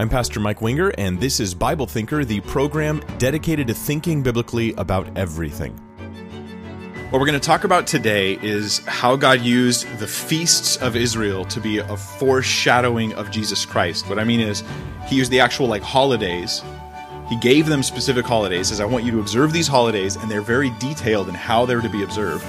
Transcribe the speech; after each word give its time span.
I'm 0.00 0.08
Pastor 0.08 0.40
Mike 0.40 0.62
Winger, 0.62 0.94
and 0.96 1.20
this 1.20 1.40
is 1.40 1.54
Bible 1.54 1.86
Thinker, 1.86 2.24
the 2.24 2.40
program 2.40 3.02
dedicated 3.18 3.66
to 3.66 3.74
thinking 3.74 4.22
biblically 4.22 4.72
about 4.78 5.06
everything. 5.14 5.72
What 7.10 7.20
we're 7.20 7.26
going 7.26 7.38
to 7.38 7.46
talk 7.46 7.64
about 7.64 7.86
today 7.86 8.38
is 8.40 8.78
how 8.86 9.14
God 9.14 9.42
used 9.42 9.86
the 9.98 10.06
feasts 10.06 10.78
of 10.78 10.96
Israel 10.96 11.44
to 11.44 11.60
be 11.60 11.80
a 11.80 11.98
foreshadowing 11.98 13.12
of 13.12 13.30
Jesus 13.30 13.66
Christ. 13.66 14.08
What 14.08 14.18
I 14.18 14.24
mean 14.24 14.40
is, 14.40 14.64
He 15.04 15.16
used 15.16 15.30
the 15.30 15.40
actual 15.40 15.66
like 15.66 15.82
holidays. 15.82 16.62
He 17.28 17.36
gave 17.36 17.66
them 17.66 17.82
specific 17.82 18.24
holidays, 18.24 18.68
says, 18.68 18.80
I 18.80 18.86
want 18.86 19.04
you 19.04 19.10
to 19.10 19.20
observe 19.20 19.52
these 19.52 19.68
holidays, 19.68 20.16
and 20.16 20.30
they're 20.30 20.40
very 20.40 20.70
detailed 20.78 21.28
in 21.28 21.34
how 21.34 21.66
they're 21.66 21.82
to 21.82 21.90
be 21.90 22.04
observed. 22.04 22.46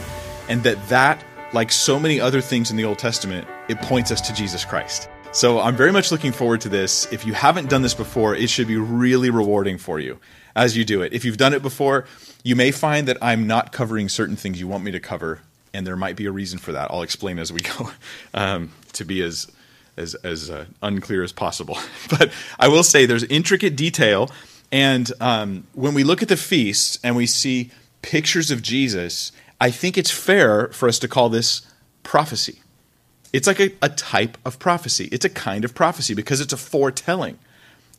And 0.47 0.63
that 0.63 0.87
that, 0.87 1.21
like 1.51 1.69
so 1.69 1.99
many 1.99 2.17
other 2.21 2.39
things 2.39 2.71
in 2.71 2.77
the 2.77 2.85
Old 2.85 2.97
Testament, 2.97 3.45
it 3.67 3.77
points 3.79 4.09
us 4.09 4.21
to 4.21 4.33
Jesus 4.33 4.63
Christ. 4.63 5.09
So 5.33 5.61
I'm 5.61 5.77
very 5.77 5.93
much 5.93 6.11
looking 6.11 6.33
forward 6.33 6.59
to 6.61 6.69
this. 6.69 7.11
If 7.11 7.25
you 7.25 7.31
haven't 7.31 7.69
done 7.69 7.81
this 7.81 7.93
before, 7.93 8.35
it 8.35 8.49
should 8.49 8.67
be 8.67 8.75
really 8.75 9.29
rewarding 9.29 9.77
for 9.77 9.97
you 9.97 10.19
as 10.57 10.75
you 10.75 10.83
do 10.83 11.01
it. 11.01 11.13
If 11.13 11.23
you've 11.23 11.37
done 11.37 11.53
it 11.53 11.61
before, 11.61 12.05
you 12.43 12.57
may 12.57 12.71
find 12.71 13.07
that 13.07 13.17
I'm 13.21 13.47
not 13.47 13.71
covering 13.71 14.09
certain 14.09 14.35
things 14.35 14.59
you 14.59 14.67
want 14.67 14.83
me 14.83 14.91
to 14.91 14.99
cover, 14.99 15.39
and 15.73 15.87
there 15.87 15.95
might 15.95 16.17
be 16.17 16.25
a 16.25 16.33
reason 16.33 16.59
for 16.59 16.73
that. 16.73 16.91
I'll 16.91 17.01
explain 17.01 17.39
as 17.39 17.51
we 17.51 17.61
go 17.77 17.91
um, 18.33 18.73
to 18.93 19.05
be 19.05 19.21
as 19.21 19.49
as 19.95 20.15
as 20.15 20.49
uh, 20.49 20.65
unclear 20.83 21.23
as 21.23 21.31
possible. 21.31 21.77
but 22.09 22.29
I 22.59 22.67
will 22.67 22.83
say 22.83 23.05
there's 23.05 23.23
intricate 23.23 23.77
detail, 23.77 24.29
and 24.69 25.09
um, 25.21 25.65
when 25.73 25.93
we 25.93 26.03
look 26.03 26.21
at 26.21 26.27
the 26.27 26.37
feasts 26.37 26.99
and 27.05 27.15
we 27.15 27.25
see 27.25 27.71
pictures 28.01 28.51
of 28.51 28.61
Jesus, 28.61 29.31
I 29.61 29.71
think 29.71 29.97
it's 29.97 30.11
fair 30.11 30.67
for 30.69 30.89
us 30.89 30.99
to 30.99 31.07
call 31.07 31.29
this 31.29 31.61
prophecy. 32.03 32.61
It's 33.33 33.47
like 33.47 33.59
a, 33.59 33.71
a 33.81 33.89
type 33.89 34.37
of 34.45 34.59
prophecy. 34.59 35.07
It's 35.11 35.25
a 35.25 35.29
kind 35.29 35.63
of 35.63 35.73
prophecy 35.73 36.13
because 36.13 36.41
it's 36.41 36.53
a 36.53 36.57
foretelling. 36.57 37.39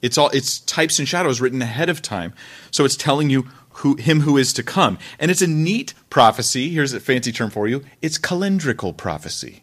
It's 0.03 0.19
all 0.19 0.29
it's 0.31 0.61
types 0.61 0.99
and 0.99 1.09
shadows 1.09 1.41
written 1.41 1.63
ahead 1.63 1.89
of 1.89 2.03
time. 2.03 2.35
So 2.71 2.85
it's 2.85 2.97
telling 2.97 3.31
you 3.31 3.47
who 3.77 3.97
him 3.97 4.21
who 4.21 4.37
is 4.37 4.53
to 4.55 4.63
come. 4.63 4.99
And 5.19 5.31
it's 5.31 5.43
a 5.43 5.47
neat 5.47 5.95
prophecy. 6.11 6.71
Here's 6.71 6.93
a 6.93 7.01
fancy 7.01 7.33
term 7.33 7.51
for 7.51 7.69
you. 7.69 7.83
It's 8.03 8.19
calendrical 8.19 8.97
prophecy. 8.97 9.63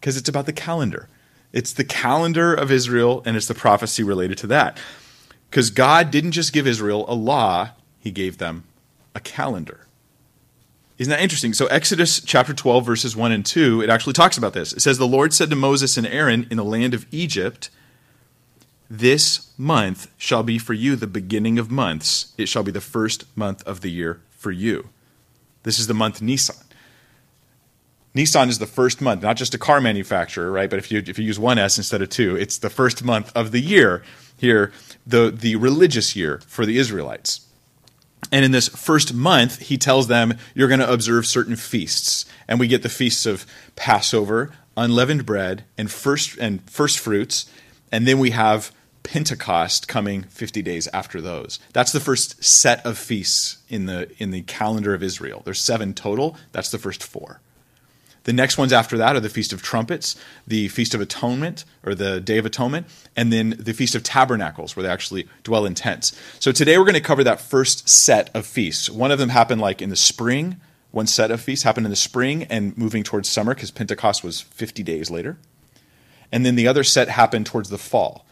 Because 0.00 0.16
it's 0.16 0.28
about 0.28 0.46
the 0.46 0.52
calendar. 0.52 1.08
It's 1.52 1.72
the 1.72 1.84
calendar 1.84 2.52
of 2.52 2.70
Israel 2.70 3.22
and 3.24 3.36
it's 3.36 3.48
the 3.48 3.54
prophecy 3.54 4.02
related 4.02 4.38
to 4.38 4.46
that. 4.48 4.78
Because 5.50 5.70
God 5.70 6.10
didn't 6.10 6.32
just 6.32 6.52
give 6.52 6.66
Israel 6.66 7.06
a 7.08 7.14
law, 7.14 7.70
he 7.98 8.10
gave 8.10 8.38
them 8.38 8.64
a 9.14 9.20
calendar. 9.20 9.87
Isn't 10.98 11.12
that 11.12 11.20
interesting? 11.20 11.52
So, 11.52 11.66
Exodus 11.66 12.20
chapter 12.20 12.52
12, 12.52 12.84
verses 12.84 13.16
1 13.16 13.30
and 13.30 13.46
2, 13.46 13.82
it 13.82 13.88
actually 13.88 14.14
talks 14.14 14.36
about 14.36 14.52
this. 14.52 14.72
It 14.72 14.80
says, 14.80 14.98
The 14.98 15.06
Lord 15.06 15.32
said 15.32 15.48
to 15.50 15.56
Moses 15.56 15.96
and 15.96 16.06
Aaron 16.06 16.46
in 16.50 16.56
the 16.56 16.64
land 16.64 16.92
of 16.92 17.06
Egypt, 17.12 17.70
This 18.90 19.52
month 19.56 20.10
shall 20.18 20.42
be 20.42 20.58
for 20.58 20.74
you 20.74 20.96
the 20.96 21.06
beginning 21.06 21.56
of 21.58 21.70
months. 21.70 22.32
It 22.36 22.48
shall 22.48 22.64
be 22.64 22.72
the 22.72 22.80
first 22.80 23.24
month 23.36 23.62
of 23.64 23.80
the 23.80 23.90
year 23.90 24.20
for 24.30 24.50
you. 24.50 24.88
This 25.62 25.78
is 25.78 25.86
the 25.86 25.94
month 25.94 26.20
Nisan. 26.20 26.56
Nissan 28.14 28.48
is 28.48 28.58
the 28.58 28.66
first 28.66 29.00
month, 29.00 29.22
not 29.22 29.36
just 29.36 29.54
a 29.54 29.58
car 29.58 29.80
manufacturer, 29.80 30.50
right? 30.50 30.68
But 30.68 30.80
if 30.80 30.90
you 30.90 31.02
if 31.06 31.18
you 31.18 31.24
use 31.24 31.38
one 31.38 31.58
S 31.58 31.78
instead 31.78 32.02
of 32.02 32.08
two, 32.08 32.34
it's 32.34 32.58
the 32.58 32.70
first 32.70 33.04
month 33.04 33.30
of 33.36 33.52
the 33.52 33.60
year 33.60 34.02
here, 34.36 34.72
the 35.06 35.30
the 35.30 35.54
religious 35.54 36.16
year 36.16 36.40
for 36.46 36.66
the 36.66 36.78
Israelites. 36.78 37.47
And 38.30 38.44
in 38.44 38.52
this 38.52 38.68
first 38.68 39.14
month, 39.14 39.58
he 39.60 39.78
tells 39.78 40.08
them, 40.08 40.36
You're 40.54 40.68
going 40.68 40.80
to 40.80 40.92
observe 40.92 41.26
certain 41.26 41.56
feasts. 41.56 42.26
And 42.46 42.60
we 42.60 42.68
get 42.68 42.82
the 42.82 42.88
feasts 42.88 43.26
of 43.26 43.46
Passover, 43.76 44.50
unleavened 44.76 45.24
bread, 45.24 45.64
and 45.76 45.90
first, 45.90 46.36
and 46.38 46.68
first 46.70 46.98
fruits. 46.98 47.50
And 47.90 48.06
then 48.06 48.18
we 48.18 48.30
have 48.30 48.72
Pentecost 49.02 49.88
coming 49.88 50.24
50 50.24 50.60
days 50.62 50.88
after 50.88 51.20
those. 51.20 51.58
That's 51.72 51.92
the 51.92 52.00
first 52.00 52.44
set 52.44 52.84
of 52.84 52.98
feasts 52.98 53.58
in 53.68 53.86
the, 53.86 54.10
in 54.18 54.30
the 54.30 54.42
calendar 54.42 54.92
of 54.92 55.02
Israel. 55.02 55.42
There's 55.44 55.60
seven 55.60 55.94
total. 55.94 56.36
That's 56.52 56.70
the 56.70 56.78
first 56.78 57.02
four. 57.02 57.40
The 58.28 58.34
next 58.34 58.58
ones 58.58 58.74
after 58.74 58.98
that 58.98 59.16
are 59.16 59.20
the 59.20 59.30
Feast 59.30 59.54
of 59.54 59.62
Trumpets, 59.62 60.14
the 60.46 60.68
Feast 60.68 60.92
of 60.92 61.00
Atonement, 61.00 61.64
or 61.82 61.94
the 61.94 62.20
Day 62.20 62.36
of 62.36 62.44
Atonement, 62.44 62.86
and 63.16 63.32
then 63.32 63.56
the 63.58 63.72
Feast 63.72 63.94
of 63.94 64.02
Tabernacles, 64.02 64.76
where 64.76 64.82
they 64.82 64.90
actually 64.90 65.26
dwell 65.44 65.64
in 65.64 65.74
tents. 65.74 66.14
So 66.38 66.52
today 66.52 66.76
we're 66.76 66.84
going 66.84 66.92
to 66.92 67.00
cover 67.00 67.24
that 67.24 67.40
first 67.40 67.88
set 67.88 68.28
of 68.34 68.44
feasts. 68.44 68.90
One 68.90 69.10
of 69.10 69.18
them 69.18 69.30
happened 69.30 69.62
like 69.62 69.80
in 69.80 69.88
the 69.88 69.96
spring. 69.96 70.60
One 70.90 71.06
set 71.06 71.30
of 71.30 71.40
feasts 71.40 71.62
happened 71.62 71.86
in 71.86 71.90
the 71.90 71.96
spring 71.96 72.42
and 72.50 72.76
moving 72.76 73.02
towards 73.02 73.30
summer 73.30 73.54
because 73.54 73.70
Pentecost 73.70 74.22
was 74.22 74.42
50 74.42 74.82
days 74.82 75.10
later. 75.10 75.38
And 76.30 76.44
then 76.44 76.54
the 76.54 76.68
other 76.68 76.84
set 76.84 77.08
happened 77.08 77.46
towards 77.46 77.70
the 77.70 77.78
fall. 77.78 78.26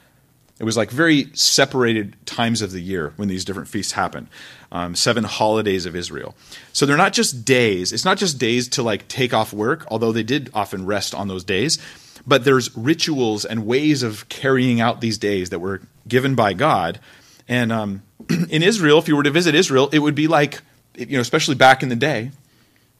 It 0.58 0.64
was 0.64 0.76
like 0.76 0.90
very 0.90 1.30
separated 1.34 2.16
times 2.24 2.62
of 2.62 2.72
the 2.72 2.80
year 2.80 3.12
when 3.16 3.28
these 3.28 3.44
different 3.44 3.68
feasts 3.68 3.92
happen. 3.92 4.28
Um, 4.72 4.94
seven 4.94 5.24
holidays 5.24 5.84
of 5.84 5.94
Israel. 5.94 6.34
So 6.72 6.86
they're 6.86 6.96
not 6.96 7.12
just 7.12 7.44
days. 7.44 7.92
It's 7.92 8.04
not 8.04 8.16
just 8.16 8.38
days 8.38 8.68
to 8.70 8.82
like 8.82 9.06
take 9.06 9.34
off 9.34 9.52
work, 9.52 9.86
although 9.88 10.12
they 10.12 10.22
did 10.22 10.50
often 10.54 10.86
rest 10.86 11.14
on 11.14 11.28
those 11.28 11.44
days. 11.44 11.78
But 12.26 12.44
there's 12.44 12.76
rituals 12.76 13.44
and 13.44 13.66
ways 13.66 14.02
of 14.02 14.28
carrying 14.28 14.80
out 14.80 15.00
these 15.00 15.18
days 15.18 15.50
that 15.50 15.58
were 15.58 15.82
given 16.08 16.34
by 16.34 16.54
God. 16.54 17.00
And 17.46 17.70
um, 17.70 18.02
in 18.48 18.62
Israel, 18.62 18.98
if 18.98 19.08
you 19.08 19.16
were 19.16 19.22
to 19.22 19.30
visit 19.30 19.54
Israel, 19.54 19.90
it 19.92 19.98
would 19.98 20.14
be 20.14 20.26
like, 20.26 20.62
you 20.96 21.06
know, 21.16 21.20
especially 21.20 21.54
back 21.54 21.82
in 21.82 21.90
the 21.90 21.96
day, 21.96 22.30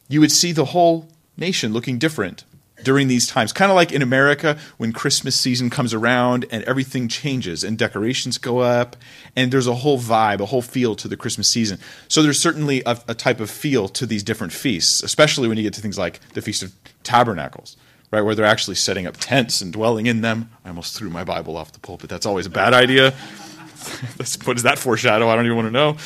you 0.09 0.21
would 0.21 0.31
see 0.31 0.53
the 0.53 0.67
whole 0.67 1.09
nation 1.37 1.73
looking 1.73 1.99
different 1.99 2.44
during 2.82 3.09
these 3.09 3.26
times. 3.26 3.53
Kind 3.53 3.70
of 3.70 3.76
like 3.76 3.92
in 3.92 4.03
America 4.03 4.59
when 4.76 4.92
Christmas 4.92 5.34
season 5.37 5.70
comes 5.70 5.94
around 5.94 6.47
and 6.50 6.62
everything 6.64 7.09
changes 7.09 7.64
and 7.64 7.78
decorations 7.78 8.38
go 8.38 8.59
up 8.59 8.97
and 9.34 9.53
there's 9.53 9.66
a 9.66 9.75
whole 9.75 9.98
vibe, 9.98 10.41
a 10.41 10.47
whole 10.47 10.62
feel 10.62 10.94
to 10.97 11.09
the 11.09 11.16
Christmas 11.16 11.48
season. 11.48 11.78
So 12.09 12.22
there's 12.22 12.41
certainly 12.41 12.82
a, 12.87 12.98
a 13.09 13.14
type 13.14 13.41
of 13.41 13.50
feel 13.50 13.88
to 13.88 14.06
these 14.06 14.22
different 14.22 14.53
feasts, 14.53 15.03
especially 15.03 15.48
when 15.48 15.56
you 15.56 15.62
get 15.62 15.75
to 15.75 15.81
things 15.81 15.98
like 15.98 16.20
the 16.31 16.42
Feast 16.42 16.62
of 16.62 16.72
Tabernacles. 17.03 17.76
Right, 18.12 18.20
where 18.20 18.37
they're 18.37 18.47
actually 18.47 18.76
setting 18.76 19.04
up 19.08 19.16
tents 19.16 19.60
and 19.60 19.72
dwelling 19.72 20.06
in 20.06 20.20
them. 20.20 20.50
I 20.64 20.69
almost 20.69 20.97
threw 20.97 21.10
my 21.10 21.25
Bible 21.25 21.56
off 21.56 21.72
the 21.72 21.81
pulpit. 21.81 22.08
That's 22.08 22.25
always 22.25 22.47
a 22.47 22.50
bad 22.50 22.72
idea. 22.72 23.10
what 24.44 24.54
does 24.54 24.62
that 24.62 24.78
foreshadow? 24.78 25.28
I 25.28 25.34
don't 25.34 25.44
even 25.44 25.56
want 25.56 25.66
to 25.66 25.72
know. 25.72 25.97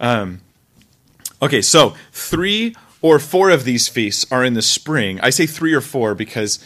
Um, 0.00 0.40
okay, 1.40 1.62
so 1.62 1.94
three 2.10 2.74
or 3.04 3.18
four 3.18 3.50
of 3.50 3.64
these 3.64 3.86
feasts 3.86 4.24
are 4.32 4.42
in 4.42 4.54
the 4.54 4.62
spring. 4.62 5.20
I 5.20 5.28
say 5.28 5.44
three 5.44 5.74
or 5.74 5.82
four 5.82 6.14
because, 6.14 6.58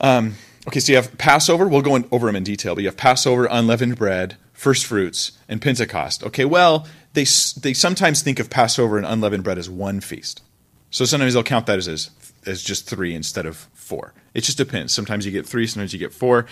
um, 0.00 0.36
okay, 0.66 0.80
so 0.80 0.90
you 0.90 0.96
have 0.96 1.18
Passover. 1.18 1.68
We'll 1.68 1.82
go 1.82 2.02
over 2.10 2.26
them 2.28 2.36
in 2.36 2.44
detail, 2.44 2.74
but 2.74 2.80
you 2.80 2.88
have 2.88 2.96
Passover, 2.96 3.44
unleavened 3.44 3.96
bread, 3.96 4.38
first 4.54 4.86
fruits, 4.86 5.32
and 5.50 5.60
Pentecost. 5.60 6.24
Okay, 6.24 6.46
well, 6.46 6.86
they, 7.12 7.24
they 7.60 7.74
sometimes 7.74 8.22
think 8.22 8.40
of 8.40 8.48
Passover 8.48 8.96
and 8.96 9.04
unleavened 9.04 9.44
bread 9.44 9.58
as 9.58 9.68
one 9.68 10.00
feast. 10.00 10.42
So 10.90 11.04
sometimes 11.04 11.34
they'll 11.34 11.42
count 11.42 11.66
that 11.66 11.76
as, 11.76 11.88
as, 11.88 12.10
as 12.46 12.62
just 12.62 12.88
three 12.88 13.14
instead 13.14 13.44
of 13.44 13.58
four. 13.74 14.14
It 14.32 14.44
just 14.44 14.56
depends. 14.56 14.94
Sometimes 14.94 15.26
you 15.26 15.30
get 15.30 15.46
three, 15.46 15.66
sometimes 15.66 15.92
you 15.92 15.98
get 15.98 16.14
four. 16.14 16.46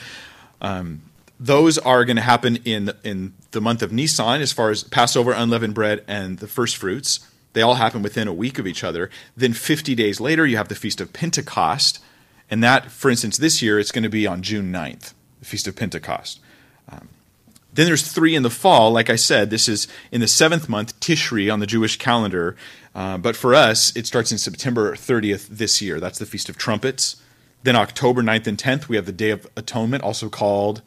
Um, 0.61 1.01
those 1.41 1.79
are 1.79 2.05
going 2.05 2.17
to 2.17 2.23
happen 2.23 2.57
in 2.67 2.93
in 3.05 3.33
the 3.53 3.63
month 3.63 3.81
of 3.81 3.91
Nisan, 3.91 4.43
as 4.43 4.53
far 4.53 4.69
as 4.69 4.85
Passover, 4.85 5.33
unleavened 5.33 5.73
bread, 5.73 6.05
and 6.07 6.41
the 6.41 6.49
first 6.49 6.77
fruits. 6.77 7.21
They 7.53 7.63
all 7.63 7.75
happen 7.75 8.03
within 8.03 8.29
a 8.29 8.33
week 8.33 8.59
of 8.59 8.67
each 8.67 8.85
other. 8.85 9.11
Then 9.37 9.53
50 9.53 9.95
days 9.95 10.21
later, 10.21 10.47
you 10.47 10.57
have 10.57 10.69
the 10.69 10.75
Feast 10.75 11.01
of 11.01 11.13
Pentecost. 11.13 12.01
And 12.51 12.63
that, 12.63 12.91
for 12.91 13.11
instance, 13.11 13.37
this 13.37 13.63
year, 13.63 13.79
it's 13.79 13.93
going 13.93 14.05
to 14.05 14.09
be 14.09 14.27
on 14.27 14.43
June 14.43 14.73
9th, 14.73 15.15
the 15.41 15.45
Feast 15.45 15.67
of 15.67 15.77
Pentecost. 15.77 16.41
Um, 16.91 17.09
then 17.73 17.87
there's 17.87 18.11
three 18.11 18.35
in 18.35 18.43
the 18.43 18.51
fall. 18.51 18.91
Like 18.91 19.11
I 19.11 19.17
said, 19.17 19.51
this 19.51 19.69
is 19.69 19.87
in 20.11 20.21
the 20.21 20.29
seventh 20.29 20.69
month, 20.69 20.99
Tishri, 21.01 21.53
on 21.53 21.61
the 21.61 21.67
Jewish 21.67 21.99
calendar. 21.99 22.57
Uh, 22.95 23.19
but 23.19 23.37
for 23.37 23.55
us, 23.55 23.95
it 23.97 24.07
starts 24.07 24.33
in 24.33 24.39
September 24.39 24.95
30th 24.95 25.49
this 25.49 25.83
year. 25.83 26.01
That's 26.01 26.19
the 26.19 26.27
Feast 26.27 26.49
of 26.49 26.57
Trumpets. 26.57 27.17
Then 27.63 27.77
October 27.77 28.23
9th 28.23 28.47
and 28.47 28.59
10th, 28.59 28.89
we 28.89 28.97
have 28.97 29.07
the 29.07 29.13
Day 29.13 29.31
of 29.31 29.47
Atonement, 29.57 30.03
also 30.03 30.29
called 30.29 30.83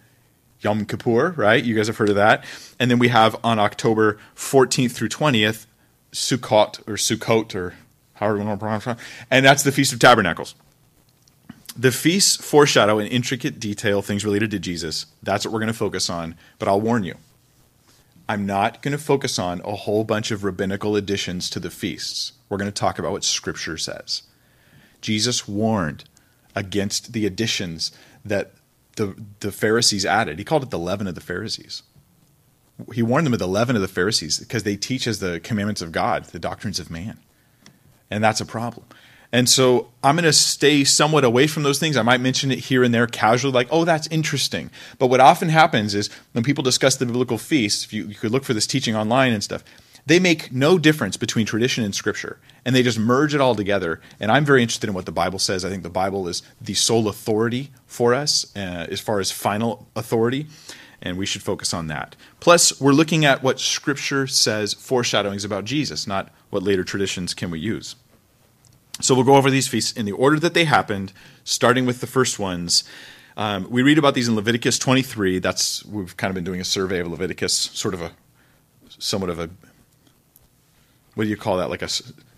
Yom 0.62 0.86
Kippur, 0.86 1.32
right? 1.32 1.64
You 1.64 1.76
guys 1.76 1.88
have 1.88 1.98
heard 1.98 2.10
of 2.10 2.16
that. 2.16 2.44
And 2.80 2.90
then 2.90 3.00
we 3.00 3.10
have 3.10 3.36
on 3.44 3.60
October 3.60 4.18
14th 4.36 4.92
through 4.92 5.10
20th, 5.10 5.66
Sukkot 6.12 6.80
or 6.88 6.94
Sukkot 6.94 7.56
or 7.56 7.74
however 8.16 8.38
you 8.38 8.44
want 8.44 8.60
to 8.60 8.64
pronounce 8.64 8.88
it, 8.88 8.98
and 9.30 9.46
that's 9.46 9.64
the 9.64 9.72
Feast 9.72 9.94
of 9.94 10.00
Tabernacles. 10.00 10.56
The 11.76 11.92
feasts 11.92 12.36
foreshadow 12.36 13.00
in 13.00 13.08
intricate 13.08 13.60
detail 13.60 14.02
things 14.02 14.26
related 14.26 14.52
to 14.52 14.60
Jesus. 14.60 15.06
That's 15.24 15.46
what 15.46 15.54
we're 15.54 15.62
going 15.62 15.68
to 15.68 15.74
focus 15.74 16.10
on. 16.10 16.36
But 16.60 16.68
I'll 16.68 16.82
warn 16.82 17.06
you, 17.06 17.16
I'm 18.28 18.46
not 18.46 18.82
going 18.82 18.92
to 18.92 18.98
focus 18.98 19.40
on 19.40 19.62
a 19.64 19.76
whole 19.76 20.04
bunch 20.04 20.32
of 20.32 20.44
rabbinical 20.44 20.98
additions 20.98 21.50
to 21.52 21.62
the 21.62 21.70
feasts. 21.70 22.34
We're 22.50 22.58
going 22.58 22.72
to 22.72 22.78
talk 22.78 23.00
about 23.00 23.14
what 23.14 23.24
Scripture 23.24 23.78
says. 23.78 24.24
Jesus 25.00 25.48
warned 25.48 26.04
against 26.56 27.14
the 27.14 27.26
additions 27.26 27.94
that 28.26 28.52
the, 28.98 29.16
the 29.40 29.52
Pharisees 29.52 30.06
added. 30.06 30.38
He 30.38 30.46
called 30.46 30.64
it 30.64 30.70
the 30.72 30.78
leaven 30.78 31.08
of 31.08 31.16
the 31.16 31.22
Pharisees 31.22 31.84
he 32.94 33.02
warned 33.02 33.26
them 33.26 33.34
of 33.34 33.40
the 33.40 33.48
leaven 33.48 33.76
of 33.76 33.82
the 33.82 33.88
Pharisees 33.88 34.40
because 34.40 34.64
they 34.64 34.76
teach 34.76 35.08
as 35.08 35.20
the 35.20 35.40
commandments 35.40 35.82
of 35.82 35.92
God, 35.92 36.26
the 36.26 36.40
doctrines 36.40 36.80
of 36.80 36.90
man. 36.90 37.20
And 38.10 38.24
that's 38.24 38.42
a 38.42 38.46
problem. 38.46 38.86
And 39.32 39.48
so 39.48 39.88
I'm 40.04 40.16
going 40.16 40.26
to 40.26 40.34
stay 40.34 40.84
somewhat 40.84 41.24
away 41.24 41.48
from 41.48 41.64
those 41.64 41.80
things. 41.80 41.96
I 41.96 42.02
might 42.02 42.20
mention 42.20 42.52
it 42.52 42.60
here 42.60 42.84
and 42.84 42.94
there 42.94 43.08
casually, 43.08 43.54
like, 43.54 43.70
oh, 43.72 43.86
that's 43.86 44.08
interesting. 44.08 44.70
But 45.00 45.08
what 45.08 45.22
often 45.22 45.50
happens 45.50 45.96
is 45.96 46.10
when 46.34 46.44
people 46.44 46.64
discuss 46.64 46.98
the 46.98 47.06
biblical 47.06 47.38
feasts, 47.38 47.86
if 47.86 47.94
you, 47.94 48.08
you 48.08 48.16
could 48.16 48.32
look 48.32 48.44
for 48.44 48.54
this 48.54 48.68
teaching 48.68 48.96
online 48.96 49.32
and 49.32 49.42
stuff, 49.42 49.64
they 50.06 50.20
make 50.20 50.52
no 50.52 50.78
difference 50.78 51.18
between 51.18 51.46
tradition 51.46 51.84
and 51.84 51.94
scripture 51.94 52.40
and 52.66 52.76
they 52.76 52.84
just 52.84 53.00
merge 53.00 53.36
it 53.36 53.42
all 53.42 53.56
together 53.56 54.02
and 54.20 54.32
i'm 54.32 54.46
very 54.46 54.62
interested 54.62 54.88
in 54.90 54.96
what 54.96 55.06
the 55.06 55.12
bible 55.12 55.40
says 55.40 55.64
i 55.64 55.70
think 55.70 55.84
the 55.84 55.90
bible 55.90 56.28
is 56.28 56.42
the 56.60 56.74
sole 56.74 57.08
authority 57.08 57.70
for 57.86 58.14
us 58.14 58.52
uh, 58.56 58.88
as 58.90 59.00
far 59.00 59.20
as 59.20 59.32
final 59.32 59.88
authority 59.96 60.48
and 61.02 61.18
we 61.18 61.26
should 61.26 61.42
focus 61.42 61.74
on 61.74 61.88
that. 61.88 62.16
Plus 62.40 62.80
we're 62.80 62.92
looking 62.92 63.26
at 63.26 63.44
what 63.44 63.60
scripture 63.60 64.28
says 64.28 64.74
foreshadowings 64.74 65.44
about 65.44 65.66
jesus 65.66 66.06
not 66.06 66.32
what 66.50 66.64
later 66.64 66.84
traditions 66.84 67.34
can 67.34 67.52
we 67.52 67.60
use. 67.60 67.96
So 69.00 69.16
we'll 69.16 69.24
go 69.24 69.36
over 69.36 69.50
these 69.50 69.68
feasts 69.68 69.92
in 69.94 70.06
the 70.06 70.12
order 70.12 70.40
that 70.40 70.54
they 70.54 70.66
happened 70.66 71.14
starting 71.44 71.86
with 71.86 72.02
the 72.02 72.08
first 72.08 72.38
ones. 72.38 72.84
Um, 73.36 73.68
we 73.70 73.82
read 73.82 73.98
about 73.98 74.14
these 74.14 74.28
in 74.28 74.36
leviticus 74.36 74.78
23 74.78 75.40
that's 75.40 75.84
we've 75.86 76.16
kind 76.18 76.30
of 76.30 76.36
been 76.36 76.44
doing 76.44 76.62
a 76.62 76.66
survey 76.66 77.00
of 77.00 77.08
leviticus 77.08 77.54
sort 77.54 77.94
of 77.94 78.02
a 78.02 78.12
somewhat 79.00 79.30
of 79.30 79.40
a 79.40 79.50
what 81.16 81.26
do 81.26 81.30
you 81.30 81.38
call 81.38 81.58
that? 81.58 81.70
Like 81.70 81.82
a 81.82 81.90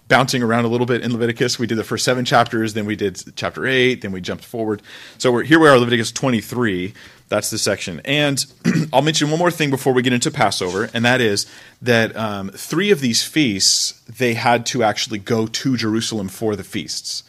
bouncing 0.07 0.43
around 0.43 0.65
a 0.65 0.67
little 0.67 0.85
bit 0.85 1.01
in 1.01 1.11
Leviticus. 1.11 1.57
We 1.57 1.67
did 1.67 1.77
the 1.77 1.83
first 1.83 2.05
seven 2.05 2.25
chapters, 2.25 2.73
then 2.73 2.85
we 2.85 2.95
did 2.95 3.35
chapter 3.35 3.65
eight, 3.65 4.01
then 4.01 4.11
we 4.11 4.21
jumped 4.21 4.45
forward. 4.45 4.81
So 5.17 5.31
we're 5.31 5.43
here 5.43 5.59
we 5.59 5.67
are, 5.67 5.77
Leviticus 5.77 6.11
23. 6.11 6.93
That's 7.29 7.49
the 7.49 7.57
section. 7.57 8.01
And 8.05 8.45
I'll 8.93 9.01
mention 9.01 9.29
one 9.29 9.39
more 9.39 9.51
thing 9.51 9.69
before 9.69 9.93
we 9.93 10.01
get 10.01 10.13
into 10.13 10.29
Passover, 10.29 10.89
and 10.93 11.03
that 11.05 11.21
is 11.21 11.47
that 11.81 12.15
um, 12.15 12.49
three 12.49 12.91
of 12.91 12.99
these 12.99 13.23
feasts 13.23 14.01
they 14.01 14.35
had 14.35 14.65
to 14.67 14.83
actually 14.83 15.19
go 15.19 15.47
to 15.47 15.77
Jerusalem 15.77 16.27
for 16.27 16.55
the 16.55 16.63
feasts. 16.63 17.23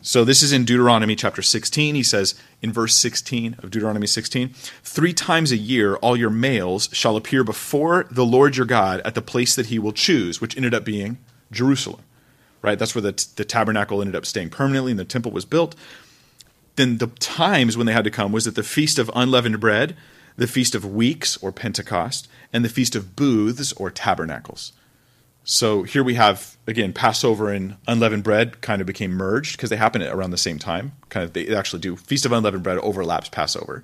So 0.00 0.24
this 0.24 0.42
is 0.42 0.52
in 0.52 0.64
Deuteronomy 0.64 1.16
chapter 1.16 1.42
16. 1.42 1.94
He 1.94 2.02
says 2.02 2.34
in 2.62 2.72
verse 2.72 2.94
16 2.94 3.56
of 3.58 3.70
Deuteronomy 3.70 4.06
16, 4.06 4.50
Three 4.82 5.12
times 5.12 5.52
a 5.52 5.56
year 5.56 5.96
all 5.96 6.16
your 6.16 6.30
males 6.30 6.88
shall 6.92 7.16
appear 7.16 7.42
before 7.42 8.06
the 8.10 8.24
Lord 8.24 8.56
your 8.56 8.66
God 8.66 9.00
at 9.04 9.14
the 9.14 9.22
place 9.22 9.56
that 9.56 9.66
he 9.66 9.78
will 9.78 9.92
choose, 9.92 10.40
which 10.40 10.56
ended 10.56 10.72
up 10.72 10.84
being 10.84 11.18
Jerusalem. 11.50 12.02
Right? 12.60 12.78
That's 12.78 12.94
where 12.94 13.02
the, 13.02 13.26
the 13.36 13.44
tabernacle 13.44 14.00
ended 14.00 14.16
up 14.16 14.26
staying 14.26 14.50
permanently 14.50 14.90
and 14.90 14.98
the 14.98 15.04
temple 15.04 15.30
was 15.30 15.44
built. 15.44 15.76
Then 16.76 16.98
the 16.98 17.06
times 17.06 17.76
when 17.76 17.86
they 17.86 17.92
had 17.92 18.04
to 18.04 18.10
come 18.10 18.32
was 18.32 18.46
at 18.46 18.54
the 18.54 18.62
feast 18.62 18.98
of 18.98 19.10
unleavened 19.14 19.60
bread, 19.60 19.96
the 20.36 20.46
feast 20.46 20.74
of 20.74 20.84
weeks 20.84 21.36
or 21.38 21.52
Pentecost, 21.52 22.28
and 22.52 22.64
the 22.64 22.68
feast 22.68 22.94
of 22.94 23.16
booths 23.16 23.72
or 23.72 23.90
tabernacles. 23.90 24.72
So 25.50 25.82
here 25.82 26.04
we 26.04 26.14
have 26.14 26.58
again 26.66 26.92
Passover 26.92 27.50
and 27.50 27.76
unleavened 27.86 28.22
bread 28.22 28.60
kind 28.60 28.82
of 28.82 28.86
became 28.86 29.12
merged 29.12 29.56
because 29.56 29.70
they 29.70 29.76
happen 29.76 30.02
around 30.02 30.30
the 30.30 30.36
same 30.36 30.58
time. 30.58 30.92
Kind 31.08 31.24
of 31.24 31.32
they 31.32 31.54
actually 31.56 31.80
do 31.80 31.96
Feast 31.96 32.26
of 32.26 32.32
Unleavened 32.32 32.62
Bread 32.62 32.78
overlaps 32.78 33.30
Passover. 33.30 33.82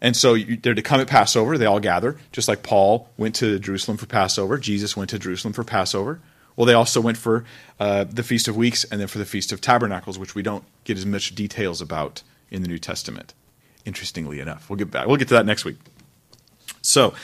And 0.00 0.16
so 0.16 0.36
they're 0.36 0.74
to 0.74 0.82
come 0.82 1.00
at 1.00 1.08
Passover, 1.08 1.58
they 1.58 1.66
all 1.66 1.80
gather, 1.80 2.16
just 2.30 2.46
like 2.46 2.62
Paul 2.62 3.08
went 3.16 3.34
to 3.36 3.58
Jerusalem 3.58 3.96
for 3.96 4.06
Passover, 4.06 4.56
Jesus 4.58 4.96
went 4.96 5.10
to 5.10 5.18
Jerusalem 5.18 5.52
for 5.52 5.64
Passover. 5.64 6.20
Well, 6.56 6.66
they 6.66 6.74
also 6.74 7.00
went 7.00 7.16
for 7.16 7.44
uh, 7.80 8.04
the 8.04 8.22
Feast 8.22 8.48
of 8.48 8.56
Weeks 8.56 8.84
and 8.84 9.00
then 9.00 9.08
for 9.08 9.18
the 9.18 9.24
Feast 9.24 9.52
of 9.52 9.60
Tabernacles, 9.60 10.18
which 10.18 10.34
we 10.34 10.42
don't 10.42 10.64
get 10.84 10.96
as 10.96 11.04
much 11.04 11.34
details 11.34 11.80
about 11.80 12.22
in 12.50 12.62
the 12.62 12.68
New 12.68 12.78
Testament. 12.78 13.34
Interestingly 13.84 14.40
enough, 14.40 14.70
we'll 14.70 14.76
get 14.76 14.90
back. 14.90 15.06
We'll 15.06 15.16
get 15.16 15.28
to 15.28 15.34
that 15.34 15.46
next 15.46 15.64
week. 15.64 15.76
So, 16.80 17.14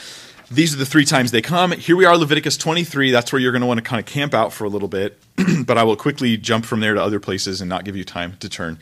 these 0.51 0.75
are 0.75 0.79
the 0.79 0.87
three 0.87 1.05
times 1.05 1.31
they 1.31 1.43
come. 1.43 1.71
Here 1.71 1.95
we 1.95 2.05
are, 2.05 2.17
Leviticus 2.17 2.57
23. 2.57 3.13
That's 3.13 3.33
where 3.33 3.41
you're 3.41 3.53
going 3.53 3.61
to 3.61 3.69
want 3.69 3.79
to 3.79 3.85
kind 3.85 4.01
of 4.01 4.07
camp 4.07 4.35
out 4.35 4.53
for 4.53 4.65
a 4.65 4.69
little 4.69 4.89
bit, 4.89 5.17
but 5.65 5.79
I 5.79 5.85
will 5.85 5.95
quickly 5.95 6.37
jump 6.37 6.65
from 6.65 6.81
there 6.81 6.95
to 6.95 7.01
other 7.01 7.21
places 7.21 7.61
and 7.61 7.69
not 7.69 7.85
give 7.85 7.97
you 7.97 8.03
time 8.03 8.37
to 8.41 8.49
turn 8.49 8.79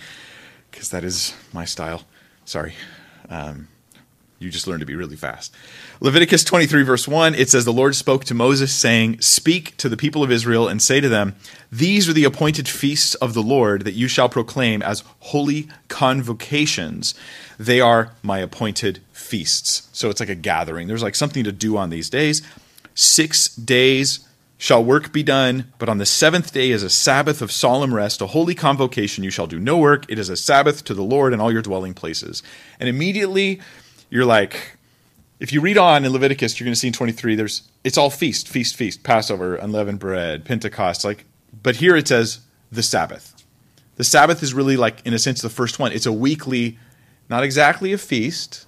because 0.70 0.88
that 0.90 1.04
is 1.04 1.34
my 1.52 1.66
style. 1.66 2.04
Sorry. 2.46 2.74
Um, 3.28 3.68
you 4.38 4.50
just 4.50 4.66
learn 4.66 4.80
to 4.80 4.86
be 4.86 4.94
really 4.94 5.16
fast. 5.16 5.52
Leviticus 6.00 6.44
23, 6.44 6.82
verse 6.84 7.08
1, 7.08 7.34
it 7.34 7.50
says, 7.50 7.64
The 7.64 7.72
Lord 7.72 7.96
spoke 7.96 8.24
to 8.26 8.34
Moses, 8.34 8.72
saying, 8.72 9.20
Speak 9.20 9.76
to 9.78 9.88
the 9.88 9.96
people 9.96 10.22
of 10.22 10.30
Israel 10.30 10.68
and 10.68 10.80
say 10.80 11.00
to 11.00 11.08
them, 11.08 11.34
These 11.72 12.08
are 12.08 12.12
the 12.12 12.24
appointed 12.24 12.68
feasts 12.68 13.14
of 13.16 13.34
the 13.34 13.42
Lord 13.42 13.84
that 13.84 13.94
you 13.94 14.06
shall 14.06 14.28
proclaim 14.28 14.80
as 14.82 15.02
holy 15.20 15.68
convocations. 15.88 17.14
They 17.58 17.80
are 17.80 18.12
my 18.22 18.38
appointed 18.38 19.00
feasts. 19.12 19.88
So 19.92 20.08
it's 20.08 20.20
like 20.20 20.28
a 20.28 20.36
gathering. 20.36 20.86
There's 20.86 21.02
like 21.02 21.16
something 21.16 21.42
to 21.42 21.52
do 21.52 21.76
on 21.76 21.90
these 21.90 22.08
days. 22.08 22.42
Six 22.94 23.54
days 23.56 24.20
shall 24.58 24.84
work 24.84 25.12
be 25.12 25.22
done, 25.22 25.72
but 25.78 25.88
on 25.88 25.98
the 25.98 26.06
seventh 26.06 26.52
day 26.52 26.70
is 26.70 26.82
a 26.82 26.90
Sabbath 26.90 27.40
of 27.40 27.52
solemn 27.52 27.94
rest, 27.94 28.20
a 28.20 28.26
holy 28.26 28.54
convocation. 28.54 29.24
You 29.24 29.30
shall 29.30 29.46
do 29.46 29.58
no 29.58 29.78
work. 29.78 30.04
It 30.08 30.18
is 30.18 30.28
a 30.28 30.36
Sabbath 30.36 30.84
to 30.84 30.94
the 30.94 31.02
Lord 31.02 31.32
in 31.32 31.40
all 31.40 31.52
your 31.52 31.62
dwelling 31.62 31.94
places. 31.94 32.42
And 32.80 32.88
immediately, 32.88 33.60
you're 34.10 34.24
like, 34.24 34.78
if 35.40 35.52
you 35.52 35.60
read 35.60 35.78
on 35.78 36.04
in 36.04 36.12
Leviticus, 36.12 36.58
you're 36.58 36.64
going 36.64 36.74
to 36.74 36.78
see 36.78 36.88
in 36.88 36.92
23, 36.92 37.34
there's 37.34 37.62
it's 37.84 37.96
all 37.96 38.10
feast, 38.10 38.48
feast, 38.48 38.76
feast, 38.76 39.02
Passover, 39.02 39.56
unleavened 39.56 39.98
bread, 39.98 40.44
Pentecost. 40.44 41.04
Like, 41.04 41.24
but 41.62 41.76
here 41.76 41.96
it 41.96 42.08
says 42.08 42.40
the 42.72 42.82
Sabbath. 42.82 43.34
The 43.96 44.04
Sabbath 44.04 44.42
is 44.42 44.54
really 44.54 44.76
like, 44.76 45.04
in 45.06 45.14
a 45.14 45.18
sense, 45.18 45.40
the 45.40 45.48
first 45.48 45.78
one. 45.78 45.92
It's 45.92 46.06
a 46.06 46.12
weekly, 46.12 46.78
not 47.28 47.42
exactly 47.42 47.92
a 47.92 47.98
feast, 47.98 48.66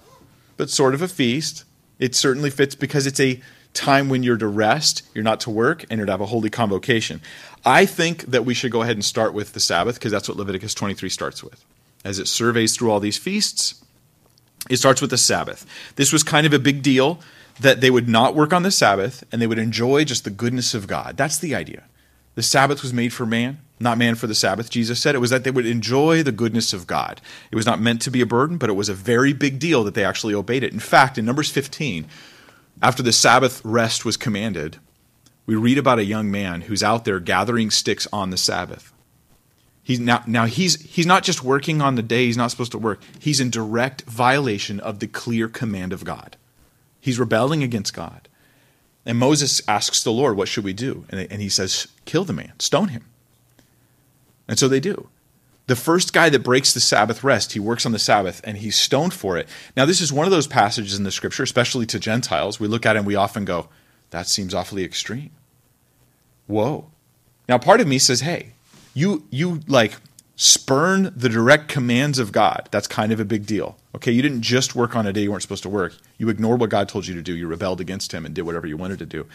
but 0.57 0.69
sort 0.69 0.93
of 0.93 1.01
a 1.01 1.07
feast. 1.07 1.63
It 1.99 2.15
certainly 2.15 2.49
fits 2.49 2.75
because 2.75 3.05
it's 3.05 3.19
a 3.19 3.41
time 3.73 4.09
when 4.09 4.23
you're 4.23 4.37
to 4.37 4.47
rest, 4.47 5.03
you're 5.13 5.23
not 5.23 5.39
to 5.41 5.49
work, 5.49 5.85
and 5.89 5.97
you're 5.97 6.05
to 6.05 6.11
have 6.11 6.21
a 6.21 6.25
holy 6.25 6.49
convocation. 6.49 7.21
I 7.65 7.85
think 7.85 8.25
that 8.25 8.43
we 8.43 8.53
should 8.53 8.71
go 8.71 8.81
ahead 8.81 8.95
and 8.95 9.05
start 9.05 9.33
with 9.33 9.53
the 9.53 9.59
Sabbath 9.59 9.95
because 9.95 10.11
that's 10.11 10.27
what 10.27 10.37
Leviticus 10.37 10.73
23 10.73 11.09
starts 11.09 11.43
with. 11.43 11.63
As 12.03 12.19
it 12.19 12.27
surveys 12.27 12.75
through 12.75 12.91
all 12.91 12.99
these 12.99 13.17
feasts, 13.17 13.80
it 14.69 14.77
starts 14.77 15.01
with 15.01 15.09
the 15.09 15.17
Sabbath. 15.17 15.65
This 15.95 16.13
was 16.13 16.23
kind 16.23 16.45
of 16.45 16.53
a 16.53 16.59
big 16.59 16.83
deal 16.83 17.19
that 17.59 17.81
they 17.81 17.91
would 17.91 18.07
not 18.07 18.35
work 18.35 18.53
on 18.53 18.63
the 18.63 18.71
Sabbath 18.71 19.23
and 19.31 19.41
they 19.41 19.47
would 19.47 19.59
enjoy 19.59 20.03
just 20.03 20.23
the 20.23 20.29
goodness 20.29 20.73
of 20.73 20.87
God. 20.87 21.17
That's 21.17 21.37
the 21.37 21.55
idea. 21.55 21.83
The 22.35 22.43
Sabbath 22.43 22.81
was 22.81 22.93
made 22.93 23.11
for 23.11 23.25
man, 23.25 23.59
not 23.79 23.97
man 23.97 24.15
for 24.15 24.27
the 24.27 24.35
Sabbath. 24.35 24.69
Jesus 24.69 25.01
said 25.01 25.15
it 25.15 25.19
was 25.19 25.31
that 25.31 25.43
they 25.43 25.51
would 25.51 25.65
enjoy 25.65 26.23
the 26.23 26.31
goodness 26.31 26.71
of 26.71 26.87
God. 26.87 27.19
It 27.51 27.55
was 27.55 27.65
not 27.65 27.81
meant 27.81 28.01
to 28.03 28.11
be 28.11 28.21
a 28.21 28.25
burden, 28.25 28.57
but 28.57 28.69
it 28.69 28.73
was 28.73 28.89
a 28.89 28.93
very 28.93 29.33
big 29.33 29.59
deal 29.59 29.83
that 29.83 29.95
they 29.95 30.05
actually 30.05 30.33
obeyed 30.33 30.63
it. 30.63 30.73
In 30.73 30.79
fact, 30.79 31.17
in 31.17 31.25
Numbers 31.25 31.51
15, 31.51 32.07
after 32.81 33.03
the 33.03 33.11
Sabbath 33.11 33.61
rest 33.65 34.05
was 34.05 34.15
commanded, 34.15 34.77
we 35.45 35.55
read 35.55 35.77
about 35.77 35.99
a 35.99 36.05
young 36.05 36.31
man 36.31 36.61
who's 36.61 36.83
out 36.83 37.03
there 37.03 37.19
gathering 37.19 37.69
sticks 37.69 38.07
on 38.13 38.29
the 38.29 38.37
Sabbath. 38.37 38.93
He's 39.83 39.99
now, 39.99 40.23
now 40.27 40.45
he's 40.45 40.81
he's 40.81 41.07
not 41.07 41.23
just 41.23 41.43
working 41.43 41.81
on 41.81 41.95
the 41.95 42.03
day 42.03 42.25
he's 42.25 42.37
not 42.37 42.51
supposed 42.51 42.71
to 42.73 42.77
work. 42.77 43.01
He's 43.19 43.39
in 43.39 43.49
direct 43.49 44.03
violation 44.03 44.79
of 44.79 44.99
the 44.99 45.07
clear 45.07 45.47
command 45.47 45.91
of 45.91 46.03
God. 46.03 46.37
He's 46.99 47.19
rebelling 47.19 47.63
against 47.63 47.93
God. 47.93 48.27
And 49.05 49.17
Moses 49.17 49.61
asks 49.67 50.03
the 50.03 50.11
Lord, 50.11 50.37
What 50.37 50.47
should 50.47 50.63
we 50.63 50.73
do? 50.73 51.05
And, 51.09 51.27
and 51.31 51.41
he 51.41 51.49
says, 51.49 51.87
Kill 52.05 52.23
the 52.23 52.33
man, 52.33 52.53
stone 52.59 52.89
him. 52.89 53.05
And 54.47 54.59
so 54.59 54.67
they 54.67 54.79
do. 54.79 55.09
The 55.67 55.75
first 55.75 56.13
guy 56.13 56.29
that 56.29 56.43
breaks 56.43 56.73
the 56.73 56.79
Sabbath 56.79 57.23
rest, 57.23 57.53
he 57.53 57.59
works 57.59 57.85
on 57.85 57.91
the 57.91 57.99
Sabbath 57.99 58.41
and 58.43 58.57
he's 58.57 58.75
stoned 58.75 59.13
for 59.13 59.37
it. 59.37 59.47
Now, 59.77 59.85
this 59.85 60.01
is 60.01 60.11
one 60.11 60.27
of 60.27 60.31
those 60.31 60.47
passages 60.47 60.97
in 60.97 61.03
the 61.03 61.11
scripture, 61.11 61.43
especially 61.43 61.85
to 61.87 61.99
Gentiles. 61.99 62.59
We 62.59 62.67
look 62.67 62.85
at 62.85 62.95
it 62.95 62.99
and 62.99 63.07
we 63.07 63.15
often 63.15 63.45
go, 63.45 63.69
That 64.11 64.27
seems 64.27 64.53
awfully 64.53 64.83
extreme. 64.83 65.31
Whoa. 66.47 66.89
Now, 67.47 67.57
part 67.57 67.81
of 67.81 67.87
me 67.87 67.97
says, 67.97 68.21
Hey, 68.21 68.53
you 68.93 69.25
you 69.29 69.61
like 69.67 69.95
spurn 70.35 71.13
the 71.15 71.29
direct 71.29 71.67
commands 71.67 72.17
of 72.17 72.31
God. 72.31 72.67
That's 72.71 72.87
kind 72.87 73.11
of 73.11 73.19
a 73.19 73.25
big 73.25 73.45
deal. 73.45 73.77
Okay, 73.95 74.11
you 74.11 74.21
didn't 74.21 74.41
just 74.41 74.75
work 74.75 74.95
on 74.95 75.05
a 75.05 75.13
day 75.13 75.21
you 75.21 75.31
weren't 75.31 75.43
supposed 75.43 75.63
to 75.63 75.69
work. 75.69 75.95
You 76.17 76.29
ignored 76.29 76.59
what 76.59 76.69
God 76.69 76.89
told 76.89 77.05
you 77.07 77.13
to 77.15 77.21
do. 77.21 77.35
You 77.35 77.47
rebelled 77.47 77.81
against 77.81 78.13
him 78.13 78.25
and 78.25 78.33
did 78.33 78.43
whatever 78.43 78.65
you 78.65 78.77
wanted 78.77 78.99
to 78.99 79.05
do. 79.05 79.27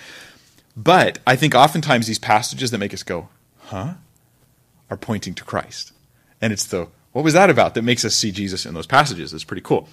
But 0.76 1.20
I 1.26 1.36
think 1.36 1.54
oftentimes 1.54 2.06
these 2.06 2.18
passages 2.18 2.70
that 2.70 2.78
make 2.78 2.92
us 2.92 3.02
go, 3.02 3.28
"Huh?" 3.66 3.94
are 4.90 4.96
pointing 4.96 5.34
to 5.34 5.44
Christ. 5.44 5.92
And 6.40 6.52
it's 6.52 6.64
the 6.64 6.88
what 7.12 7.24
was 7.24 7.34
that 7.34 7.50
about 7.50 7.74
that 7.74 7.82
makes 7.82 8.04
us 8.04 8.14
see 8.14 8.30
Jesus 8.30 8.66
in 8.66 8.74
those 8.74 8.86
passages. 8.86 9.32
It's 9.32 9.44
pretty 9.44 9.62
cool. 9.62 9.88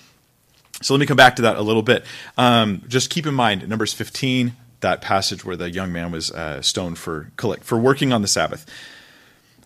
So 0.82 0.93
let 0.93 1.00
me 1.00 1.05
come 1.05 1.17
back 1.17 1.36
to 1.38 1.43
that 1.43 1.55
a 1.55 1.62
little 1.62 1.84
bit. 1.84 2.03
Um, 2.38 2.84
just 2.88 3.10
keep 3.10 3.25
in 3.25 3.34
mind, 3.34 3.67
Numbers 3.70 3.93
15, 3.93 4.53
that 4.82 5.01
passage 5.01 5.46
where 5.46 5.55
the 5.55 5.70
young 5.70 5.93
man 5.93 6.12
was 6.12 6.32
uh, 6.32 6.62
stoned 6.62 6.98
for 6.98 7.32
for 7.62 7.77
working 7.77 8.12
on 8.12 8.22
the 8.22 8.27
Sabbath. 8.27 8.65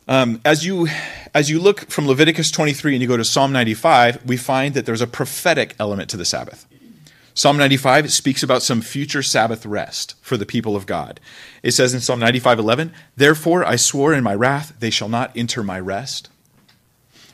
Um, 0.08 0.40
as 0.46 0.66
you 0.66 0.88
as 1.34 1.50
you 1.50 1.60
look 1.60 1.92
from 1.92 2.08
Leviticus 2.08 2.50
23 2.50 2.94
and 2.94 3.02
you 3.02 3.08
go 3.08 3.18
to 3.18 3.26
Psalm 3.26 3.52
95, 3.52 4.26
we 4.26 4.38
find 4.38 4.74
that 4.74 4.86
there's 4.86 5.02
a 5.02 5.08
prophetic 5.08 5.76
element 5.80 6.10
to 6.12 6.18
the 6.18 6.26
Sabbath. 6.26 6.66
Psalm 7.34 7.58
95 7.58 8.12
speaks 8.12 8.42
about 8.42 8.64
some 8.64 8.82
future 8.82 9.22
Sabbath 9.22 9.66
rest 9.66 10.16
for 10.22 10.38
the 10.38 10.46
people 10.46 10.76
of 10.76 10.88
God. 10.88 11.20
It 11.62 11.74
says 11.74 11.94
in 11.94 12.00
Psalm 12.00 12.20
95:11, 12.20 12.92
"Therefore 13.16 13.66
I 13.66 13.76
swore 13.76 14.14
in 14.14 14.24
my 14.24 14.34
wrath, 14.34 14.74
they 14.80 14.90
shall 14.90 15.10
not 15.10 15.32
enter 15.36 15.62
my 15.62 15.80
rest." 15.80 16.30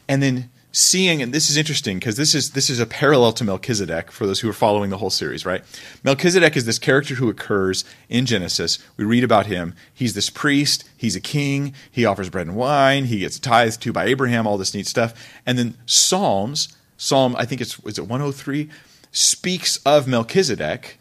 And 0.08 0.22
then 0.22 0.50
seeing, 0.74 1.22
and 1.22 1.32
this 1.32 1.50
is 1.50 1.56
interesting 1.56 2.00
because 2.00 2.18
this 2.18 2.36
is 2.36 2.52
this 2.52 2.70
is 2.70 2.80
a 2.80 2.86
parallel 2.86 3.32
to 3.34 3.44
Melchizedek 3.44 4.12
for 4.12 4.26
those 4.26 4.42
who 4.42 4.50
are 4.50 4.54
following 4.54 4.90
the 4.90 4.98
whole 4.98 5.12
series, 5.12 5.46
right? 5.46 5.64
Melchizedek 6.04 6.58
is 6.58 6.66
this 6.66 6.80
character 6.80 7.16
who 7.16 7.30
occurs 7.30 7.86
in 8.10 8.26
Genesis. 8.26 8.80
We 8.98 9.06
read 9.06 9.24
about 9.24 9.46
him. 9.46 9.76
He's 9.94 10.16
this 10.16 10.30
priest. 10.30 10.84
He's 10.98 11.16
a 11.16 11.22
king. 11.22 11.74
He 11.90 12.06
offers 12.06 12.30
bread 12.30 12.48
and 12.48 12.56
wine. 12.56 13.06
He 13.06 13.20
gets 13.20 13.40
tithed 13.40 13.82
to 13.84 13.94
by 13.94 14.06
Abraham. 14.06 14.46
All 14.46 14.58
this 14.58 14.74
neat 14.74 14.88
stuff. 14.88 15.14
And 15.46 15.58
then 15.58 15.78
Psalms, 15.86 16.76
Psalm 16.98 17.36
I 17.38 17.46
think 17.46 17.62
it's 17.62 17.80
is 17.86 18.00
it 18.00 18.08
103, 18.08 18.70
speaks 19.12 19.78
of 19.86 20.08
Melchizedek, 20.08 21.00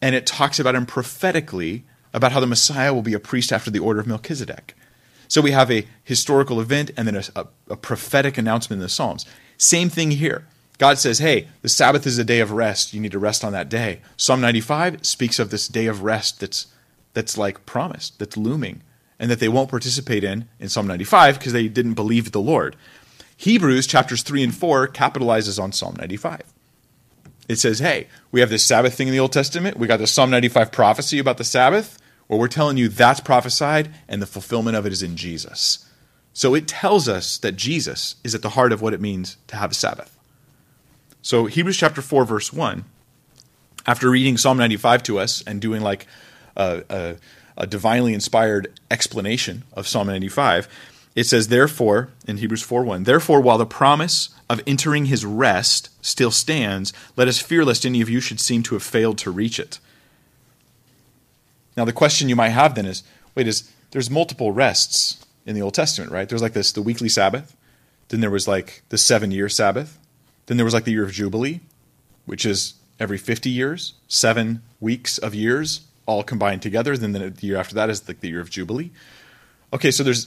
and 0.00 0.14
it 0.14 0.26
talks 0.26 0.60
about 0.60 0.76
him 0.76 0.86
prophetically 0.86 1.84
about 2.14 2.32
how 2.32 2.40
the 2.40 2.46
Messiah 2.46 2.94
will 2.94 3.02
be 3.02 3.14
a 3.14 3.20
priest 3.20 3.52
after 3.52 3.70
the 3.70 3.80
order 3.80 4.00
of 4.00 4.06
Melchizedek. 4.06 4.74
So 5.28 5.40
we 5.40 5.52
have 5.52 5.70
a 5.70 5.86
historical 6.02 6.60
event 6.60 6.90
and 6.96 7.06
then 7.06 7.16
a, 7.16 7.22
a, 7.36 7.46
a, 7.70 7.76
prophetic 7.76 8.38
announcement 8.38 8.78
in 8.78 8.82
the 8.82 8.88
Psalms. 8.88 9.26
Same 9.58 9.90
thing 9.90 10.10
here. 10.10 10.46
God 10.78 10.98
says, 10.98 11.18
hey, 11.18 11.48
the 11.62 11.68
Sabbath 11.68 12.06
is 12.06 12.18
a 12.18 12.24
day 12.24 12.40
of 12.40 12.52
rest. 12.52 12.94
You 12.94 13.00
need 13.00 13.12
to 13.12 13.18
rest 13.18 13.44
on 13.44 13.52
that 13.52 13.68
day. 13.68 14.00
Psalm 14.16 14.40
95 14.40 15.04
speaks 15.04 15.38
of 15.38 15.50
this 15.50 15.68
day 15.68 15.86
of 15.86 16.02
rest 16.02 16.40
that's, 16.40 16.68
that's 17.14 17.36
like 17.36 17.66
promised, 17.66 18.18
that's 18.18 18.36
looming, 18.36 18.82
and 19.18 19.30
that 19.30 19.40
they 19.40 19.48
won't 19.48 19.70
participate 19.70 20.24
in 20.24 20.48
in 20.58 20.68
Psalm 20.68 20.86
95 20.86 21.38
because 21.38 21.52
they 21.52 21.68
didn't 21.68 21.94
believe 21.94 22.32
the 22.32 22.40
Lord. 22.40 22.76
Hebrews 23.36 23.86
chapters 23.86 24.22
3 24.22 24.44
and 24.44 24.54
4 24.54 24.88
capitalizes 24.88 25.62
on 25.62 25.72
Psalm 25.72 25.96
95. 25.98 26.42
It 27.48 27.58
says, 27.58 27.78
hey, 27.78 28.08
we 28.30 28.40
have 28.40 28.50
this 28.50 28.64
Sabbath 28.64 28.94
thing 28.94 29.08
in 29.08 29.12
the 29.12 29.20
Old 29.20 29.32
Testament. 29.32 29.78
We 29.78 29.86
got 29.86 29.98
the 29.98 30.06
Psalm 30.06 30.30
95 30.30 30.70
prophecy 30.70 31.18
about 31.18 31.38
the 31.38 31.44
Sabbath. 31.44 31.97
Well, 32.28 32.38
we're 32.38 32.48
telling 32.48 32.76
you 32.76 32.88
that's 32.88 33.20
prophesied, 33.20 33.90
and 34.06 34.20
the 34.20 34.26
fulfillment 34.26 34.76
of 34.76 34.86
it 34.86 34.92
is 34.92 35.02
in 35.02 35.16
Jesus. 35.16 35.86
So 36.34 36.54
it 36.54 36.68
tells 36.68 37.08
us 37.08 37.38
that 37.38 37.56
Jesus 37.56 38.16
is 38.22 38.34
at 38.34 38.42
the 38.42 38.50
heart 38.50 38.72
of 38.72 38.82
what 38.82 38.94
it 38.94 39.00
means 39.00 39.38
to 39.48 39.56
have 39.56 39.72
a 39.72 39.74
Sabbath. 39.74 40.16
So, 41.22 41.46
Hebrews 41.46 41.76
chapter 41.76 42.00
4, 42.00 42.24
verse 42.24 42.52
1, 42.52 42.84
after 43.86 44.10
reading 44.10 44.36
Psalm 44.36 44.56
95 44.56 45.02
to 45.04 45.18
us 45.18 45.42
and 45.46 45.60
doing 45.60 45.82
like 45.82 46.06
a, 46.56 46.84
a, 46.88 47.16
a 47.56 47.66
divinely 47.66 48.14
inspired 48.14 48.78
explanation 48.90 49.64
of 49.72 49.88
Psalm 49.88 50.06
95, 50.06 50.68
it 51.16 51.24
says, 51.24 51.48
Therefore, 51.48 52.10
in 52.26 52.36
Hebrews 52.36 52.62
4 52.62 52.84
1, 52.84 53.02
therefore, 53.02 53.40
while 53.40 53.58
the 53.58 53.66
promise 53.66 54.28
of 54.48 54.62
entering 54.66 55.06
his 55.06 55.24
rest 55.24 55.90
still 56.00 56.30
stands, 56.30 56.92
let 57.16 57.26
us 57.26 57.40
fear 57.40 57.64
lest 57.64 57.84
any 57.84 58.00
of 58.00 58.08
you 58.08 58.20
should 58.20 58.38
seem 58.38 58.62
to 58.62 58.76
have 58.76 58.84
failed 58.84 59.18
to 59.18 59.30
reach 59.30 59.58
it. 59.58 59.80
Now, 61.78 61.84
the 61.84 61.92
question 61.92 62.28
you 62.28 62.34
might 62.34 62.48
have 62.48 62.74
then 62.74 62.86
is 62.86 63.04
wait, 63.36 63.46
is 63.46 63.70
there's 63.92 64.10
multiple 64.10 64.50
rests 64.50 65.24
in 65.46 65.54
the 65.54 65.62
Old 65.62 65.74
Testament, 65.74 66.10
right? 66.10 66.28
There's 66.28 66.42
like 66.42 66.52
this 66.52 66.72
the 66.72 66.82
weekly 66.82 67.08
Sabbath, 67.08 67.56
then 68.08 68.18
there 68.18 68.32
was 68.32 68.48
like 68.48 68.82
the 68.88 68.98
seven 68.98 69.30
year 69.30 69.48
Sabbath, 69.48 69.96
then 70.46 70.56
there 70.56 70.64
was 70.64 70.74
like 70.74 70.82
the 70.82 70.90
year 70.90 71.04
of 71.04 71.12
Jubilee, 71.12 71.60
which 72.26 72.44
is 72.44 72.74
every 72.98 73.16
50 73.16 73.48
years, 73.48 73.92
seven 74.08 74.60
weeks 74.80 75.18
of 75.18 75.36
years 75.36 75.82
all 76.04 76.24
combined 76.24 76.62
together. 76.62 76.96
Then 76.96 77.12
the 77.12 77.46
year 77.46 77.56
after 77.56 77.76
that 77.76 77.88
is 77.88 78.08
like 78.08 78.18
the 78.18 78.28
year 78.28 78.40
of 78.40 78.50
Jubilee. 78.50 78.90
Okay, 79.72 79.92
so 79.92 80.02
there's 80.02 80.26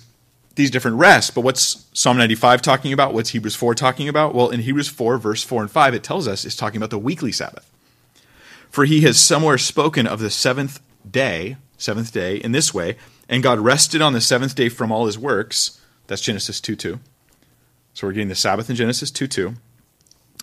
these 0.56 0.72
different 0.72 1.00
rests, 1.00 1.32
but 1.32 1.42
what's 1.42 1.86
Psalm 1.92 2.18
95 2.18 2.62
talking 2.62 2.94
about? 2.94 3.14
What's 3.14 3.32
Hebrews 3.32 3.56
4 3.56 3.76
talking 3.76 4.08
about? 4.08 4.34
Well, 4.34 4.52
in 4.52 4.62
Hebrews 4.62 4.88
4, 4.88 5.18
verse 5.18 5.44
4 5.44 5.64
and 5.64 5.72
5, 5.72 5.96
it 5.96 6.04
tells 6.04 6.30
us 6.30 6.46
it's 6.46 6.56
talking 6.56 6.78
about 6.78 6.92
the 6.92 6.98
weekly 6.98 7.34
Sabbath. 7.34 7.70
For 8.70 8.86
he 8.86 9.02
has 9.02 9.20
somewhere 9.20 9.58
spoken 9.58 10.08
of 10.08 10.22
the 10.22 10.30
seventh 10.30 10.80
day, 11.10 11.58
seventh 11.78 12.12
day, 12.12 12.38
in 12.38 12.52
this 12.52 12.74
way, 12.74 12.98
and 13.30 13.44
God 13.44 13.60
rested 13.60 14.02
on 14.02 14.14
the 14.14 14.22
seventh 14.22 14.56
day 14.56 14.70
from 14.70 14.92
all 14.92 15.06
his 15.06 15.18
works. 15.18 15.80
That's 16.08 16.22
Genesis 16.22 16.60
2 16.60 16.76
2. 16.76 17.00
So 17.94 18.08
we're 18.08 18.14
getting 18.14 18.28
the 18.28 18.36
Sabbath 18.36 18.70
in 18.70 18.76
Genesis 18.76 19.12
2 19.12 19.28
2. 19.28 19.56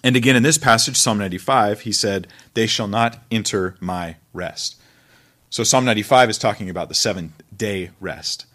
And 0.04 0.16
again 0.16 0.36
in 0.36 0.42
this 0.42 0.58
passage, 0.58 0.96
Psalm 0.96 1.18
95, 1.18 1.82
he 1.82 1.92
said, 1.92 2.28
They 2.54 2.66
shall 2.66 2.88
not 2.88 3.18
enter 3.30 3.76
my 3.80 4.16
rest. 4.32 4.76
So 5.50 5.64
Psalm 5.64 5.84
95 5.84 6.30
is 6.30 6.38
talking 6.38 6.70
about 6.70 6.88
the 6.88 6.94
seventh 6.94 7.42
day 7.54 7.90
rest, 8.00 8.46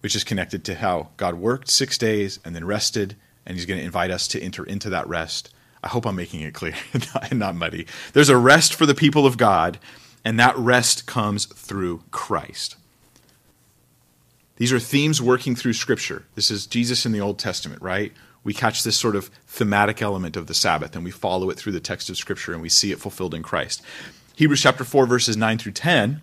which 0.00 0.16
is 0.16 0.24
connected 0.24 0.64
to 0.64 0.74
how 0.74 1.08
God 1.16 1.34
worked 1.34 1.70
six 1.70 1.96
days 1.96 2.40
and 2.44 2.54
then 2.54 2.64
rested, 2.64 3.16
and 3.46 3.56
he's 3.56 3.66
going 3.66 3.78
to 3.78 3.86
invite 3.86 4.10
us 4.10 4.28
to 4.28 4.40
enter 4.40 4.64
into 4.64 4.90
that 4.90 5.08
rest. 5.08 5.54
I 5.82 5.88
hope 5.88 6.04
I'm 6.04 6.16
making 6.16 6.40
it 6.40 6.54
clear 6.54 6.74
and 7.30 7.38
not 7.38 7.54
muddy. 7.54 7.86
There's 8.12 8.28
a 8.28 8.36
rest 8.36 8.74
for 8.74 8.86
the 8.86 8.94
people 8.94 9.24
of 9.24 9.36
God 9.36 9.78
and 10.28 10.38
that 10.38 10.58
rest 10.58 11.06
comes 11.06 11.46
through 11.46 12.02
Christ. 12.10 12.76
These 14.56 14.74
are 14.74 14.78
themes 14.78 15.22
working 15.22 15.56
through 15.56 15.72
Scripture. 15.72 16.26
This 16.34 16.50
is 16.50 16.66
Jesus 16.66 17.06
in 17.06 17.12
the 17.12 17.20
Old 17.22 17.38
Testament, 17.38 17.80
right? 17.80 18.12
We 18.44 18.52
catch 18.52 18.82
this 18.82 18.98
sort 18.98 19.16
of 19.16 19.28
thematic 19.46 20.02
element 20.02 20.36
of 20.36 20.46
the 20.46 20.52
Sabbath 20.52 20.94
and 20.94 21.02
we 21.02 21.10
follow 21.10 21.48
it 21.48 21.56
through 21.56 21.72
the 21.72 21.80
text 21.80 22.10
of 22.10 22.18
Scripture 22.18 22.52
and 22.52 22.60
we 22.60 22.68
see 22.68 22.92
it 22.92 23.00
fulfilled 23.00 23.32
in 23.32 23.42
Christ. 23.42 23.80
Hebrews 24.36 24.60
chapter 24.60 24.84
4, 24.84 25.06
verses 25.06 25.38
9 25.38 25.56
through 25.56 25.72
10, 25.72 26.20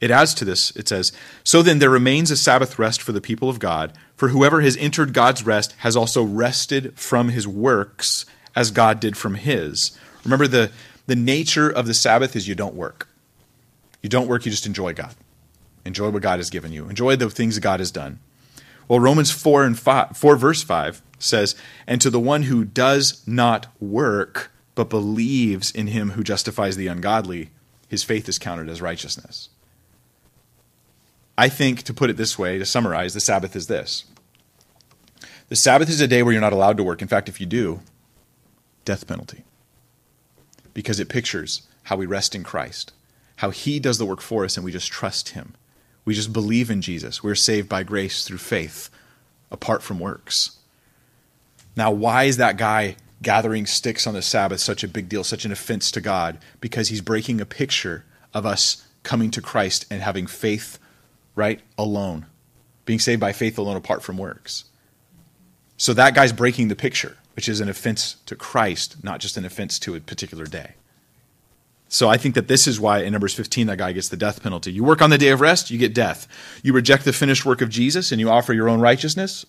it 0.00 0.12
adds 0.12 0.34
to 0.34 0.44
this. 0.44 0.70
It 0.76 0.86
says, 0.86 1.10
So 1.42 1.60
then 1.60 1.80
there 1.80 1.90
remains 1.90 2.30
a 2.30 2.36
Sabbath 2.36 2.78
rest 2.78 3.02
for 3.02 3.10
the 3.10 3.20
people 3.20 3.50
of 3.50 3.58
God, 3.58 3.92
for 4.14 4.28
whoever 4.28 4.60
has 4.60 4.76
entered 4.76 5.12
God's 5.12 5.44
rest 5.44 5.74
has 5.78 5.96
also 5.96 6.22
rested 6.22 6.96
from 6.96 7.30
his 7.30 7.48
works 7.48 8.24
as 8.54 8.70
God 8.70 9.00
did 9.00 9.16
from 9.16 9.34
his. 9.34 9.98
Remember, 10.22 10.46
the, 10.46 10.70
the 11.08 11.16
nature 11.16 11.68
of 11.68 11.88
the 11.88 11.94
Sabbath 11.94 12.36
is 12.36 12.46
you 12.46 12.54
don't 12.54 12.76
work. 12.76 13.08
You 14.08 14.10
don't 14.10 14.26
work, 14.26 14.46
you 14.46 14.50
just 14.50 14.64
enjoy 14.64 14.94
God. 14.94 15.14
Enjoy 15.84 16.08
what 16.08 16.22
God 16.22 16.38
has 16.38 16.48
given 16.48 16.72
you. 16.72 16.88
Enjoy 16.88 17.14
the 17.14 17.28
things 17.28 17.56
that 17.56 17.60
God 17.60 17.78
has 17.78 17.90
done. 17.90 18.20
Well, 18.88 19.00
Romans 19.00 19.30
4 19.30 19.66
and 19.66 19.78
5, 19.78 20.16
4 20.16 20.36
verse 20.36 20.62
5 20.62 21.02
says, 21.18 21.54
"And 21.86 22.00
to 22.00 22.08
the 22.08 22.18
one 22.18 22.44
who 22.44 22.64
does 22.64 23.20
not 23.26 23.66
work 23.82 24.50
but 24.74 24.88
believes 24.88 25.70
in 25.70 25.88
him 25.88 26.12
who 26.12 26.24
justifies 26.24 26.76
the 26.76 26.86
ungodly, 26.86 27.50
his 27.86 28.02
faith 28.02 28.30
is 28.30 28.38
counted 28.38 28.70
as 28.70 28.80
righteousness." 28.80 29.50
I 31.36 31.50
think 31.50 31.82
to 31.82 31.92
put 31.92 32.08
it 32.08 32.16
this 32.16 32.38
way, 32.38 32.56
to 32.56 32.64
summarize, 32.64 33.12
the 33.12 33.20
Sabbath 33.20 33.54
is 33.54 33.66
this. 33.66 34.04
The 35.50 35.56
Sabbath 35.56 35.90
is 35.90 36.00
a 36.00 36.08
day 36.08 36.22
where 36.22 36.32
you're 36.32 36.40
not 36.40 36.54
allowed 36.54 36.78
to 36.78 36.82
work. 36.82 37.02
In 37.02 37.08
fact, 37.08 37.28
if 37.28 37.42
you 37.42 37.46
do, 37.46 37.82
death 38.86 39.06
penalty. 39.06 39.44
Because 40.72 40.98
it 40.98 41.10
pictures 41.10 41.60
how 41.82 41.96
we 41.96 42.06
rest 42.06 42.34
in 42.34 42.42
Christ 42.42 42.92
how 43.38 43.50
he 43.50 43.78
does 43.78 43.98
the 43.98 44.06
work 44.06 44.20
for 44.20 44.44
us 44.44 44.56
and 44.56 44.64
we 44.64 44.72
just 44.72 44.90
trust 44.90 45.30
him. 45.30 45.54
We 46.04 46.12
just 46.12 46.32
believe 46.32 46.70
in 46.70 46.82
Jesus. 46.82 47.22
We're 47.22 47.36
saved 47.36 47.68
by 47.68 47.84
grace 47.84 48.24
through 48.24 48.38
faith, 48.38 48.90
apart 49.52 49.80
from 49.80 50.00
works. 50.00 50.58
Now, 51.76 51.92
why 51.92 52.24
is 52.24 52.38
that 52.38 52.56
guy 52.56 52.96
gathering 53.22 53.64
sticks 53.64 54.08
on 54.08 54.14
the 54.14 54.22
Sabbath 54.22 54.58
such 54.58 54.82
a 54.82 54.88
big 54.88 55.08
deal, 55.08 55.22
such 55.22 55.44
an 55.44 55.52
offense 55.52 55.92
to 55.92 56.00
God? 56.00 56.38
Because 56.60 56.88
he's 56.88 57.00
breaking 57.00 57.40
a 57.40 57.46
picture 57.46 58.04
of 58.34 58.44
us 58.44 58.84
coming 59.04 59.30
to 59.30 59.40
Christ 59.40 59.86
and 59.88 60.02
having 60.02 60.26
faith, 60.26 60.80
right, 61.36 61.60
alone, 61.78 62.26
being 62.86 62.98
saved 62.98 63.20
by 63.20 63.32
faith 63.32 63.56
alone 63.56 63.76
apart 63.76 64.02
from 64.02 64.18
works. 64.18 64.64
So 65.76 65.94
that 65.94 66.16
guy's 66.16 66.32
breaking 66.32 66.68
the 66.68 66.74
picture, 66.74 67.18
which 67.36 67.48
is 67.48 67.60
an 67.60 67.68
offense 67.68 68.16
to 68.26 68.34
Christ, 68.34 68.96
not 69.04 69.20
just 69.20 69.36
an 69.36 69.44
offense 69.44 69.78
to 69.78 69.94
a 69.94 70.00
particular 70.00 70.46
day. 70.46 70.74
So 71.88 72.08
I 72.08 72.18
think 72.18 72.34
that 72.34 72.48
this 72.48 72.66
is 72.66 72.78
why 72.78 73.00
in 73.00 73.12
Numbers 73.12 73.34
15 73.34 73.66
that 73.68 73.78
guy 73.78 73.92
gets 73.92 74.08
the 74.08 74.16
death 74.16 74.42
penalty. 74.42 74.70
You 74.70 74.84
work 74.84 75.00
on 75.00 75.10
the 75.10 75.18
day 75.18 75.28
of 75.28 75.40
rest, 75.40 75.70
you 75.70 75.78
get 75.78 75.94
death. 75.94 76.28
You 76.62 76.72
reject 76.74 77.04
the 77.04 77.12
finished 77.12 77.46
work 77.46 77.62
of 77.62 77.70
Jesus 77.70 78.12
and 78.12 78.20
you 78.20 78.30
offer 78.30 78.52
your 78.52 78.68
own 78.68 78.80
righteousness. 78.80 79.46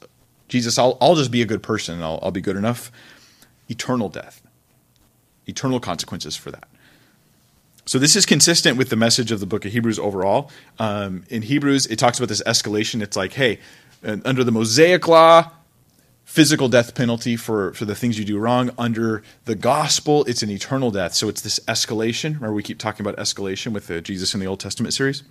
Jesus, 0.48 0.77
I'll, 0.77 0.98
I'll 1.01 1.15
just 1.15 1.31
be 1.31 1.41
a 1.41 1.46
good 1.46 1.62
person 1.62 1.96
and 1.96 2.03
I'll, 2.03 2.19
I'll 2.24 2.31
be 2.31 2.41
good 2.41 2.55
enough. 2.55 2.91
Eternal 3.67 4.10
death, 4.10 4.41
eternal 5.48 5.79
consequences 5.79 6.36
for 6.36 6.50
that. 6.51 6.67
So 7.86 8.00
this 8.00 8.15
is 8.15 8.25
consistent 8.25 8.77
with 8.77 8.89
the 8.89 8.96
message 8.96 9.31
of 9.31 9.39
the 9.39 9.46
book 9.46 9.65
of 9.65 9.72
Hebrews 9.72 10.00
overall. 10.00 10.51
Um, 10.77 11.24
in 11.29 11.41
Hebrews, 11.41 11.88
it 11.88 11.98
talks 11.98 12.19
about 12.19 12.29
this 12.29 12.41
escalation. 12.43 13.01
It's 13.01 13.17
like, 13.17 13.34
hey, 13.34 13.60
under 14.03 14.43
the 14.43 14.51
Mosaic 14.51 15.08
law, 15.08 15.51
physical 16.30 16.70
death 16.70 16.94
penalty 16.94 17.36
for, 17.36 17.74
for 17.74 17.86
the 17.86 17.96
things 17.96 18.20
you 18.20 18.24
do 18.24 18.38
wrong. 18.38 18.70
Under 18.78 19.24
the 19.46 19.56
gospel, 19.56 20.24
it's 20.26 20.44
an 20.44 20.52
eternal 20.52 20.92
death. 20.92 21.16
So 21.16 21.28
it's 21.28 21.42
this 21.42 21.60
escalation. 21.68 22.36
Remember, 22.36 22.54
we 22.54 22.62
keep 22.62 22.78
talking 22.78 23.04
about 23.04 23.18
escalation 23.18 23.74
with 23.74 23.88
the 23.88 24.00
Jesus 24.00 24.36
in 24.36 24.40
the 24.40 24.46
Old 24.46 24.60
Testament 24.60 24.94
series. 24.94 25.24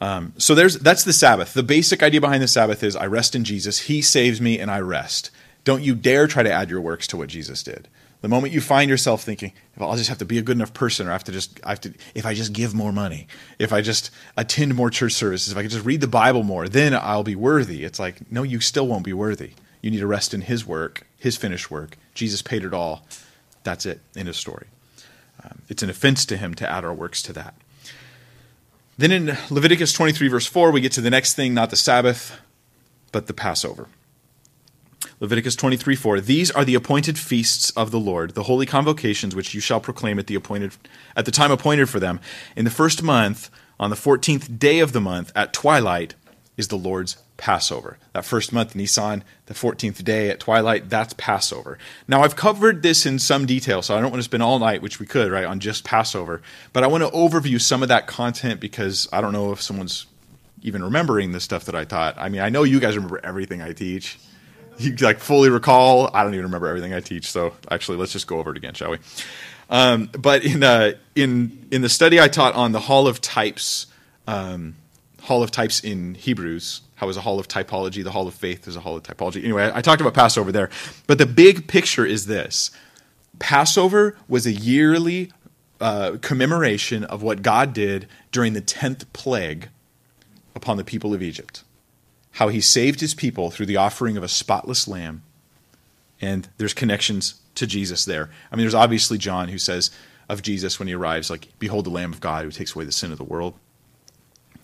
Um, 0.00 0.34
so 0.38 0.54
there's 0.54 0.78
that's 0.78 1.02
the 1.02 1.12
Sabbath. 1.12 1.52
The 1.52 1.64
basic 1.64 2.00
idea 2.04 2.20
behind 2.20 2.44
the 2.44 2.48
Sabbath 2.48 2.84
is 2.84 2.94
I 2.94 3.06
rest 3.08 3.34
in 3.34 3.42
Jesus. 3.42 3.80
He 3.80 4.02
saves 4.02 4.40
me, 4.40 4.60
and 4.60 4.70
I 4.70 4.78
rest. 4.78 5.32
Don't 5.64 5.82
you 5.82 5.96
dare 5.96 6.28
try 6.28 6.44
to 6.44 6.52
add 6.52 6.70
your 6.70 6.80
works 6.80 7.08
to 7.08 7.16
what 7.16 7.28
Jesus 7.28 7.64
did. 7.64 7.88
The 8.20 8.28
moment 8.28 8.52
you 8.52 8.60
find 8.60 8.90
yourself 8.90 9.22
thinking, 9.22 9.52
well, 9.76 9.90
I'll 9.90 9.96
just 9.96 10.08
have 10.08 10.18
to 10.18 10.24
be 10.24 10.38
a 10.38 10.42
good 10.42 10.56
enough 10.56 10.74
person, 10.74 11.06
or 11.06 11.10
I 11.10 11.12
have 11.12 11.24
to 11.24 11.32
just, 11.32 11.60
I 11.64 11.70
have 11.70 11.80
to, 11.82 11.94
if 12.14 12.26
I 12.26 12.34
just 12.34 12.52
give 12.52 12.74
more 12.74 12.92
money, 12.92 13.28
if 13.60 13.72
I 13.72 13.80
just 13.80 14.10
attend 14.36 14.74
more 14.74 14.90
church 14.90 15.12
services, 15.12 15.52
if 15.52 15.58
I 15.58 15.62
can 15.62 15.70
just 15.70 15.84
read 15.84 16.00
the 16.00 16.08
Bible 16.08 16.42
more, 16.42 16.68
then 16.68 16.94
I'll 16.94 17.22
be 17.22 17.36
worthy. 17.36 17.84
It's 17.84 18.00
like, 18.00 18.30
no, 18.30 18.42
you 18.42 18.58
still 18.58 18.88
won't 18.88 19.04
be 19.04 19.12
worthy. 19.12 19.52
You 19.82 19.92
need 19.92 20.00
to 20.00 20.06
rest 20.06 20.34
in 20.34 20.42
His 20.42 20.66
work, 20.66 21.06
His 21.16 21.36
finished 21.36 21.70
work. 21.70 21.96
Jesus 22.14 22.42
paid 22.42 22.64
it 22.64 22.74
all. 22.74 23.06
That's 23.62 23.86
it 23.86 24.00
in 24.16 24.26
His 24.26 24.36
story. 24.36 24.66
Um, 25.44 25.62
it's 25.68 25.84
an 25.84 25.90
offense 25.90 26.26
to 26.26 26.36
Him 26.36 26.54
to 26.54 26.68
add 26.68 26.84
our 26.84 26.94
works 26.94 27.22
to 27.22 27.32
that. 27.34 27.54
Then 28.96 29.12
in 29.12 29.38
Leviticus 29.48 29.92
23, 29.92 30.26
verse 30.26 30.46
4, 30.46 30.72
we 30.72 30.80
get 30.80 30.90
to 30.92 31.00
the 31.00 31.10
next 31.10 31.34
thing, 31.34 31.54
not 31.54 31.70
the 31.70 31.76
Sabbath, 31.76 32.36
but 33.12 33.28
the 33.28 33.32
Passover. 33.32 33.86
Leviticus 35.20 35.56
23 35.56 35.96
4. 35.96 36.20
These 36.20 36.50
are 36.50 36.64
the 36.64 36.74
appointed 36.74 37.18
feasts 37.18 37.70
of 37.70 37.90
the 37.90 38.00
Lord, 38.00 38.34
the 38.34 38.44
holy 38.44 38.66
convocations 38.66 39.34
which 39.34 39.54
you 39.54 39.60
shall 39.60 39.80
proclaim 39.80 40.18
at 40.18 40.26
the 40.26 40.34
appointed 40.34 40.76
at 41.16 41.24
the 41.24 41.30
time 41.32 41.50
appointed 41.50 41.88
for 41.88 42.00
them. 42.00 42.20
In 42.56 42.64
the 42.64 42.70
first 42.70 43.02
month, 43.02 43.50
on 43.80 43.90
the 43.90 43.96
fourteenth 43.96 44.58
day 44.58 44.80
of 44.80 44.92
the 44.92 45.00
month, 45.00 45.32
at 45.34 45.52
twilight, 45.52 46.14
is 46.58 46.68
the 46.68 46.76
Lord's 46.76 47.16
Passover. 47.38 47.98
That 48.12 48.24
first 48.24 48.52
month, 48.52 48.74
Nisan, 48.74 49.22
the 49.46 49.54
14th 49.54 50.02
day 50.02 50.28
at 50.28 50.40
twilight, 50.40 50.90
that's 50.90 51.14
Passover. 51.14 51.78
Now, 52.08 52.22
I've 52.22 52.34
covered 52.34 52.82
this 52.82 53.06
in 53.06 53.20
some 53.20 53.46
detail, 53.46 53.80
so 53.80 53.96
I 53.96 54.00
don't 54.00 54.10
want 54.10 54.18
to 54.18 54.24
spend 54.24 54.42
all 54.42 54.58
night, 54.58 54.82
which 54.82 54.98
we 54.98 55.06
could, 55.06 55.30
right, 55.30 55.44
on 55.44 55.60
just 55.60 55.84
Passover. 55.84 56.42
But 56.72 56.82
I 56.82 56.88
want 56.88 57.04
to 57.04 57.10
overview 57.10 57.60
some 57.60 57.82
of 57.82 57.88
that 57.88 58.08
content 58.08 58.60
because 58.60 59.08
I 59.12 59.20
don't 59.20 59.32
know 59.32 59.52
if 59.52 59.62
someone's 59.62 60.06
even 60.62 60.82
remembering 60.82 61.30
the 61.30 61.38
stuff 61.38 61.64
that 61.66 61.76
I 61.76 61.84
taught. 61.84 62.18
I 62.18 62.28
mean, 62.28 62.40
I 62.40 62.48
know 62.48 62.64
you 62.64 62.80
guys 62.80 62.96
remember 62.96 63.20
everything 63.22 63.62
I 63.62 63.72
teach. 63.72 64.18
You 64.78 64.94
like 64.96 65.18
fully 65.18 65.50
recall. 65.50 66.10
I 66.14 66.22
don't 66.22 66.34
even 66.34 66.46
remember 66.46 66.68
everything 66.68 66.94
I 66.94 67.00
teach. 67.00 67.30
So 67.30 67.54
actually, 67.70 67.98
let's 67.98 68.12
just 68.12 68.26
go 68.26 68.38
over 68.38 68.50
it 68.52 68.56
again, 68.56 68.74
shall 68.74 68.92
we? 68.92 68.98
Um, 69.70 70.10
but 70.18 70.44
in 70.44 70.62
uh, 70.62 70.92
in 71.14 71.66
in 71.70 71.82
the 71.82 71.88
study 71.88 72.20
I 72.20 72.28
taught 72.28 72.54
on 72.54 72.72
the 72.72 72.80
Hall 72.80 73.06
of 73.06 73.20
Types, 73.20 73.86
um, 74.26 74.76
Hall 75.22 75.42
of 75.42 75.50
Types 75.50 75.80
in 75.80 76.14
Hebrews, 76.14 76.82
how 76.94 77.08
is 77.08 77.16
a 77.16 77.20
Hall 77.20 77.38
of 77.38 77.48
Typology? 77.48 78.02
The 78.02 78.12
Hall 78.12 78.26
of 78.26 78.34
Faith 78.34 78.66
is 78.66 78.76
a 78.76 78.80
Hall 78.80 78.96
of 78.96 79.02
Typology. 79.02 79.42
Anyway, 79.42 79.64
I, 79.64 79.78
I 79.78 79.82
talked 79.82 80.00
about 80.00 80.14
Passover 80.14 80.52
there, 80.52 80.70
but 81.06 81.18
the 81.18 81.26
big 81.26 81.66
picture 81.66 82.06
is 82.06 82.26
this: 82.26 82.70
Passover 83.38 84.16
was 84.28 84.46
a 84.46 84.52
yearly 84.52 85.32
uh, 85.80 86.16
commemoration 86.22 87.04
of 87.04 87.22
what 87.22 87.42
God 87.42 87.72
did 87.72 88.08
during 88.32 88.52
the 88.52 88.60
tenth 88.60 89.12
plague 89.12 89.68
upon 90.54 90.76
the 90.76 90.84
people 90.84 91.14
of 91.14 91.22
Egypt. 91.22 91.62
How 92.38 92.46
he 92.48 92.60
saved 92.60 93.00
his 93.00 93.14
people 93.14 93.50
through 93.50 93.66
the 93.66 93.76
offering 93.76 94.16
of 94.16 94.22
a 94.22 94.28
spotless 94.28 94.86
lamb. 94.86 95.22
And 96.20 96.48
there's 96.56 96.72
connections 96.72 97.40
to 97.56 97.66
Jesus 97.66 98.04
there. 98.04 98.30
I 98.52 98.54
mean, 98.54 98.62
there's 98.62 98.74
obviously 98.74 99.18
John 99.18 99.48
who 99.48 99.58
says 99.58 99.90
of 100.28 100.42
Jesus 100.42 100.78
when 100.78 100.86
he 100.86 100.94
arrives, 100.94 101.30
like, 101.30 101.48
Behold 101.58 101.86
the 101.86 101.90
Lamb 101.90 102.12
of 102.12 102.20
God 102.20 102.44
who 102.44 102.52
takes 102.52 102.76
away 102.76 102.84
the 102.84 102.92
sin 102.92 103.10
of 103.10 103.18
the 103.18 103.24
world. 103.24 103.54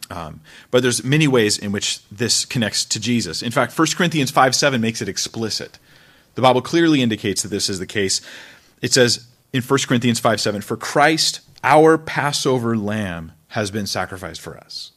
Um, 0.08 0.40
but 0.70 0.82
there's 0.82 1.02
many 1.02 1.26
ways 1.26 1.58
in 1.58 1.72
which 1.72 2.06
this 2.10 2.44
connects 2.44 2.84
to 2.84 3.00
Jesus. 3.00 3.42
In 3.42 3.50
fact, 3.50 3.76
1 3.76 3.88
Corinthians 3.96 4.30
5 4.30 4.54
7 4.54 4.80
makes 4.80 5.02
it 5.02 5.08
explicit. 5.08 5.80
The 6.36 6.42
Bible 6.42 6.62
clearly 6.62 7.02
indicates 7.02 7.42
that 7.42 7.48
this 7.48 7.68
is 7.68 7.80
the 7.80 7.86
case. 7.86 8.20
It 8.82 8.92
says 8.92 9.26
in 9.52 9.62
1 9.62 9.78
Corinthians 9.88 10.20
5 10.20 10.40
7, 10.40 10.60
For 10.60 10.76
Christ, 10.76 11.40
our 11.64 11.98
Passover 11.98 12.76
lamb, 12.76 13.32
has 13.48 13.72
been 13.72 13.86
sacrificed 13.86 14.40
for 14.40 14.56
us. 14.56 14.92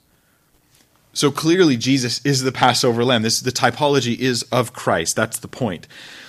So 1.17 1.31
clearly, 1.31 1.77
Jesus 1.77 2.23
is 2.23 2.43
the 2.43 2.51
Passover 2.51 3.03
lamb. 3.03 3.23
This 3.23 3.39
the 3.39 3.51
typology 3.51 4.15
is 4.15 4.43
of 4.51 4.73
Christ. 4.73 5.15
That's 5.15 5.39
the 5.39 5.47
point. 5.47 5.87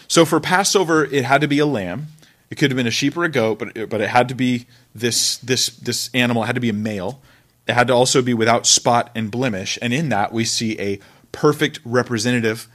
So 0.09 0.25
for 0.25 0.40
Passover, 0.40 1.04
it 1.04 1.26
had 1.26 1.42
to 1.42 1.47
be 1.47 1.59
a 1.59 1.66
lamb. 1.66 2.07
It 2.49 2.54
could 2.54 2.71
have 2.71 2.76
been 2.76 2.87
a 2.87 2.90
sheep 2.90 3.14
or 3.14 3.25
a 3.25 3.28
goat, 3.28 3.59
but 3.59 3.76
it, 3.76 3.90
but 3.90 4.00
it 4.00 4.09
had 4.09 4.30
to 4.30 4.35
be 4.35 4.64
this 4.95 5.37
this 5.37 5.68
this 5.76 6.09
animal. 6.14 6.42
It 6.42 6.47
had 6.47 6.54
to 6.54 6.62
be 6.62 6.71
a 6.71 6.73
male. 6.73 7.21
It 7.66 7.75
had 7.75 7.88
to 7.88 7.92
also 7.92 8.23
be 8.23 8.33
without 8.33 8.66
spot 8.66 9.11
and 9.14 9.30
blemish. 9.30 9.78
And 9.83 9.92
in 9.92 10.09
that, 10.09 10.33
we 10.33 10.47
see 10.47 10.80
a 10.80 11.00
perfect 11.33 11.80
representative, 11.85 12.66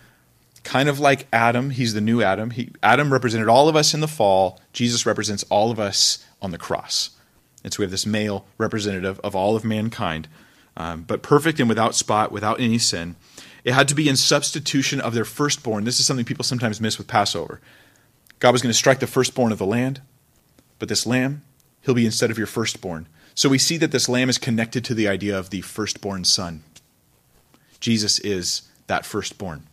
kind 0.63 0.89
of 0.89 1.00
like 1.00 1.25
Adam. 1.34 1.72
He's 1.72 1.96
the 1.96 2.01
new 2.01 2.22
Adam. 2.22 2.51
He, 2.51 2.70
Adam 2.84 3.12
represented 3.12 3.50
all 3.50 3.67
of 3.67 3.75
us 3.75 3.96
in 3.96 4.01
the 4.01 4.08
fall. 4.08 4.62
Jesus 4.72 5.08
represents 5.08 5.46
all 5.50 5.72
of 5.72 5.79
us 5.79 6.24
on 6.43 6.51
the 6.51 6.60
cross. 6.60 7.10
And 7.63 7.74
so 7.74 7.79
we 7.79 7.86
have 7.86 7.91
this 7.91 8.05
male 8.05 8.46
representative 8.60 9.20
of 9.22 9.36
all 9.36 9.55
of 9.55 9.65
mankind 9.65 10.27
um, 10.75 11.03
but 11.03 11.22
perfect 11.22 11.60
and 11.60 11.70
without 11.70 11.96
spot, 11.96 12.32
without 12.32 12.60
any 12.60 12.77
sin. 12.77 13.15
It 13.63 13.74
had 13.74 13.88
to 13.88 13.96
be 13.96 14.10
in 14.10 14.18
substitution 14.18 15.00
of 15.00 15.13
their 15.13 15.25
firstborn. 15.25 15.84
This 15.84 16.00
is 16.00 16.06
something 16.06 16.25
people 16.25 16.44
sometimes 16.44 16.82
miss 16.82 16.98
with 16.98 17.08
Passover. 17.08 17.62
God 18.39 18.51
was 18.51 18.62
going 18.62 18.72
to 18.72 18.77
strike 18.77 19.00
the 19.00 19.08
firstborn 19.08 19.51
of 19.51 19.58
the 19.58 19.65
land, 19.65 20.01
but 20.80 20.89
this 20.89 21.06
lamb, 21.06 21.44
he'll 21.82 21.96
be 21.96 22.06
instead 22.06 22.30
of 22.30 22.38
your 22.38 22.48
firstborn. 22.48 23.08
So 23.36 23.50
we 23.50 23.58
see 23.58 23.77
that 23.77 23.92
this 23.92 24.10
lamb 24.10 24.30
is 24.30 24.38
connected 24.38 24.84
to 24.86 24.94
the 24.94 25.08
idea 25.08 25.38
of 25.38 25.50
the 25.50 25.62
firstborn 25.62 26.25
son. 26.25 26.63
Jesus 27.80 28.20
is 28.20 28.63
that 28.88 29.06
firstborn, 29.06 29.63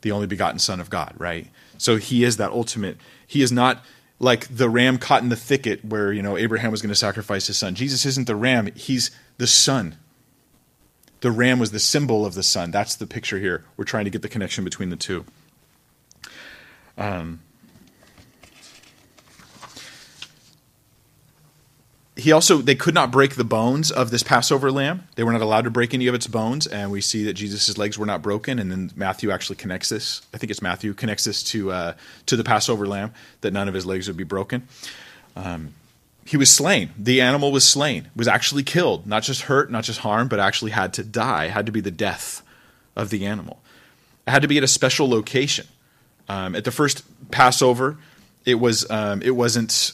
the 0.00 0.10
only 0.10 0.26
begotten 0.26 0.58
Son 0.58 0.80
of 0.80 0.90
God, 0.90 1.14
right? 1.18 1.48
So 1.78 1.96
he 1.96 2.24
is 2.24 2.38
that 2.38 2.50
ultimate. 2.50 2.96
He 3.26 3.42
is 3.42 3.52
not 3.52 3.84
like 4.18 4.54
the 4.54 4.70
ram 4.70 4.98
caught 4.98 5.22
in 5.22 5.28
the 5.28 5.36
thicket 5.36 5.84
where, 5.84 6.12
you 6.12 6.22
know, 6.22 6.36
Abraham 6.36 6.70
was 6.70 6.80
going 6.80 6.90
to 6.90 6.94
sacrifice 6.94 7.46
his 7.46 7.58
son. 7.58 7.74
Jesus 7.74 8.06
isn't 8.06 8.26
the 8.26 8.36
ram, 8.36 8.70
he's 8.74 9.10
the 9.36 9.46
son 9.46 9.96
the 11.22 11.30
ram 11.30 11.58
was 11.58 11.70
the 11.70 11.78
symbol 11.78 12.26
of 12.26 12.34
the 12.34 12.42
son. 12.42 12.70
That's 12.70 12.96
the 12.96 13.06
picture 13.06 13.38
here. 13.38 13.64
We're 13.76 13.84
trying 13.84 14.04
to 14.04 14.10
get 14.10 14.22
the 14.22 14.28
connection 14.28 14.64
between 14.64 14.90
the 14.90 14.96
two. 14.96 15.24
Um, 16.98 17.40
he 22.16 22.32
also 22.32 22.58
they 22.58 22.74
could 22.74 22.94
not 22.94 23.10
break 23.10 23.36
the 23.36 23.44
bones 23.44 23.90
of 23.90 24.10
this 24.10 24.22
passover 24.22 24.70
lamb 24.70 25.08
they 25.16 25.24
were 25.24 25.32
not 25.32 25.40
allowed 25.40 25.64
to 25.64 25.70
break 25.70 25.94
any 25.94 26.06
of 26.06 26.14
its 26.14 26.26
bones 26.26 26.66
and 26.66 26.90
we 26.90 27.00
see 27.00 27.24
that 27.24 27.32
jesus' 27.32 27.78
legs 27.78 27.98
were 27.98 28.04
not 28.04 28.20
broken 28.20 28.58
and 28.58 28.70
then 28.70 28.90
matthew 28.94 29.30
actually 29.30 29.56
connects 29.56 29.88
this 29.88 30.20
i 30.34 30.36
think 30.36 30.50
it's 30.50 30.60
matthew 30.60 30.92
connects 30.92 31.24
this 31.24 31.42
to 31.42 31.72
uh, 31.72 31.94
to 32.26 32.36
the 32.36 32.44
passover 32.44 32.86
lamb 32.86 33.12
that 33.40 33.50
none 33.50 33.66
of 33.66 33.72
his 33.72 33.86
legs 33.86 34.08
would 34.08 34.16
be 34.16 34.24
broken 34.24 34.68
um, 35.36 35.72
he 36.24 36.36
was 36.36 36.50
slain. 36.50 36.90
The 36.96 37.20
animal 37.20 37.52
was 37.52 37.68
slain, 37.68 38.08
was 38.14 38.28
actually 38.28 38.62
killed, 38.62 39.06
not 39.06 39.22
just 39.22 39.42
hurt, 39.42 39.70
not 39.70 39.84
just 39.84 40.00
harmed, 40.00 40.30
but 40.30 40.38
actually 40.38 40.70
had 40.70 40.92
to 40.94 41.04
die, 41.04 41.48
had 41.48 41.66
to 41.66 41.72
be 41.72 41.80
the 41.80 41.90
death 41.90 42.42
of 42.94 43.10
the 43.10 43.26
animal. 43.26 43.60
It 44.26 44.30
had 44.30 44.42
to 44.42 44.48
be 44.48 44.58
at 44.58 44.64
a 44.64 44.68
special 44.68 45.08
location. 45.08 45.66
Um, 46.28 46.54
at 46.54 46.64
the 46.64 46.70
first 46.70 47.02
Passover, 47.30 47.98
it 48.44 48.56
was 48.56 48.88
um, 48.90 49.22
it 49.22 49.32
wasn't 49.32 49.92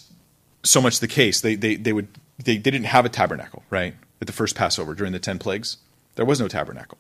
so 0.63 0.81
much 0.81 1.01
the 1.01 1.09
case. 1.09 1.41
They 1.41 1.55
they 1.55 1.77
they 1.77 1.93
would 1.93 2.09
they, 2.39 2.57
they 2.57 2.71
didn't 2.71 2.85
have 2.85 3.07
a 3.07 3.09
tabernacle, 3.09 3.63
right? 3.71 3.95
At 4.21 4.27
the 4.27 4.33
first 4.33 4.55
Passover 4.55 4.95
during 4.95 5.13
the 5.13 5.19
ten 5.19 5.39
plagues, 5.39 5.79
there 6.17 6.27
was 6.27 6.41
no 6.41 6.49
tabernacle. 6.49 6.99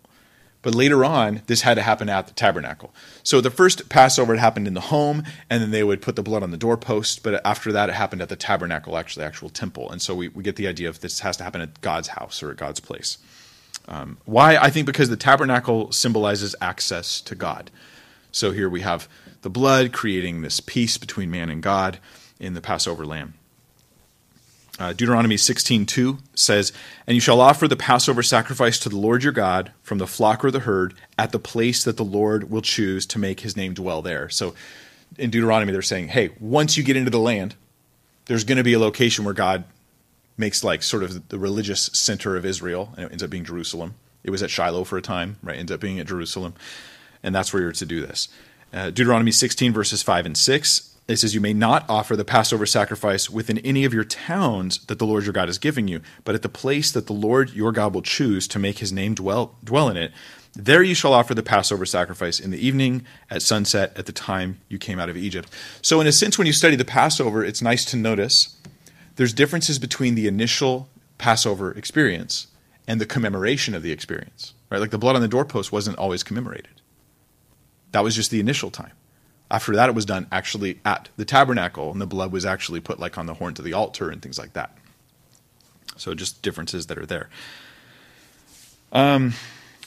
But 0.62 0.75
later 0.75 1.05
on, 1.05 1.42
this 1.47 1.62
had 1.62 1.75
to 1.75 1.83
happen 1.83 2.09
at 2.09 2.27
the 2.27 2.35
tabernacle. 2.35 2.92
So 3.23 3.40
the 3.40 3.51
first 3.51 3.88
Passover 3.88 4.35
had 4.35 4.40
happened 4.40 4.66
in 4.66 4.75
the 4.75 4.81
home, 4.81 5.23
and 5.49 5.62
then 5.62 5.71
they 5.71 5.85
would 5.85 6.03
put 6.03 6.16
the 6.16 6.23
blood 6.23 6.42
on 6.42 6.51
the 6.51 6.57
doorpost. 6.57 7.23
But 7.23 7.40
after 7.47 7.71
that, 7.73 7.88
it 7.88 7.94
happened 7.94 8.23
at 8.23 8.29
the 8.29 8.37
tabernacle, 8.37 8.97
actually, 8.97 9.23
the 9.23 9.29
actual 9.29 9.51
temple. 9.51 9.88
And 9.90 10.03
so 10.03 10.14
we, 10.14 10.29
we 10.29 10.42
get 10.42 10.57
the 10.57 10.66
idea 10.66 10.88
of 10.88 11.01
this 11.01 11.21
has 11.21 11.37
to 11.37 11.44
happen 11.44 11.61
at 11.61 11.81
God's 11.81 12.09
house 12.09 12.42
or 12.42 12.51
at 12.51 12.57
God's 12.57 12.81
place. 12.81 13.18
Um, 13.87 14.18
why? 14.25 14.57
I 14.57 14.68
think 14.71 14.87
because 14.87 15.09
the 15.09 15.16
tabernacle 15.16 15.92
symbolizes 15.92 16.57
access 16.61 17.21
to 17.23 17.35
God. 17.35 17.71
So 18.33 18.51
here 18.51 18.68
we 18.68 18.83
have 18.83 19.09
the 19.42 19.51
blood 19.51 19.92
creating 19.92 20.42
this 20.42 20.61
peace 20.61 20.99
between 20.99 21.31
man 21.31 21.51
and 21.51 21.62
God 21.62 21.99
in 22.40 22.55
the 22.55 22.61
Passover 22.61 23.07
lamb. 23.07 23.35
Uh, 24.79 24.93
Deuteronomy 24.93 25.37
16:2 25.37 26.19
says, 26.35 26.73
"And 27.07 27.17
you 27.17 27.21
shall 27.21 27.41
offer 27.41 27.67
the 27.67 27.77
Passover 27.77 28.23
sacrifice 28.23 28.79
to 28.79 28.88
the 28.88 28.97
Lord 28.97 29.25
your 29.25 29.33
God 29.33 29.73
from 29.83 29.99
the 29.99 30.07
flock 30.07 30.45
or 30.45 30.51
the 30.51 30.61
herd 30.61 30.95
at 31.19 31.33
the 31.33 31.38
place 31.38 31.83
that 31.83 31.97
the 31.97 32.05
Lord 32.05 32.51
will 32.51 32.62
choose 32.62 33.05
to 33.07 33.19
make 33.19 33.41
his 33.41 33.57
name 33.57 33.75
dwell 33.75 34.03
there." 34.03 34.29
So 34.29 34.55
in 35.17 35.31
Deuteronomy 35.31 35.73
they're 35.73 35.83
saying, 35.83 36.09
"Hey, 36.09 36.31
once 36.38 36.77
you 36.77 36.85
get 36.85 36.97
into 36.97 37.11
the 37.11 37.19
land, 37.19 37.57
there's 38.27 38.45
going 38.45 38.59
to 38.59 38.64
be 38.64 38.75
a 38.75 38.79
location 38.79 39.25
where 39.25 39.35
God 39.35 39.64
makes 40.37 40.62
like 40.62 40.85
sort 40.85 41.03
of 41.03 41.29
the 41.29 41.38
religious 41.38 41.91
center 41.93 42.37
of 42.37 42.45
Israel, 42.45 42.95
and 42.97 43.07
it 43.07 43.11
ends 43.11 43.25
up 43.25 43.31
being 43.31 43.45
Jerusalem. 43.45 43.95
It 44.23 44.31
was 44.31 44.43
at 44.43 44.51
Shiloh 44.51 44.85
for 44.85 44.97
a 44.97 45.03
time, 45.03 45.38
right? 45.43 45.59
Ends 45.59 45.73
up 45.73 45.81
being 45.81 45.99
at 45.99 46.07
Jerusalem, 46.07 46.55
and 47.23 47.35
that's 47.35 47.53
where 47.53 47.62
you're 47.62 47.73
to 47.73 47.87
do 47.87 48.01
this." 48.07 48.29
Uh, 48.73 48.91
Deuteronomy 48.91 49.33
16 49.33 49.73
verses 49.73 50.03
5 50.03 50.27
and 50.27 50.37
6 50.37 50.88
it 51.09 51.16
says, 51.16 51.35
You 51.35 51.40
may 51.40 51.55
not 51.55 51.88
offer 51.88 52.14
the 52.14 52.25
Passover 52.25 52.66
sacrifice 52.66 53.31
within 53.31 53.59
any 53.59 53.85
of 53.85 53.94
your 53.94 54.05
towns 54.05 54.85
that 54.87 54.99
the 54.99 55.07
Lord 55.07 55.25
your 55.25 55.33
God 55.33 55.49
is 55.49 55.59
giving 55.59 55.88
you, 55.88 56.03
but 56.23 56.35
at 56.35 56.42
the 56.42 56.49
place 56.49 56.92
that 56.92 57.07
the 57.07 57.14
Lord 57.14 57.51
your 57.55 57.73
God 57.73 57.94
will 57.94 58.03
choose 58.03 58.47
to 58.49 58.59
make 58.59 58.79
his 58.79 58.92
name 58.92 59.14
dwell, 59.14 59.57
dwell 59.64 59.88
in 59.88 59.97
it. 59.97 60.12
There 60.55 60.83
you 60.83 60.94
shall 60.94 61.14
offer 61.14 61.35
the 61.35 61.42
Passover 61.42 61.87
sacrifice 61.87 62.38
in 62.38 62.51
the 62.51 62.64
evening, 62.64 63.07
at 63.31 63.42
sunset, 63.42 63.97
at 63.97 64.07
the 64.07 64.12
time 64.12 64.61
you 64.68 64.79
came 64.79 64.99
out 64.99 65.09
of 65.09 65.16
Egypt. 65.16 65.49
So, 65.83 66.01
in 66.01 66.07
a 66.07 66.12
sense, 66.12 66.37
when 66.37 66.47
you 66.47 66.53
study 66.53 66.77
the 66.77 66.85
Passover, 66.85 67.44
it's 67.44 67.62
nice 67.62 67.85
to 67.87 67.97
notice 67.97 68.57
there's 69.16 69.33
differences 69.33 69.79
between 69.79 70.14
the 70.14 70.29
initial 70.29 70.88
Passover 71.16 71.73
experience 71.73 72.49
and 72.87 73.01
the 73.01 73.07
commemoration 73.07 73.75
of 73.75 73.83
the 73.83 73.92
experience. 73.92 74.55
Right? 74.71 74.81
Like 74.81 74.90
the 74.90 74.99
blood 74.99 75.16
on 75.16 75.23
the 75.23 75.29
doorpost 75.29 75.73
wasn't 75.73 75.99
always 75.99 76.23
commemorated. 76.23 76.81
That 77.92 78.05
was 78.05 78.14
just 78.14 78.31
the 78.31 78.40
initial 78.40 78.71
time. 78.71 78.92
After 79.50 79.74
that, 79.74 79.88
it 79.88 79.94
was 79.94 80.04
done 80.04 80.26
actually 80.30 80.78
at 80.84 81.08
the 81.16 81.24
tabernacle, 81.24 81.90
and 81.90 82.00
the 82.00 82.06
blood 82.06 82.32
was 82.32 82.44
actually 82.44 82.80
put 82.80 83.00
like 83.00 83.16
on 83.16 83.26
the 83.26 83.34
horns 83.34 83.58
of 83.58 83.64
the 83.64 83.72
altar 83.72 84.11
and 84.11 84.20
things 84.20 84.38
like 84.38 84.52
that. 84.52 84.76
So 85.96 86.14
just 86.14 86.42
differences 86.42 86.87
that 86.87 86.98
are 86.98 87.06
there. 87.06 87.28
Um, 88.92 89.34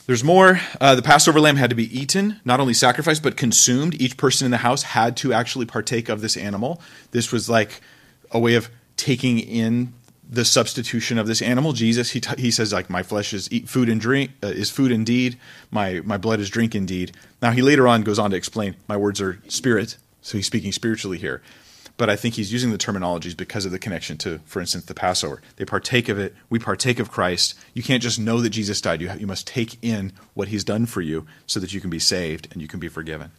there's 0.06 0.24
more. 0.24 0.60
Uh, 0.80 0.94
the 0.94 1.02
Passover 1.02 1.40
lamb 1.40 1.56
had 1.56 1.70
to 1.70 1.76
be 1.76 1.96
eaten, 1.96 2.40
not 2.44 2.60
only 2.60 2.74
sacrificed, 2.74 3.22
but 3.22 3.36
consumed. 3.36 4.00
Each 4.00 4.16
person 4.16 4.44
in 4.44 4.50
the 4.50 4.58
house 4.58 4.82
had 4.82 5.16
to 5.18 5.32
actually 5.32 5.66
partake 5.66 6.08
of 6.08 6.20
this 6.20 6.36
animal. 6.36 6.80
This 7.12 7.30
was 7.30 7.48
like 7.48 7.80
a 8.32 8.38
way 8.38 8.54
of 8.54 8.68
taking 8.96 9.38
in 9.38 9.94
the 10.32 10.46
substitution 10.46 11.18
of 11.18 11.26
this 11.26 11.42
animal, 11.42 11.74
Jesus, 11.74 12.12
he, 12.12 12.20
t- 12.20 12.40
he 12.40 12.50
says 12.50 12.72
like 12.72 12.88
my 12.88 13.02
flesh 13.02 13.34
is 13.34 13.52
eat 13.52 13.68
food 13.68 13.90
and 13.90 14.00
drink 14.00 14.30
uh, 14.42 14.46
is 14.46 14.70
food 14.70 14.90
indeed, 14.90 15.38
my 15.70 16.00
my 16.04 16.16
blood 16.16 16.40
is 16.40 16.48
drink 16.48 16.74
indeed. 16.74 17.12
Now 17.42 17.50
he 17.50 17.60
later 17.60 17.86
on 17.86 18.02
goes 18.02 18.18
on 18.18 18.30
to 18.30 18.36
explain 18.36 18.76
my 18.88 18.96
words 18.96 19.20
are 19.20 19.38
spirit, 19.48 19.98
so 20.22 20.38
he's 20.38 20.46
speaking 20.46 20.72
spiritually 20.72 21.18
here. 21.18 21.42
But 21.98 22.08
I 22.08 22.16
think 22.16 22.36
he's 22.36 22.50
using 22.50 22.72
the 22.72 22.78
terminologies 22.78 23.36
because 23.36 23.66
of 23.66 23.72
the 23.72 23.78
connection 23.78 24.16
to, 24.18 24.38
for 24.46 24.60
instance, 24.60 24.86
the 24.86 24.94
Passover. 24.94 25.42
They 25.56 25.66
partake 25.66 26.08
of 26.08 26.18
it. 26.18 26.34
We 26.48 26.58
partake 26.58 26.98
of 26.98 27.10
Christ. 27.10 27.54
You 27.74 27.82
can't 27.82 28.02
just 28.02 28.18
know 28.18 28.40
that 28.40 28.50
Jesus 28.50 28.80
died. 28.80 29.02
You, 29.02 29.12
you 29.18 29.26
must 29.26 29.46
take 29.46 29.76
in 29.82 30.14
what 30.32 30.48
he's 30.48 30.64
done 30.64 30.86
for 30.86 31.02
you 31.02 31.26
so 31.46 31.60
that 31.60 31.74
you 31.74 31.82
can 31.82 31.90
be 31.90 31.98
saved 31.98 32.48
and 32.50 32.62
you 32.62 32.66
can 32.66 32.80
be 32.80 32.88
forgiven. 32.88 33.30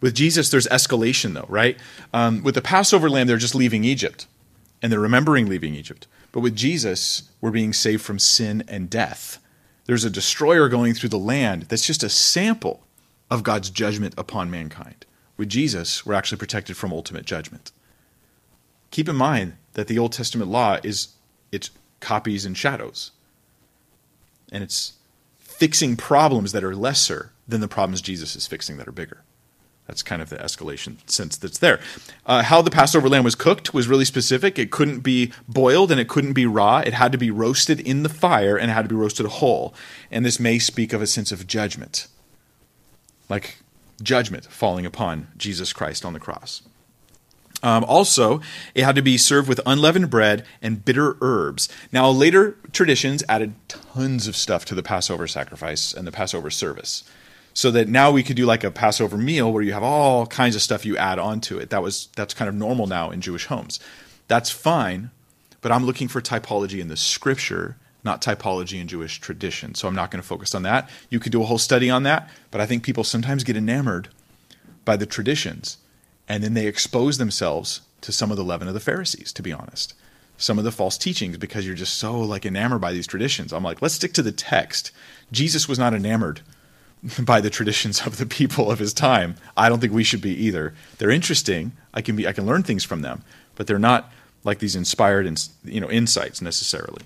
With 0.00 0.14
Jesus, 0.14 0.48
there's 0.48 0.68
escalation, 0.68 1.34
though, 1.34 1.46
right? 1.48 1.76
Um, 2.12 2.44
with 2.44 2.54
the 2.54 2.62
Passover 2.62 3.10
lamb, 3.10 3.26
they're 3.26 3.36
just 3.36 3.54
leaving 3.56 3.82
Egypt 3.82 4.28
and 4.84 4.92
they're 4.92 5.00
remembering 5.00 5.46
leaving 5.46 5.74
Egypt. 5.74 6.06
But 6.30 6.40
with 6.40 6.54
Jesus, 6.54 7.30
we're 7.40 7.50
being 7.50 7.72
saved 7.72 8.02
from 8.02 8.18
sin 8.18 8.62
and 8.68 8.90
death. 8.90 9.38
There's 9.86 10.04
a 10.04 10.10
destroyer 10.10 10.68
going 10.68 10.92
through 10.92 11.08
the 11.08 11.18
land 11.18 11.62
that's 11.62 11.86
just 11.86 12.02
a 12.02 12.10
sample 12.10 12.84
of 13.30 13.42
God's 13.42 13.70
judgment 13.70 14.12
upon 14.18 14.50
mankind. 14.50 15.06
With 15.38 15.48
Jesus, 15.48 16.04
we're 16.04 16.12
actually 16.12 16.36
protected 16.36 16.76
from 16.76 16.92
ultimate 16.92 17.24
judgment. 17.24 17.72
Keep 18.90 19.08
in 19.08 19.16
mind 19.16 19.54
that 19.72 19.86
the 19.86 19.98
Old 19.98 20.12
Testament 20.12 20.50
law 20.50 20.78
is 20.84 21.14
it's 21.50 21.70
copies 22.00 22.44
and 22.44 22.54
shadows. 22.54 23.12
And 24.52 24.62
it's 24.62 24.98
fixing 25.38 25.96
problems 25.96 26.52
that 26.52 26.62
are 26.62 26.76
lesser 26.76 27.32
than 27.48 27.62
the 27.62 27.68
problems 27.68 28.02
Jesus 28.02 28.36
is 28.36 28.46
fixing 28.46 28.76
that 28.76 28.86
are 28.86 28.92
bigger. 28.92 29.22
That's 29.86 30.02
kind 30.02 30.22
of 30.22 30.30
the 30.30 30.36
escalation 30.36 30.96
sense 31.08 31.36
that's 31.36 31.58
there. 31.58 31.78
Uh, 32.24 32.42
how 32.42 32.62
the 32.62 32.70
Passover 32.70 33.08
lamb 33.08 33.24
was 33.24 33.34
cooked 33.34 33.74
was 33.74 33.86
really 33.86 34.06
specific. 34.06 34.58
It 34.58 34.70
couldn't 34.70 35.00
be 35.00 35.30
boiled 35.46 35.90
and 35.90 36.00
it 36.00 36.08
couldn't 36.08 36.32
be 36.32 36.46
raw. 36.46 36.78
It 36.78 36.94
had 36.94 37.12
to 37.12 37.18
be 37.18 37.30
roasted 37.30 37.80
in 37.80 38.02
the 38.02 38.08
fire 38.08 38.56
and 38.56 38.70
it 38.70 38.74
had 38.74 38.82
to 38.82 38.88
be 38.88 38.94
roasted 38.94 39.26
whole. 39.26 39.74
And 40.10 40.24
this 40.24 40.40
may 40.40 40.58
speak 40.58 40.94
of 40.94 41.02
a 41.02 41.06
sense 41.06 41.32
of 41.32 41.46
judgment, 41.46 42.06
like 43.28 43.58
judgment 44.02 44.46
falling 44.46 44.86
upon 44.86 45.28
Jesus 45.36 45.72
Christ 45.74 46.04
on 46.04 46.14
the 46.14 46.20
cross. 46.20 46.62
Um, 47.62 47.84
also, 47.84 48.40
it 48.74 48.84
had 48.84 48.96
to 48.96 49.02
be 49.02 49.16
served 49.16 49.48
with 49.48 49.60
unleavened 49.64 50.10
bread 50.10 50.44
and 50.60 50.84
bitter 50.84 51.16
herbs. 51.20 51.68
Now, 51.92 52.10
later 52.10 52.56
traditions 52.72 53.22
added 53.28 53.54
tons 53.68 54.28
of 54.28 54.36
stuff 54.36 54.64
to 54.66 54.74
the 54.74 54.82
Passover 54.82 55.26
sacrifice 55.26 55.92
and 55.94 56.06
the 56.06 56.12
Passover 56.12 56.50
service 56.50 57.04
so 57.54 57.70
that 57.70 57.88
now 57.88 58.10
we 58.10 58.24
could 58.24 58.36
do 58.36 58.44
like 58.44 58.64
a 58.64 58.70
Passover 58.70 59.16
meal 59.16 59.52
where 59.52 59.62
you 59.62 59.72
have 59.72 59.84
all 59.84 60.26
kinds 60.26 60.56
of 60.56 60.62
stuff 60.62 60.84
you 60.84 60.96
add 60.96 61.18
onto 61.18 61.56
it. 61.56 61.70
That 61.70 61.82
was 61.82 62.08
that's 62.16 62.34
kind 62.34 62.48
of 62.48 62.54
normal 62.54 62.86
now 62.86 63.10
in 63.10 63.20
Jewish 63.20 63.46
homes. 63.46 63.80
That's 64.26 64.50
fine, 64.50 65.10
but 65.60 65.70
I'm 65.70 65.86
looking 65.86 66.08
for 66.08 66.20
typology 66.20 66.80
in 66.80 66.88
the 66.88 66.96
scripture, 66.96 67.76
not 68.02 68.20
typology 68.20 68.80
in 68.80 68.88
Jewish 68.88 69.20
tradition. 69.20 69.74
So 69.74 69.86
I'm 69.86 69.94
not 69.94 70.10
going 70.10 70.20
to 70.20 70.26
focus 70.26 70.54
on 70.54 70.64
that. 70.64 70.90
You 71.08 71.20
could 71.20 71.32
do 71.32 71.42
a 71.42 71.46
whole 71.46 71.58
study 71.58 71.88
on 71.88 72.02
that, 72.02 72.28
but 72.50 72.60
I 72.60 72.66
think 72.66 72.82
people 72.82 73.04
sometimes 73.04 73.44
get 73.44 73.56
enamored 73.56 74.08
by 74.84 74.96
the 74.96 75.06
traditions 75.06 75.78
and 76.28 76.42
then 76.42 76.54
they 76.54 76.66
expose 76.66 77.18
themselves 77.18 77.82
to 78.00 78.12
some 78.12 78.30
of 78.30 78.36
the 78.36 78.44
leaven 78.44 78.68
of 78.68 78.74
the 78.74 78.80
Pharisees, 78.80 79.32
to 79.32 79.42
be 79.42 79.52
honest. 79.52 79.94
Some 80.36 80.58
of 80.58 80.64
the 80.64 80.72
false 80.72 80.98
teachings 80.98 81.36
because 81.36 81.64
you're 81.64 81.76
just 81.76 81.94
so 81.94 82.18
like 82.18 82.44
enamored 82.44 82.80
by 82.80 82.92
these 82.92 83.06
traditions. 83.06 83.52
I'm 83.52 83.62
like, 83.62 83.80
let's 83.80 83.94
stick 83.94 84.12
to 84.14 84.22
the 84.22 84.32
text. 84.32 84.90
Jesus 85.30 85.68
was 85.68 85.78
not 85.78 85.94
enamored 85.94 86.40
by 87.20 87.40
the 87.40 87.50
traditions 87.50 88.06
of 88.06 88.18
the 88.18 88.26
people 88.26 88.70
of 88.70 88.78
his 88.78 88.92
time. 88.92 89.36
I 89.56 89.68
don't 89.68 89.80
think 89.80 89.92
we 89.92 90.04
should 90.04 90.20
be 90.20 90.34
either. 90.44 90.74
They're 90.98 91.10
interesting. 91.10 91.72
I 91.92 92.00
can 92.00 92.16
be 92.16 92.26
I 92.26 92.32
can 92.32 92.46
learn 92.46 92.62
things 92.62 92.84
from 92.84 93.02
them, 93.02 93.22
but 93.54 93.66
they're 93.66 93.78
not 93.78 94.12
like 94.42 94.58
these 94.58 94.76
inspired 94.76 95.26
you 95.64 95.80
know 95.80 95.90
insights 95.90 96.40
necessarily. 96.40 97.02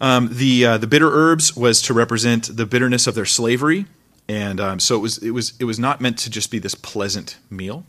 Um, 0.00 0.30
the 0.32 0.64
uh, 0.64 0.78
the 0.78 0.86
bitter 0.86 1.10
herbs 1.10 1.56
was 1.56 1.82
to 1.82 1.94
represent 1.94 2.56
the 2.56 2.66
bitterness 2.66 3.06
of 3.06 3.14
their 3.14 3.26
slavery, 3.26 3.86
and 4.28 4.60
um, 4.60 4.80
so 4.80 4.96
it 4.96 5.00
was 5.00 5.18
it 5.18 5.30
was 5.30 5.52
it 5.60 5.64
was 5.64 5.78
not 5.78 6.00
meant 6.00 6.18
to 6.18 6.30
just 6.30 6.50
be 6.50 6.58
this 6.58 6.74
pleasant 6.74 7.38
meal. 7.50 7.84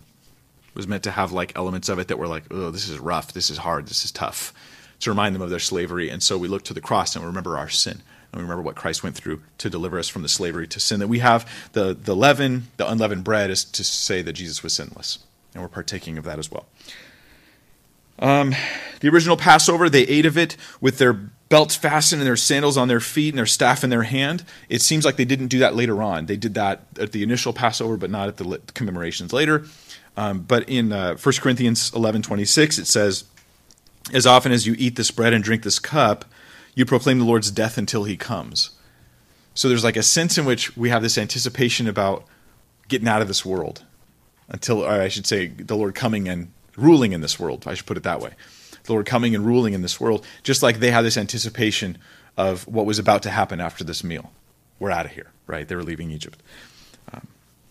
It 0.68 0.76
was 0.76 0.88
meant 0.88 1.04
to 1.04 1.12
have 1.12 1.32
like 1.32 1.54
elements 1.56 1.90
of 1.90 2.00
it 2.00 2.08
that 2.08 2.18
were 2.18 2.28
like, 2.28 2.44
oh, 2.50 2.72
this 2.72 2.88
is 2.88 2.98
rough, 2.98 3.34
this 3.34 3.50
is 3.50 3.58
hard, 3.58 3.88
this 3.88 4.06
is 4.06 4.12
tough, 4.12 4.54
to 5.02 5.10
remind 5.10 5.36
them 5.36 5.42
of 5.42 5.50
their 5.50 5.60
slavery. 5.60 6.10
And 6.10 6.24
so 6.24 6.38
we 6.38 6.48
look 6.48 6.64
to 6.64 6.74
the 6.74 6.80
cross 6.80 7.14
and 7.14 7.26
remember 7.26 7.58
our 7.58 7.68
sin 7.68 8.02
and 8.32 8.40
we 8.40 8.44
remember 8.44 8.64
what 8.64 8.76
Christ 8.76 9.04
went 9.04 9.16
through 9.16 9.42
to 9.58 9.70
deliver 9.70 10.00
us 10.00 10.08
from 10.08 10.22
the 10.22 10.30
slavery 10.30 10.68
to 10.68 10.80
sin. 10.80 11.00
That 11.00 11.10
we 11.10 11.20
have 11.20 11.50
the, 11.74 11.94
the 11.94 12.16
leaven, 12.16 12.68
the 12.78 12.90
unleavened 12.90 13.26
bread, 13.26 13.50
is 13.50 13.66
to 13.66 13.84
say 13.84 14.22
that 14.22 14.34
Jesus 14.34 14.64
was 14.64 14.74
sinless. 14.74 15.20
And 15.54 15.62
we're 15.62 15.70
partaking 15.70 16.18
of 16.18 16.24
that 16.24 16.40
as 16.40 16.50
well. 16.50 16.66
Um, 18.20 18.56
the 19.02 19.10
original 19.10 19.36
Passover, 19.36 19.90
they 19.90 20.04
ate 20.04 20.26
of 20.26 20.38
it 20.38 20.56
with 20.80 20.98
their 20.98 21.14
belts 21.50 21.76
fastened 21.76 22.22
and 22.22 22.28
their 22.28 22.38
sandals 22.38 22.78
on 22.78 22.88
their 22.88 23.02
feet 23.02 23.30
and 23.30 23.38
their 23.38 23.46
staff 23.46 23.84
in 23.84 23.90
their 23.90 24.04
hand. 24.04 24.46
It 24.70 24.82
seems 24.82 25.04
like 25.04 25.18
they 25.18 25.26
didn't 25.26 25.48
do 25.48 25.60
that 25.60 25.76
later 25.76 26.02
on. 26.02 26.28
They 26.28 26.38
did 26.38 26.54
that 26.54 26.86
at 26.98 27.12
the 27.12 27.24
initial 27.24 27.52
Passover, 27.52 27.98
but 27.98 28.10
not 28.10 28.30
at 28.30 28.38
the 28.38 28.62
commemorations 28.74 29.34
later. 29.34 29.66
Um, 30.16 30.40
but 30.40 30.70
in 30.70 30.94
uh, 30.94 31.16
1 31.18 31.36
Corinthians 31.40 31.92
11 31.94 32.22
26, 32.22 32.78
it 32.78 32.86
says, 32.88 33.26
As 34.14 34.26
often 34.26 34.54
as 34.54 34.66
you 34.66 34.76
eat 34.78 34.96
this 34.96 35.12
bread 35.12 35.34
and 35.34 35.44
drink 35.44 35.64
this 35.64 35.80
cup, 35.80 36.24
you 36.76 36.86
proclaim 36.86 37.20
the 37.20 37.26
Lord's 37.26 37.52
death 37.52 37.78
until 37.78 38.04
he 38.04 38.18
comes. 38.18 38.72
So 39.54 39.68
there's 39.68 39.84
like 39.84 39.98
a 39.98 40.04
sense 40.04 40.38
in 40.38 40.46
which 40.46 40.76
we 40.78 40.90
have 40.90 41.02
this 41.02 41.18
anticipation 41.18 41.88
about 41.88 42.26
getting 42.88 43.08
out 43.08 43.22
of 43.22 43.28
this 43.28 43.46
world 43.46 43.84
until, 44.48 44.86
I 44.86 45.08
should 45.08 45.28
say, 45.28 45.48
the 45.48 45.76
Lord 45.76 45.96
coming 45.96 46.28
and 46.28 46.52
ruling 46.78 47.12
in 47.12 47.22
this 47.22 47.40
world. 47.40 47.66
I 47.68 47.74
should 47.74 47.86
put 47.86 47.98
it 47.98 48.04
that 48.04 48.22
way. 48.22 48.32
The 48.84 48.94
Lord 48.94 49.06
coming 49.06 49.36
and 49.36 49.46
ruling 49.46 49.74
in 49.74 49.82
this 49.82 50.00
world, 50.00 50.26
just 50.44 50.64
like 50.64 50.80
they 50.80 50.92
had 50.92 51.04
this 51.04 51.18
anticipation 51.18 51.98
of 52.38 52.68
what 52.68 52.86
was 52.86 53.00
about 53.00 53.24
to 53.24 53.30
happen 53.30 53.60
after 53.62 53.84
this 53.84 54.04
meal. 54.04 54.32
We're 54.80 54.92
out 54.92 55.06
of 55.06 55.12
here, 55.12 55.32
right? 55.48 55.68
They 55.68 55.76
were 55.76 55.84
leaving 55.84 56.12
Egypt. 56.12 56.42
Um, 57.14 57.28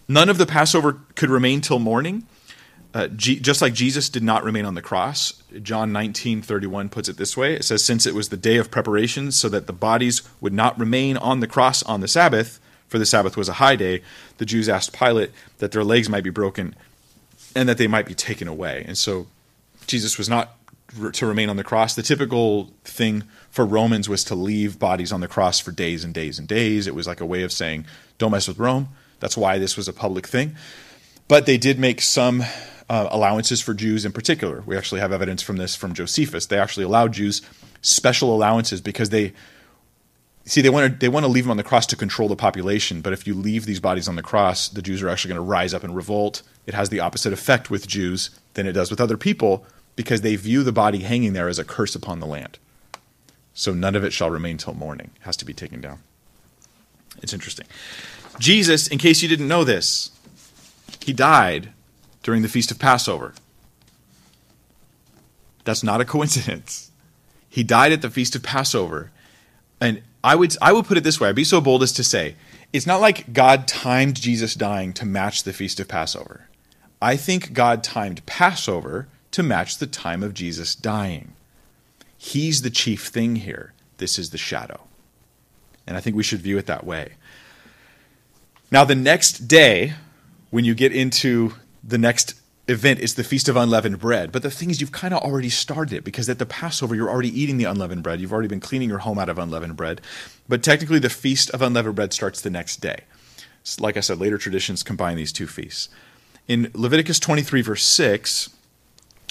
none 0.06 0.28
of 0.28 0.38
the 0.38 0.46
Passover 0.46 1.00
could 1.16 1.30
remain 1.30 1.60
till 1.60 1.78
morning 1.78 2.26
uh, 2.94 3.08
G- 3.08 3.40
just 3.40 3.62
like 3.62 3.72
Jesus 3.72 4.08
did 4.08 4.22
not 4.22 4.44
remain 4.44 4.64
on 4.64 4.74
the 4.74 4.82
cross, 4.82 5.39
John 5.62 5.92
19 5.92 6.42
31 6.42 6.88
puts 6.88 7.08
it 7.08 7.16
this 7.16 7.36
way. 7.36 7.54
It 7.54 7.64
says, 7.64 7.84
Since 7.84 8.06
it 8.06 8.14
was 8.14 8.28
the 8.28 8.36
day 8.36 8.56
of 8.56 8.70
preparation, 8.70 9.32
so 9.32 9.48
that 9.48 9.66
the 9.66 9.72
bodies 9.72 10.22
would 10.40 10.52
not 10.52 10.78
remain 10.78 11.16
on 11.16 11.40
the 11.40 11.46
cross 11.46 11.82
on 11.82 12.00
the 12.00 12.08
Sabbath, 12.08 12.60
for 12.88 12.98
the 12.98 13.06
Sabbath 13.06 13.36
was 13.36 13.48
a 13.48 13.54
high 13.54 13.76
day, 13.76 14.02
the 14.38 14.44
Jews 14.44 14.68
asked 14.68 14.92
Pilate 14.92 15.30
that 15.58 15.72
their 15.72 15.84
legs 15.84 16.08
might 16.08 16.24
be 16.24 16.30
broken 16.30 16.74
and 17.54 17.68
that 17.68 17.78
they 17.78 17.86
might 17.86 18.06
be 18.06 18.14
taken 18.14 18.48
away. 18.48 18.84
And 18.86 18.98
so 18.98 19.26
Jesus 19.86 20.18
was 20.18 20.28
not 20.28 20.56
to 21.12 21.26
remain 21.26 21.48
on 21.48 21.56
the 21.56 21.64
cross. 21.64 21.94
The 21.94 22.02
typical 22.02 22.70
thing 22.84 23.24
for 23.50 23.64
Romans 23.64 24.08
was 24.08 24.24
to 24.24 24.34
leave 24.34 24.78
bodies 24.78 25.12
on 25.12 25.20
the 25.20 25.28
cross 25.28 25.60
for 25.60 25.70
days 25.70 26.04
and 26.04 26.12
days 26.12 26.38
and 26.38 26.48
days. 26.48 26.86
It 26.86 26.94
was 26.94 27.06
like 27.06 27.20
a 27.20 27.26
way 27.26 27.42
of 27.42 27.52
saying, 27.52 27.86
Don't 28.18 28.32
mess 28.32 28.48
with 28.48 28.58
Rome. 28.58 28.88
That's 29.20 29.36
why 29.36 29.58
this 29.58 29.76
was 29.76 29.86
a 29.86 29.92
public 29.92 30.26
thing. 30.26 30.56
But 31.28 31.46
they 31.46 31.58
did 31.58 31.78
make 31.78 32.00
some 32.00 32.42
uh, 32.90 33.08
allowances 33.12 33.60
for 33.60 33.72
Jews 33.72 34.04
in 34.04 34.10
particular. 34.10 34.64
We 34.66 34.76
actually 34.76 35.00
have 35.00 35.12
evidence 35.12 35.42
from 35.42 35.56
this 35.56 35.76
from 35.76 35.94
Josephus. 35.94 36.46
They 36.46 36.58
actually 36.58 36.84
allowed 36.84 37.12
Jews 37.12 37.40
special 37.82 38.34
allowances 38.34 38.80
because 38.80 39.10
they 39.10 39.32
see 40.44 40.60
they 40.60 40.70
want 40.70 40.92
to 40.92 40.98
they 40.98 41.08
want 41.08 41.24
to 41.24 41.30
leave 41.30 41.44
them 41.44 41.52
on 41.52 41.56
the 41.56 41.62
cross 41.62 41.86
to 41.86 41.96
control 41.96 42.28
the 42.28 42.34
population. 42.34 43.00
But 43.00 43.12
if 43.12 43.28
you 43.28 43.34
leave 43.34 43.64
these 43.64 43.78
bodies 43.78 44.08
on 44.08 44.16
the 44.16 44.22
cross, 44.22 44.68
the 44.68 44.82
Jews 44.82 45.02
are 45.02 45.08
actually 45.08 45.28
going 45.28 45.46
to 45.46 45.48
rise 45.48 45.72
up 45.72 45.84
and 45.84 45.94
revolt. 45.94 46.42
It 46.66 46.74
has 46.74 46.88
the 46.88 46.98
opposite 46.98 47.32
effect 47.32 47.70
with 47.70 47.86
Jews 47.86 48.30
than 48.54 48.66
it 48.66 48.72
does 48.72 48.90
with 48.90 49.00
other 49.00 49.16
people 49.16 49.64
because 49.94 50.22
they 50.22 50.34
view 50.34 50.64
the 50.64 50.72
body 50.72 50.98
hanging 50.98 51.32
there 51.32 51.48
as 51.48 51.60
a 51.60 51.64
curse 51.64 51.94
upon 51.94 52.18
the 52.18 52.26
land. 52.26 52.58
So 53.54 53.72
none 53.72 53.94
of 53.94 54.02
it 54.02 54.12
shall 54.12 54.30
remain 54.30 54.56
till 54.56 54.74
morning. 54.74 55.10
It 55.14 55.22
has 55.22 55.36
to 55.36 55.44
be 55.44 55.54
taken 55.54 55.80
down. 55.80 56.00
It's 57.22 57.32
interesting. 57.32 57.66
Jesus, 58.40 58.88
in 58.88 58.98
case 58.98 59.22
you 59.22 59.28
didn't 59.28 59.48
know 59.48 59.62
this, 59.62 60.10
he 61.04 61.12
died 61.12 61.72
during 62.22 62.42
the 62.42 62.48
Feast 62.48 62.70
of 62.70 62.78
Passover. 62.78 63.34
That's 65.64 65.82
not 65.82 66.00
a 66.00 66.04
coincidence. 66.16 66.90
He 67.48 67.62
died 67.62 67.92
at 67.92 68.02
the 68.02 68.10
Feast 68.10 68.36
of 68.36 68.42
Passover. 68.42 69.10
And 69.80 70.02
I 70.22 70.36
would 70.36 70.56
I 70.60 70.72
would 70.72 70.86
put 70.86 70.98
it 70.98 71.04
this 71.04 71.20
way, 71.20 71.28
I'd 71.28 71.34
be 71.34 71.44
so 71.44 71.60
bold 71.60 71.82
as 71.82 71.92
to 71.92 72.04
say, 72.04 72.36
it's 72.72 72.86
not 72.86 73.00
like 73.00 73.32
God 73.32 73.66
timed 73.66 74.20
Jesus 74.20 74.54
dying 74.54 74.92
to 74.94 75.04
match 75.04 75.42
the 75.42 75.52
Feast 75.52 75.80
of 75.80 75.88
Passover. 75.88 76.48
I 77.02 77.16
think 77.16 77.52
God 77.52 77.82
timed 77.82 78.24
Passover 78.26 79.08
to 79.32 79.42
match 79.42 79.78
the 79.78 79.86
time 79.86 80.22
of 80.22 80.34
Jesus 80.34 80.74
dying. 80.74 81.32
He's 82.16 82.62
the 82.62 82.70
chief 82.70 83.06
thing 83.06 83.36
here. 83.36 83.72
This 83.96 84.18
is 84.18 84.30
the 84.30 84.38
shadow. 84.38 84.82
And 85.86 85.96
I 85.96 86.00
think 86.00 86.14
we 86.14 86.22
should 86.22 86.42
view 86.42 86.58
it 86.58 86.66
that 86.66 86.84
way. 86.84 87.14
Now, 88.70 88.84
the 88.84 88.94
next 88.94 89.48
day, 89.48 89.94
when 90.50 90.64
you 90.64 90.74
get 90.74 90.92
into 90.92 91.54
the 91.82 91.98
next 91.98 92.34
event 92.68 93.00
is 93.00 93.14
the 93.14 93.24
Feast 93.24 93.48
of 93.48 93.56
Unleavened 93.56 93.98
Bread. 93.98 94.30
But 94.30 94.42
the 94.42 94.50
thing 94.50 94.70
is, 94.70 94.80
you've 94.80 94.92
kind 94.92 95.12
of 95.12 95.22
already 95.22 95.48
started 95.48 95.98
it 95.98 96.04
because 96.04 96.28
at 96.28 96.38
the 96.38 96.46
Passover, 96.46 96.94
you're 96.94 97.10
already 97.10 97.40
eating 97.40 97.56
the 97.56 97.64
unleavened 97.64 98.02
bread. 98.02 98.20
You've 98.20 98.32
already 98.32 98.48
been 98.48 98.60
cleaning 98.60 98.88
your 98.88 98.98
home 98.98 99.18
out 99.18 99.28
of 99.28 99.38
unleavened 99.38 99.76
bread. 99.76 100.00
But 100.48 100.62
technically, 100.62 101.00
the 101.00 101.10
Feast 101.10 101.50
of 101.50 101.62
Unleavened 101.62 101.96
Bread 101.96 102.12
starts 102.12 102.40
the 102.40 102.50
next 102.50 102.76
day. 102.76 103.00
Like 103.78 103.96
I 103.96 104.00
said, 104.00 104.18
later 104.18 104.38
traditions 104.38 104.82
combine 104.82 105.16
these 105.16 105.32
two 105.32 105.46
feasts. 105.46 105.88
In 106.48 106.70
Leviticus 106.74 107.18
23, 107.18 107.60
verse 107.62 107.84
6, 107.84 108.50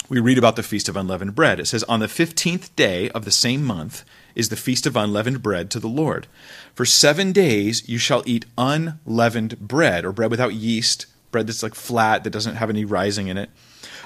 we 0.08 0.20
read 0.20 0.38
about 0.38 0.56
the 0.56 0.62
Feast 0.62 0.88
of 0.88 0.96
Unleavened 0.96 1.34
Bread. 1.34 1.60
It 1.60 1.66
says, 1.66 1.82
On 1.84 2.00
the 2.00 2.06
15th 2.06 2.74
day 2.76 3.10
of 3.10 3.24
the 3.24 3.30
same 3.30 3.64
month 3.64 4.04
is 4.34 4.48
the 4.48 4.56
Feast 4.56 4.86
of 4.86 4.96
Unleavened 4.96 5.42
Bread 5.42 5.70
to 5.70 5.80
the 5.80 5.88
Lord. 5.88 6.26
For 6.74 6.84
seven 6.84 7.32
days 7.32 7.88
you 7.88 7.98
shall 7.98 8.22
eat 8.26 8.46
unleavened 8.58 9.60
bread, 9.60 10.04
or 10.04 10.12
bread 10.12 10.30
without 10.30 10.54
yeast, 10.54 11.06
bread 11.30 11.46
that's 11.46 11.62
like 11.62 11.74
flat, 11.74 12.24
that 12.24 12.30
doesn't 12.30 12.56
have 12.56 12.70
any 12.70 12.84
rising 12.84 13.28
in 13.28 13.36
it. 13.36 13.50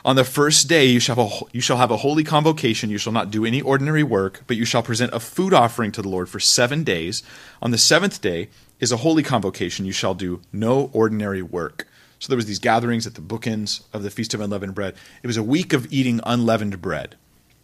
On 0.04 0.16
the 0.16 0.24
first 0.24 0.68
day 0.68 0.86
you 0.86 1.00
shall, 1.00 1.16
have 1.16 1.32
a, 1.32 1.44
you 1.52 1.60
shall 1.60 1.78
have 1.78 1.90
a 1.90 1.98
holy 1.98 2.24
convocation. 2.24 2.90
You 2.90 2.98
shall 2.98 3.12
not 3.12 3.30
do 3.30 3.44
any 3.44 3.62
ordinary 3.62 4.02
work, 4.02 4.42
but 4.46 4.56
you 4.56 4.64
shall 4.64 4.82
present 4.82 5.14
a 5.14 5.20
food 5.20 5.54
offering 5.54 5.92
to 5.92 6.02
the 6.02 6.08
Lord 6.08 6.28
for 6.28 6.38
seven 6.38 6.84
days. 6.84 7.22
On 7.62 7.70
the 7.70 7.78
seventh 7.78 8.20
day 8.20 8.48
is 8.80 8.92
a 8.92 8.98
holy 8.98 9.22
convocation. 9.22 9.86
You 9.86 9.92
shall 9.92 10.14
do 10.14 10.42
no 10.52 10.90
ordinary 10.92 11.40
work. 11.40 11.88
So 12.18 12.28
there 12.28 12.36
was 12.36 12.46
these 12.46 12.58
gatherings 12.58 13.06
at 13.06 13.14
the 13.14 13.20
bookends 13.20 13.82
of 13.92 14.02
the 14.02 14.10
Feast 14.10 14.34
of 14.34 14.40
Unleavened 14.40 14.74
Bread. 14.74 14.94
It 15.22 15.26
was 15.26 15.36
a 15.36 15.42
week 15.42 15.72
of 15.72 15.90
eating 15.92 16.20
unleavened 16.24 16.80
bread. 16.80 17.16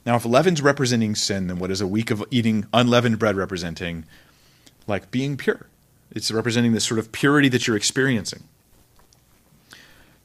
Now, 0.06 0.16
if 0.16 0.24
leaven's 0.24 0.62
representing 0.62 1.14
sin, 1.14 1.46
then 1.46 1.58
what 1.58 1.70
is 1.70 1.80
a 1.80 1.86
week 1.86 2.10
of 2.10 2.24
eating 2.30 2.66
unleavened 2.72 3.18
bread 3.18 3.36
representing? 3.36 4.04
Like 4.86 5.10
being 5.10 5.36
pure. 5.36 5.66
It's 6.10 6.30
representing 6.30 6.72
this 6.72 6.84
sort 6.84 6.98
of 6.98 7.12
purity 7.12 7.48
that 7.50 7.66
you're 7.66 7.76
experiencing. 7.76 8.44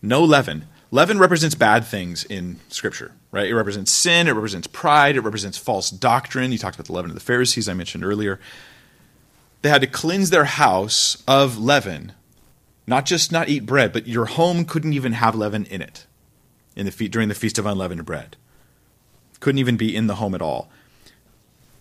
No 0.02 0.24
leaven. 0.24 0.68
Leaven 0.92 1.20
represents 1.20 1.56
bad 1.56 1.84
things 1.86 2.24
in 2.24 2.60
Scripture, 2.70 3.12
right? 3.32 3.48
It 3.48 3.56
represents 3.56 3.92
sin, 3.92 4.28
it 4.28 4.32
represents 4.32 4.68
pride, 4.68 5.18
it 5.18 5.22
represents 5.22 5.58
false 5.58 5.90
doctrine. 5.90 6.52
You 6.52 6.58
talked 6.58 6.76
about 6.76 6.86
the 6.86 6.94
leaven 6.94 7.12
of 7.12 7.16
the 7.16 7.22
Pharisees 7.22 7.68
I 7.68 7.74
mentioned 7.74 8.06
earlier. 8.06 8.40
They 9.62 9.70
had 9.70 9.82
to 9.82 9.88
cleanse 9.88 10.30
their 10.30 10.46
house 10.46 11.24
of 11.28 11.58
leaven 11.58 12.14
not 12.88 13.06
just 13.06 13.32
not 13.32 13.50
eat 13.50 13.66
bread, 13.66 13.92
but 13.92 14.08
your 14.08 14.26
home 14.26 14.66
couldn't 14.66 14.94
even 14.94 15.14
have 15.14 15.36
leaven 15.36 15.66
in 15.66 15.82
it 15.82 16.06
in 16.76 16.86
the 16.86 16.92
fe- 16.92 17.08
during 17.08 17.30
the 17.30 17.36
feast 17.36 17.58
of 17.58 17.66
unleavened 17.66 18.06
bread. 18.06 18.38
Couldn't 19.40 19.60
even 19.60 19.78
be 19.78 19.96
in 19.96 20.08
the 20.08 20.16
home 20.16 20.36
at 20.36 20.42
all. 20.42 20.70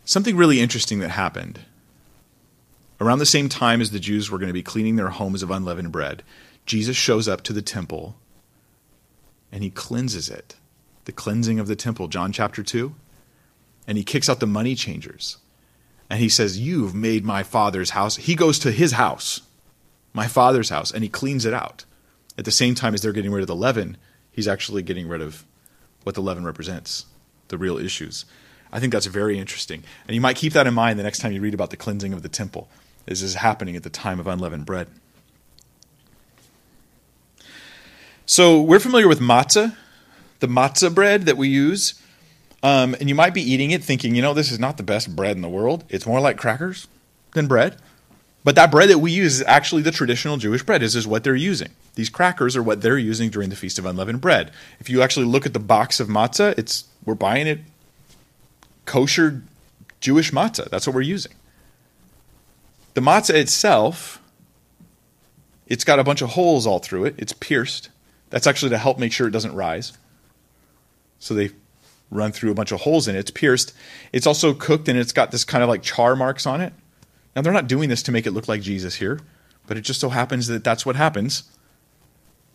Something 0.05 0.37
really 0.37 0.61
interesting 0.61 1.01
that 1.01 1.11
happened 1.11 1.61
around 3.01 3.19
the 3.19 3.27
same 3.27 3.49
time 3.49 3.81
as 3.81 3.91
the 3.91 3.99
Jews 3.99 4.31
were 4.31 4.39
going 4.39 4.49
to 4.49 4.55
be 4.55 4.63
cleaning 4.63 4.97
their 4.97 5.09
homes 5.09 5.43
of 5.43 5.51
unleavened 5.51 5.93
bread. 5.93 6.23
Jesus 6.67 6.97
shows 6.97 7.29
up 7.29 7.43
to 7.43 7.53
the 7.53 7.63
temple 7.63 8.17
and 9.53 9.63
he 9.63 9.71
cleanses 9.71 10.29
it. 10.29 10.57
The 11.05 11.13
cleansing 11.13 11.59
of 11.61 11.67
the 11.67 11.77
temple, 11.77 12.09
John 12.09 12.33
chapter 12.33 12.63
2. 12.63 12.95
And 13.87 13.99
he 13.99 14.05
kicks 14.05 14.29
out 14.29 14.41
the 14.41 14.47
money 14.47 14.75
changers. 14.75 15.37
And 16.09 16.19
he 16.19 16.29
says, 16.29 16.59
You've 16.59 16.95
made 16.95 17.25
my 17.25 17.43
father's 17.43 17.91
house. 17.91 18.17
He 18.17 18.35
goes 18.35 18.59
to 18.61 18.73
his 18.73 18.93
house 18.93 19.43
my 20.15 20.29
father's 20.29 20.71
house, 20.71 20.93
and 20.93 21.03
he 21.03 21.11
cleans 21.11 21.45
it 21.45 21.53
out. 21.53 21.85
At 22.39 22.45
the 22.45 22.51
same 22.51 22.75
time 22.75 22.95
as 22.95 23.03
they're 23.03 23.13
getting 23.13 23.33
rid 23.33 23.43
of 23.43 23.49
the 23.49 23.57
leaven, 23.57 23.97
he's 24.31 24.49
actually 24.49 24.83
getting 24.83 25.09
rid 25.09 25.21
of 25.21 25.45
what 26.05 26.15
the 26.15 26.23
leaven 26.23 26.45
represents, 26.45 27.07
the 27.49 27.59
real 27.59 27.77
issues. 27.77 28.25
I 28.73 28.81
think 28.81 28.93
that's 28.93 29.07
very 29.07 29.39
interesting. 29.39 29.83
And 30.07 30.15
you 30.15 30.21
might 30.21 30.37
keep 30.37 30.53
that 30.55 30.67
in 30.67 30.75
mind 30.75 30.99
the 30.99 31.03
next 31.03 31.19
time 31.19 31.33
you 31.33 31.41
read 31.41 31.55
about 31.55 31.71
the 31.71 31.77
cleansing 31.77 32.13
of 32.13 32.23
the 32.23 32.29
temple. 32.29 32.69
This 33.07 33.23
is 33.23 33.35
happening 33.35 33.77
at 33.77 33.83
the 33.83 33.91
time 33.91 34.21
of 34.21 34.27
unleavened 34.27 34.67
bread. 34.67 34.89
So 38.27 38.63
we're 38.63 38.81
familiar 38.81 39.07
with 39.07 39.21
matzah, 39.21 39.77
the 40.41 40.47
matzah 40.47 40.95
bread 40.95 41.27
that 41.27 41.37
we 41.37 41.49
use. 41.49 42.01
Um, 42.63 42.95
and 42.99 43.11
you 43.11 43.15
might 43.15 43.35
be 43.35 43.43
eating 43.43 43.71
it 43.71 43.85
thinking, 43.85 44.15
you 44.15 44.23
know, 44.23 44.33
this 44.33 44.51
is 44.51 44.59
not 44.59 44.79
the 44.79 44.83
best 44.83 45.15
bread 45.15 45.37
in 45.37 45.43
the 45.43 45.49
world. 45.49 45.85
It's 45.91 46.07
more 46.07 46.21
like 46.21 46.39
crackers 46.39 46.89
than 47.35 47.47
bread. 47.47 47.77
But 48.43 48.55
that 48.55 48.71
bread 48.71 48.89
that 48.89 48.99
we 48.99 49.11
use 49.11 49.41
is 49.41 49.47
actually 49.47 49.83
the 49.83 49.91
traditional 49.91 50.39
Jewish 50.39 50.63
bread. 50.63 50.81
This 50.81 50.95
is 50.95 51.07
what 51.07 51.25
they're 51.25 51.37
using. 51.37 51.71
These 51.97 52.09
crackers 52.09 52.57
are 52.57 52.63
what 52.63 52.81
they're 52.81 52.99
using 52.99 53.29
during 53.29 53.51
the 53.51 53.57
Feast 53.57 53.79
of 53.79 53.85
Unleavened 53.85 54.23
Bread. 54.23 54.51
If 54.81 54.89
you 54.89 55.03
actually 55.03 55.27
look 55.27 55.45
at 55.45 55.53
the 55.53 55.59
box 55.59 56.01
of 56.01 56.09
matzah, 56.09 56.57
it's 56.59 56.85
we're 57.05 57.15
buying 57.15 57.47
it 57.47 57.61
kosher 58.87 59.43
Jewish 60.01 60.31
matzah. 60.31 60.69
That's 60.71 60.87
what 60.87 60.95
we're 60.95 61.03
using. 61.03 61.33
The 62.95 63.01
matzah 63.01 63.35
itself, 63.35 64.23
it's 65.67 65.85
got 65.85 65.99
a 65.99 66.05
bunch 66.05 66.23
of 66.23 66.31
holes 66.31 66.67
all 66.67 66.79
through 66.79 67.07
it. 67.07 67.15
It's 67.19 67.33
pierced. 67.33 67.91
That's 68.35 68.49
actually 68.49 68.71
to 68.71 68.79
help 68.79 68.99
make 68.99 69.13
sure 69.13 69.29
it 69.29 69.31
doesn't 69.31 69.55
rise. 69.55 69.93
So 71.21 71.35
they 71.35 71.51
run 72.11 72.33
through 72.33 72.51
a 72.51 72.55
bunch 72.55 72.73
of 72.73 72.81
holes 72.81 73.07
in 73.07 73.15
it. 73.15 73.21
It's 73.21 73.31
pierced. 73.31 73.73
It's 74.13 74.27
also 74.27 74.53
cooked 74.53 74.89
and 74.89 74.99
it's 74.99 75.13
got 75.13 75.31
this 75.31 75.45
kind 75.45 75.63
of 75.63 75.69
like 75.69 75.83
char 75.83 76.17
marks 76.17 76.45
on 76.45 76.61
it. 76.61 76.73
Now, 77.37 77.43
they're 77.43 77.53
not 77.53 77.69
doing 77.69 77.91
this 77.91 78.03
to 78.03 78.11
make 78.11 78.27
it 78.27 78.33
look 78.33 78.49
like 78.49 78.61
Jesus 78.61 78.97
here, 78.97 79.21
but 79.69 79.77
it 79.77 79.83
just 79.83 80.01
so 80.01 80.09
happens 80.09 80.49
that 80.49 80.65
that's 80.65 80.85
what 80.85 80.97
happens. 80.97 81.45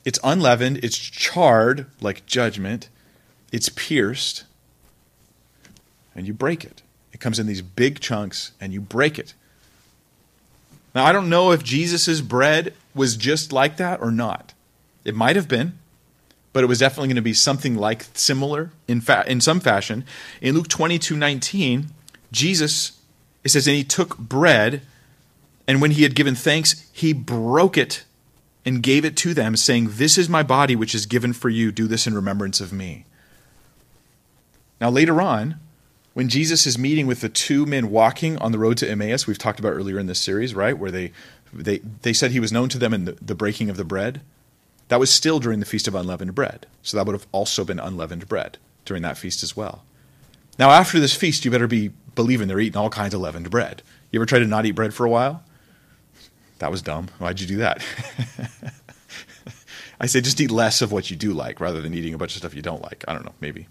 It's 0.03 0.19
unleavened, 0.21 0.83
it's 0.83 0.97
charred 0.97 1.85
like 2.01 2.25
judgment, 2.25 2.89
it's 3.53 3.69
pierced, 3.69 4.43
and 6.13 6.27
you 6.27 6.33
break 6.33 6.65
it. 6.65 6.81
It 7.13 7.21
comes 7.21 7.39
in 7.39 7.47
these 7.47 7.61
big 7.61 8.01
chunks, 8.01 8.51
and 8.59 8.73
you 8.73 8.81
break 8.81 9.17
it. 9.17 9.33
Now, 10.93 11.05
I 11.05 11.13
don't 11.13 11.29
know 11.29 11.53
if 11.53 11.63
Jesus' 11.63 12.19
bread 12.19 12.73
was 12.93 13.15
just 13.15 13.53
like 13.53 13.77
that 13.77 14.01
or 14.01 14.11
not. 14.11 14.53
It 15.05 15.15
might 15.15 15.35
have 15.35 15.47
been, 15.47 15.77
but 16.53 16.63
it 16.63 16.67
was 16.67 16.79
definitely 16.79 17.07
going 17.07 17.15
to 17.15 17.21
be 17.21 17.33
something 17.33 17.75
like 17.75 18.05
similar 18.13 18.71
in, 18.87 19.01
fa- 19.01 19.25
in 19.27 19.41
some 19.41 19.59
fashion. 19.59 20.05
In 20.41 20.55
Luke 20.55 20.67
22 20.67 21.15
19, 21.15 21.87
Jesus 22.31 22.99
it 23.43 23.49
says, 23.49 23.67
And 23.67 23.75
he 23.75 23.83
took 23.83 24.17
bread, 24.17 24.81
and 25.67 25.81
when 25.81 25.91
he 25.91 26.03
had 26.03 26.15
given 26.15 26.35
thanks, 26.35 26.89
he 26.91 27.13
broke 27.13 27.77
it 27.77 28.03
and 28.65 28.83
gave 28.83 29.05
it 29.05 29.15
to 29.17 29.33
them, 29.33 29.55
saying, 29.55 29.89
This 29.91 30.17
is 30.17 30.29
my 30.29 30.43
body, 30.43 30.75
which 30.75 30.93
is 30.93 31.05
given 31.05 31.33
for 31.33 31.49
you. 31.49 31.71
Do 31.71 31.87
this 31.87 32.07
in 32.07 32.13
remembrance 32.13 32.59
of 32.59 32.73
me. 32.73 33.05
Now, 34.81 34.89
later 34.89 35.21
on, 35.21 35.55
when 36.13 36.29
Jesus 36.29 36.65
is 36.65 36.77
meeting 36.77 37.07
with 37.07 37.21
the 37.21 37.29
two 37.29 37.65
men 37.65 37.89
walking 37.89 38.37
on 38.37 38.51
the 38.51 38.59
road 38.59 38.77
to 38.77 38.89
Emmaus, 38.89 39.27
we've 39.27 39.37
talked 39.37 39.59
about 39.59 39.73
earlier 39.73 39.99
in 39.99 40.07
this 40.07 40.19
series, 40.19 40.53
right? 40.53 40.77
Where 40.77 40.91
they, 40.91 41.11
they, 41.53 41.79
they 41.79 42.13
said 42.13 42.31
he 42.31 42.39
was 42.39 42.51
known 42.51 42.69
to 42.69 42.77
them 42.77 42.93
in 42.93 43.05
the, 43.05 43.17
the 43.21 43.35
breaking 43.35 43.69
of 43.69 43.77
the 43.77 43.83
bread. 43.83 44.21
That 44.89 44.99
was 44.99 45.09
still 45.09 45.39
during 45.39 45.59
the 45.59 45.65
Feast 45.65 45.87
of 45.87 45.95
Unleavened 45.95 46.35
Bread. 46.35 46.67
So 46.81 46.97
that 46.97 47.05
would 47.05 47.13
have 47.13 47.27
also 47.31 47.63
been 47.63 47.79
unleavened 47.79 48.27
bread 48.27 48.57
during 48.85 49.03
that 49.03 49.17
feast 49.17 49.43
as 49.43 49.55
well. 49.55 49.83
Now, 50.57 50.71
after 50.71 50.99
this 50.99 51.15
feast, 51.15 51.45
you 51.45 51.51
better 51.51 51.67
be 51.67 51.91
believing 52.15 52.47
they're 52.47 52.59
eating 52.59 52.77
all 52.77 52.89
kinds 52.89 53.13
of 53.13 53.21
leavened 53.21 53.49
bread. 53.49 53.81
You 54.11 54.19
ever 54.19 54.25
try 54.25 54.39
to 54.39 54.45
not 54.45 54.65
eat 54.65 54.71
bread 54.71 54.93
for 54.93 55.05
a 55.05 55.09
while? 55.09 55.43
That 56.57 56.71
was 56.71 56.81
dumb. 56.81 57.07
Why'd 57.19 57.39
you 57.39 57.47
do 57.47 57.57
that? 57.57 57.85
I 60.01 60.07
say 60.07 60.21
just 60.21 60.41
eat 60.41 60.51
less 60.51 60.81
of 60.81 60.91
what 60.91 61.09
you 61.09 61.15
do 61.15 61.33
like 61.33 61.59
rather 61.59 61.81
than 61.81 61.93
eating 61.93 62.13
a 62.13 62.17
bunch 62.17 62.33
of 62.33 62.39
stuff 62.39 62.55
you 62.55 62.61
don't 62.61 62.81
like. 62.81 63.05
I 63.07 63.13
don't 63.13 63.25
know, 63.25 63.33
maybe. 63.39 63.67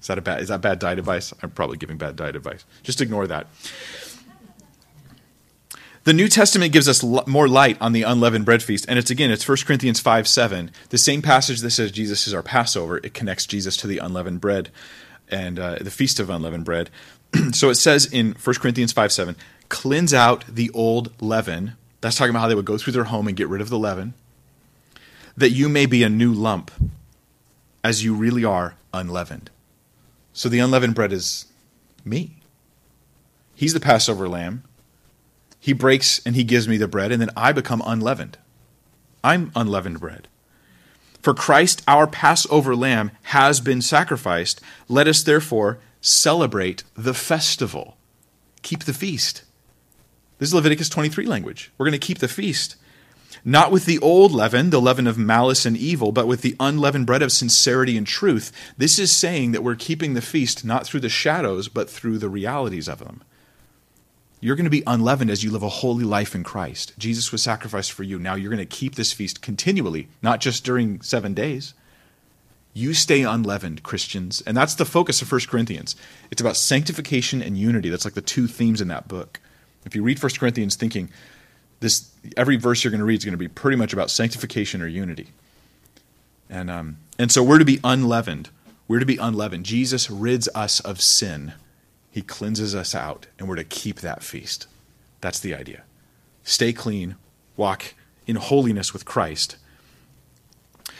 Is 0.00 0.08
that 0.08 0.18
a 0.18 0.22
bad 0.22 0.42
is 0.42 0.48
that 0.48 0.60
bad 0.60 0.78
diet 0.78 0.98
advice? 0.98 1.32
I'm 1.42 1.50
probably 1.50 1.78
giving 1.78 1.96
bad 1.96 2.16
diet 2.16 2.36
advice. 2.36 2.64
Just 2.82 3.00
ignore 3.00 3.26
that. 3.26 3.46
The 6.04 6.12
New 6.12 6.28
Testament 6.28 6.74
gives 6.74 6.86
us 6.86 7.02
more 7.02 7.48
light 7.48 7.78
on 7.80 7.92
the 7.92 8.02
unleavened 8.02 8.44
bread 8.44 8.62
feast, 8.62 8.84
and 8.88 8.98
it's 8.98 9.10
again, 9.10 9.30
it's 9.30 9.48
1 9.48 9.58
Corinthians 9.66 10.00
5 10.00 10.28
7. 10.28 10.70
The 10.90 10.98
same 10.98 11.22
passage 11.22 11.60
that 11.60 11.70
says 11.70 11.90
Jesus 11.90 12.26
is 12.26 12.34
our 12.34 12.42
Passover, 12.42 12.98
it 12.98 13.14
connects 13.14 13.46
Jesus 13.46 13.74
to 13.78 13.86
the 13.86 13.98
unleavened 13.98 14.42
bread 14.42 14.68
and 15.30 15.58
uh, 15.58 15.76
the 15.80 15.90
feast 15.90 16.20
of 16.20 16.28
unleavened 16.28 16.66
bread. 16.66 16.90
so 17.52 17.70
it 17.70 17.76
says 17.76 18.04
in 18.04 18.32
1 18.32 18.56
Corinthians 18.56 18.92
5 18.92 19.12
7, 19.12 19.36
cleanse 19.70 20.12
out 20.12 20.44
the 20.46 20.70
old 20.74 21.10
leaven. 21.22 21.72
That's 22.02 22.16
talking 22.16 22.30
about 22.30 22.40
how 22.40 22.48
they 22.48 22.54
would 22.54 22.66
go 22.66 22.76
through 22.76 22.92
their 22.92 23.04
home 23.04 23.26
and 23.26 23.34
get 23.34 23.48
rid 23.48 23.62
of 23.62 23.70
the 23.70 23.78
leaven, 23.78 24.12
that 25.38 25.50
you 25.50 25.70
may 25.70 25.86
be 25.86 26.02
a 26.02 26.10
new 26.10 26.34
lump, 26.34 26.70
as 27.82 28.04
you 28.04 28.14
really 28.14 28.44
are 28.44 28.74
unleavened. 28.92 29.48
So 30.34 30.50
the 30.50 30.58
unleavened 30.58 30.94
bread 30.94 31.14
is 31.14 31.46
me. 32.04 32.36
He's 33.54 33.72
the 33.72 33.80
Passover 33.80 34.28
lamb. 34.28 34.64
He 35.64 35.72
breaks 35.72 36.20
and 36.26 36.36
he 36.36 36.44
gives 36.44 36.68
me 36.68 36.76
the 36.76 36.86
bread, 36.86 37.10
and 37.10 37.22
then 37.22 37.30
I 37.34 37.50
become 37.50 37.82
unleavened. 37.86 38.36
I'm 39.24 39.50
unleavened 39.56 39.98
bread. 39.98 40.28
For 41.22 41.32
Christ, 41.32 41.82
our 41.88 42.06
Passover 42.06 42.76
lamb, 42.76 43.12
has 43.22 43.62
been 43.62 43.80
sacrificed. 43.80 44.60
Let 44.90 45.08
us 45.08 45.22
therefore 45.22 45.78
celebrate 46.02 46.84
the 46.92 47.14
festival. 47.14 47.96
Keep 48.60 48.84
the 48.84 48.92
feast. 48.92 49.44
This 50.36 50.50
is 50.50 50.54
Leviticus 50.54 50.90
23 50.90 51.24
language. 51.24 51.72
We're 51.78 51.86
going 51.86 51.98
to 51.98 52.06
keep 52.06 52.18
the 52.18 52.28
feast. 52.28 52.76
Not 53.42 53.72
with 53.72 53.86
the 53.86 53.98
old 54.00 54.32
leaven, 54.32 54.68
the 54.68 54.82
leaven 54.82 55.06
of 55.06 55.16
malice 55.16 55.64
and 55.64 55.78
evil, 55.78 56.12
but 56.12 56.26
with 56.26 56.42
the 56.42 56.56
unleavened 56.60 57.06
bread 57.06 57.22
of 57.22 57.32
sincerity 57.32 57.96
and 57.96 58.06
truth. 58.06 58.52
This 58.76 58.98
is 58.98 59.10
saying 59.10 59.52
that 59.52 59.64
we're 59.64 59.76
keeping 59.76 60.12
the 60.12 60.20
feast 60.20 60.62
not 60.62 60.86
through 60.86 61.00
the 61.00 61.08
shadows, 61.08 61.68
but 61.68 61.88
through 61.88 62.18
the 62.18 62.28
realities 62.28 62.86
of 62.86 62.98
them. 62.98 63.22
You're 64.44 64.56
going 64.56 64.64
to 64.64 64.70
be 64.70 64.82
unleavened 64.86 65.30
as 65.30 65.42
you 65.42 65.50
live 65.50 65.62
a 65.62 65.70
holy 65.70 66.04
life 66.04 66.34
in 66.34 66.44
Christ. 66.44 66.92
Jesus 66.98 67.32
was 67.32 67.42
sacrificed 67.42 67.92
for 67.92 68.02
you. 68.02 68.18
Now 68.18 68.34
you're 68.34 68.50
going 68.50 68.58
to 68.58 68.66
keep 68.66 68.94
this 68.94 69.10
feast 69.10 69.40
continually, 69.40 70.08
not 70.20 70.38
just 70.38 70.66
during 70.66 71.00
seven 71.00 71.32
days. 71.32 71.72
You 72.74 72.92
stay 72.92 73.22
unleavened, 73.22 73.82
Christians. 73.82 74.42
And 74.42 74.54
that's 74.54 74.74
the 74.74 74.84
focus 74.84 75.22
of 75.22 75.32
1 75.32 75.40
Corinthians. 75.48 75.96
It's 76.30 76.42
about 76.42 76.58
sanctification 76.58 77.40
and 77.40 77.56
unity. 77.56 77.88
That's 77.88 78.04
like 78.04 78.12
the 78.12 78.20
two 78.20 78.46
themes 78.46 78.82
in 78.82 78.88
that 78.88 79.08
book. 79.08 79.40
If 79.86 79.96
you 79.96 80.02
read 80.02 80.22
1 80.22 80.32
Corinthians 80.38 80.76
thinking 80.76 81.08
this 81.80 82.10
every 82.36 82.56
verse 82.56 82.84
you're 82.84 82.90
going 82.90 82.98
to 82.98 83.06
read 83.06 83.20
is 83.20 83.24
going 83.24 83.32
to 83.32 83.38
be 83.38 83.48
pretty 83.48 83.78
much 83.78 83.94
about 83.94 84.10
sanctification 84.10 84.82
or 84.82 84.86
unity. 84.86 85.28
And 86.50 86.70
um, 86.70 86.98
and 87.18 87.32
so 87.32 87.42
we're 87.42 87.60
to 87.60 87.64
be 87.64 87.80
unleavened. 87.82 88.50
We're 88.88 89.00
to 89.00 89.06
be 89.06 89.16
unleavened. 89.16 89.64
Jesus 89.64 90.10
rids 90.10 90.50
us 90.54 90.80
of 90.80 91.00
sin, 91.00 91.54
He 92.14 92.22
cleanses 92.22 92.76
us 92.76 92.94
out, 92.94 93.26
and 93.40 93.48
we're 93.48 93.56
to 93.56 93.64
keep 93.64 93.98
that 93.98 94.22
feast. 94.22 94.68
That's 95.20 95.40
the 95.40 95.52
idea. 95.52 95.82
Stay 96.44 96.72
clean, 96.72 97.16
walk 97.56 97.94
in 98.24 98.36
holiness 98.36 98.92
with 98.92 99.04
Christ. 99.04 99.56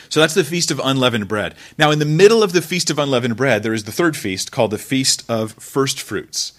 So 0.08 0.18
that's 0.18 0.34
the 0.34 0.42
Feast 0.42 0.72
of 0.72 0.80
Unleavened 0.82 1.28
Bread. 1.28 1.54
Now, 1.78 1.92
in 1.92 2.00
the 2.00 2.04
middle 2.04 2.42
of 2.42 2.52
the 2.52 2.60
Feast 2.60 2.90
of 2.90 2.98
Unleavened 2.98 3.36
Bread, 3.36 3.62
there 3.62 3.72
is 3.72 3.84
the 3.84 3.92
third 3.92 4.16
feast 4.16 4.50
called 4.50 4.72
the 4.72 4.76
Feast 4.76 5.24
of 5.30 5.52
First 5.52 6.00
Fruits. 6.00 6.54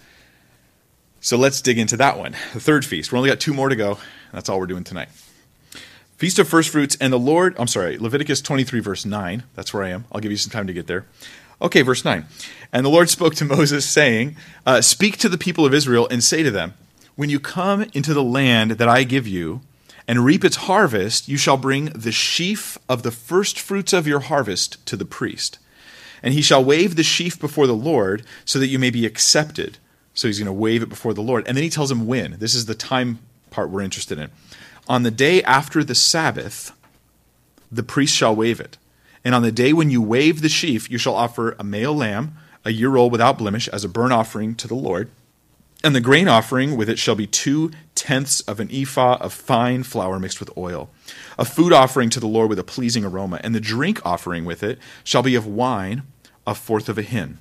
So 1.19 1.35
let's 1.35 1.59
dig 1.59 1.77
into 1.77 1.97
that 1.97 2.17
one, 2.17 2.37
the 2.53 2.61
third 2.61 2.85
feast. 2.85 3.11
We've 3.11 3.17
only 3.17 3.29
got 3.29 3.41
two 3.41 3.53
more 3.53 3.67
to 3.67 3.75
go. 3.75 3.97
That's 4.31 4.47
all 4.47 4.57
we're 4.57 4.67
doing 4.67 4.85
tonight. 4.85 5.09
Feast 6.15 6.39
of 6.39 6.47
First 6.47 6.69
Fruits, 6.69 6.95
and 7.01 7.11
the 7.11 7.19
Lord, 7.19 7.55
I'm 7.59 7.67
sorry, 7.67 7.97
Leviticus 7.97 8.39
23, 8.39 8.79
verse 8.79 9.05
9. 9.05 9.43
That's 9.53 9.73
where 9.73 9.83
I 9.83 9.89
am. 9.89 10.05
I'll 10.13 10.21
give 10.21 10.31
you 10.31 10.37
some 10.37 10.51
time 10.51 10.67
to 10.67 10.73
get 10.73 10.87
there. 10.87 11.05
Okay, 11.61 11.81
verse 11.81 12.03
9. 12.03 12.25
And 12.71 12.85
the 12.85 12.89
Lord 12.89 13.09
spoke 13.09 13.35
to 13.35 13.45
Moses, 13.55 13.85
saying, 13.85 14.35
uh, 14.65 14.81
Speak 14.81 15.17
to 15.17 15.29
the 15.29 15.37
people 15.37 15.65
of 15.65 15.73
Israel 15.73 16.07
and 16.09 16.23
say 16.23 16.43
to 16.43 16.51
them, 16.51 16.73
When 17.15 17.29
you 17.29 17.39
come 17.39 17.83
into 17.93 18.13
the 18.13 18.23
land 18.23 18.71
that 18.71 18.89
I 18.89 19.03
give 19.03 19.27
you, 19.27 19.61
and 20.07 20.23
reap 20.23 20.43
its 20.43 20.55
harvest, 20.55 21.27
you 21.27 21.37
shall 21.37 21.57
bring 21.57 21.85
the 21.85 22.11
sheaf 22.11 22.77
of 22.87 23.03
the 23.03 23.11
first 23.11 23.59
fruits 23.59 23.93
of 23.93 24.07
your 24.07 24.19
harvest 24.19 24.85
to 24.85 24.95
the 24.95 25.05
priest. 25.05 25.57
And 26.21 26.33
he 26.33 26.41
shall 26.41 26.63
wave 26.63 26.95
the 26.95 27.03
sheaf 27.03 27.39
before 27.39 27.67
the 27.67 27.73
Lord, 27.73 28.23
so 28.45 28.59
that 28.59 28.67
you 28.67 28.79
may 28.79 28.89
be 28.89 29.05
accepted. 29.05 29.77
So 30.13 30.27
he's 30.27 30.39
going 30.39 30.45
to 30.47 30.53
wave 30.53 30.83
it 30.83 30.89
before 30.89 31.13
the 31.13 31.21
Lord. 31.21 31.45
And 31.47 31.57
then 31.57 31.63
he 31.63 31.69
tells 31.69 31.91
him 31.91 32.07
when. 32.07 32.37
This 32.39 32.55
is 32.55 32.65
the 32.65 32.75
time 32.75 33.19
part 33.49 33.69
we're 33.69 33.81
interested 33.81 34.19
in. 34.19 34.29
On 34.87 35.03
the 35.03 35.11
day 35.11 35.41
after 35.43 35.83
the 35.83 35.95
Sabbath, 35.95 36.71
the 37.71 37.83
priest 37.83 38.15
shall 38.15 38.35
wave 38.35 38.59
it. 38.59 38.77
And 39.25 39.33
on 39.33 39.41
the 39.41 39.51
day 39.51 39.73
when 39.73 39.89
you 39.89 40.01
wave 40.01 40.41
the 40.41 40.49
sheaf, 40.49 40.89
you 40.89 40.99
shall 40.99 41.15
offer 41.15 41.55
a 41.59 41.63
male 41.63 41.95
lamb, 41.95 42.37
a 42.63 42.71
year 42.71 42.95
old 42.95 43.11
without 43.11 43.39
blemish, 43.39 43.67
as 43.67 43.83
a 43.83 43.89
burnt 43.89 44.13
offering 44.13 44.53
to 44.55 44.67
the 44.67 44.75
Lord. 44.75 45.09
And 45.83 45.95
the 45.95 46.01
grain 46.01 46.27
offering 46.27 46.77
with 46.77 46.89
it 46.89 46.97
shall 46.97 47.15
be 47.15 47.27
two 47.27 47.71
tenths 47.95 48.41
of 48.41 48.59
an 48.59 48.69
ephah 48.71 49.17
of 49.19 49.33
fine 49.33 49.83
flour 49.83 50.19
mixed 50.19 50.39
with 50.39 50.55
oil, 50.57 50.89
a 51.37 51.45
food 51.45 51.73
offering 51.73 52.09
to 52.11 52.19
the 52.19 52.27
Lord 52.27 52.49
with 52.49 52.59
a 52.59 52.63
pleasing 52.63 53.03
aroma. 53.03 53.39
And 53.43 53.53
the 53.53 53.59
drink 53.59 54.03
offering 54.05 54.45
with 54.45 54.63
it 54.63 54.79
shall 55.03 55.23
be 55.23 55.35
of 55.35 55.45
wine, 55.45 56.03
a 56.47 56.55
fourth 56.55 56.87
of 56.87 56.97
a 56.97 57.01
hin. 57.01 57.39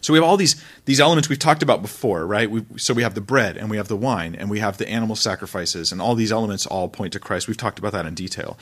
So 0.00 0.12
we 0.12 0.18
have 0.18 0.24
all 0.24 0.36
these 0.36 0.62
these 0.84 1.00
elements 1.00 1.28
we've 1.28 1.38
talked 1.38 1.62
about 1.62 1.82
before, 1.82 2.26
right? 2.26 2.50
We, 2.50 2.64
so 2.76 2.94
we 2.94 3.02
have 3.02 3.14
the 3.14 3.20
bread 3.20 3.56
and 3.56 3.70
we 3.70 3.78
have 3.78 3.88
the 3.88 3.96
wine 3.96 4.34
and 4.34 4.50
we 4.50 4.58
have 4.58 4.78
the 4.78 4.88
animal 4.88 5.16
sacrifices 5.16 5.92
and 5.92 6.00
all 6.00 6.14
these 6.14 6.32
elements 6.32 6.66
all 6.66 6.88
point 6.88 7.12
to 7.14 7.20
Christ. 7.20 7.48
We've 7.48 7.56
talked 7.56 7.78
about 7.78 7.92
that 7.92 8.06
in 8.06 8.14
detail. 8.14 8.58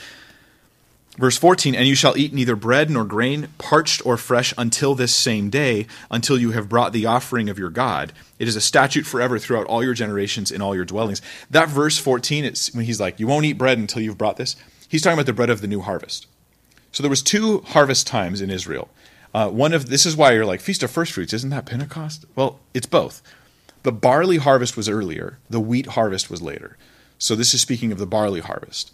Verse 1.19 1.37
14, 1.37 1.75
and 1.75 1.87
you 1.87 1.95
shall 1.95 2.17
eat 2.17 2.33
neither 2.33 2.57
bread 2.57 2.89
nor 2.89 3.05
grain, 3.05 3.49
parched 3.59 4.05
or 4.07 4.17
fresh, 4.17 4.55
until 4.57 4.95
this 4.95 5.15
same 5.15 5.51
day, 5.51 5.87
until 6.11 6.39
you 6.39 6.53
have 6.53 6.71
brought 6.71 6.95
the 6.95 7.05
offering 7.05 7.51
of 7.51 7.59
your 7.59 7.69
God. 7.69 8.15
It 8.39 8.49
is 8.49 8.57
a 8.57 8.63
statute 8.63 9.05
forever 9.05 9.39
throughout 9.39 9.67
all 9.67 9.85
your 9.85 9.93
generations 9.93 10.51
in 10.51 10.63
all 10.63 10.75
your 10.75 10.87
dwellings. 10.87 11.21
That 11.51 11.69
verse 11.69 11.99
14, 11.99 12.47
it's 12.47 12.75
when 12.75 12.87
he's 12.87 12.99
like, 12.99 13.21
You 13.21 13.27
won't 13.27 13.45
eat 13.45 13.59
bread 13.59 13.77
until 13.77 14.01
you've 14.01 14.17
brought 14.17 14.39
this. 14.39 14.57
He's 14.89 15.03
talking 15.03 15.19
about 15.19 15.27
the 15.27 15.35
bread 15.35 15.51
of 15.51 15.61
the 15.61 15.67
new 15.67 15.83
harvest. 15.83 16.27
So 16.93 17.03
there 17.03 17.11
was 17.11 17.23
two 17.23 17.61
harvest 17.61 18.07
times 18.07 18.41
in 18.41 18.51
Israel. 18.51 18.89
Uh, 19.35 19.51
one 19.51 19.75
of 19.75 19.91
this 19.91 20.07
is 20.07 20.17
why 20.17 20.33
you're 20.33 20.47
like 20.47 20.61
feast 20.61 20.83
of 20.83 20.91
first 20.91 21.13
fruits. 21.13 21.35
Isn't 21.35 21.51
that 21.51 21.67
Pentecost? 21.67 22.25
Well, 22.35 22.59
it's 22.73 22.87
both. 22.87 23.23
The 23.83 23.93
barley 23.93 24.39
harvest 24.39 24.79
was 24.79 24.89
earlier. 24.89 25.39
The 25.51 25.61
wheat 25.61 25.89
harvest 25.89 26.31
was 26.31 26.41
later. 26.41 26.79
So 27.19 27.35
this 27.35 27.53
is 27.53 27.61
speaking 27.61 27.93
of 27.93 27.99
the 27.99 28.07
barley 28.07 28.41
harvest. 28.41 28.93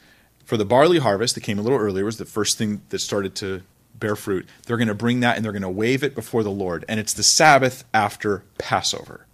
For 0.49 0.57
the 0.57 0.65
barley 0.65 0.99
harvest 0.99 1.35
that 1.35 1.43
came 1.43 1.59
a 1.59 1.63
little 1.63 1.79
earlier 1.79 2.07
was 2.07 2.17
the 2.17 2.25
first 2.25 2.57
thing 2.57 2.81
that 2.89 3.01
started 3.01 3.35
to 3.35 3.61
bear 3.95 4.17
fruit. 4.17 4.49
They're 4.65 4.79
going 4.79 4.89
to 4.89 4.95
bring 4.95 5.21
that 5.21 5.37
and 5.37 5.45
they're 5.45 5.53
going 5.53 5.61
to 5.61 5.69
wave 5.69 6.03
it 6.03 6.15
before 6.15 6.43
the 6.43 6.51
Lord, 6.51 6.87
and 6.89 6.99
it's 6.99 7.13
the 7.13 7.23
Sabbath 7.23 7.85
after 7.93 8.45
Passover. 8.57 9.27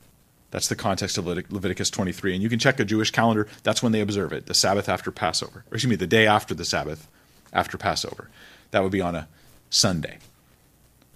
That's 0.51 0.67
the 0.67 0.75
context 0.75 1.17
of 1.17 1.25
Leviticus 1.25 1.89
23. 1.91 2.35
And 2.35 2.43
you 2.43 2.49
can 2.49 2.59
check 2.59 2.81
a 2.81 2.85
Jewish 2.85 3.13
calendar. 3.13 3.47
That's 3.63 3.81
when 3.81 3.93
they 3.93 4.01
observe 4.01 4.33
it, 4.33 4.47
the 4.47 4.55
Sabbath 4.55 4.89
after 4.89 5.13
Passover. 5.13 5.65
Or 5.71 5.77
excuse 5.77 5.89
me, 5.89 5.95
the 5.95 6.09
day 6.09 6.27
after 6.27 6.53
the 6.53 6.65
Sabbath 6.65 7.07
after 7.53 7.79
Passover. 7.79 8.29
That 8.73 8.83
would 8.83 8.91
be 8.91 9.01
on 9.01 9.15
a 9.15 9.29
Sunday. 9.71 10.19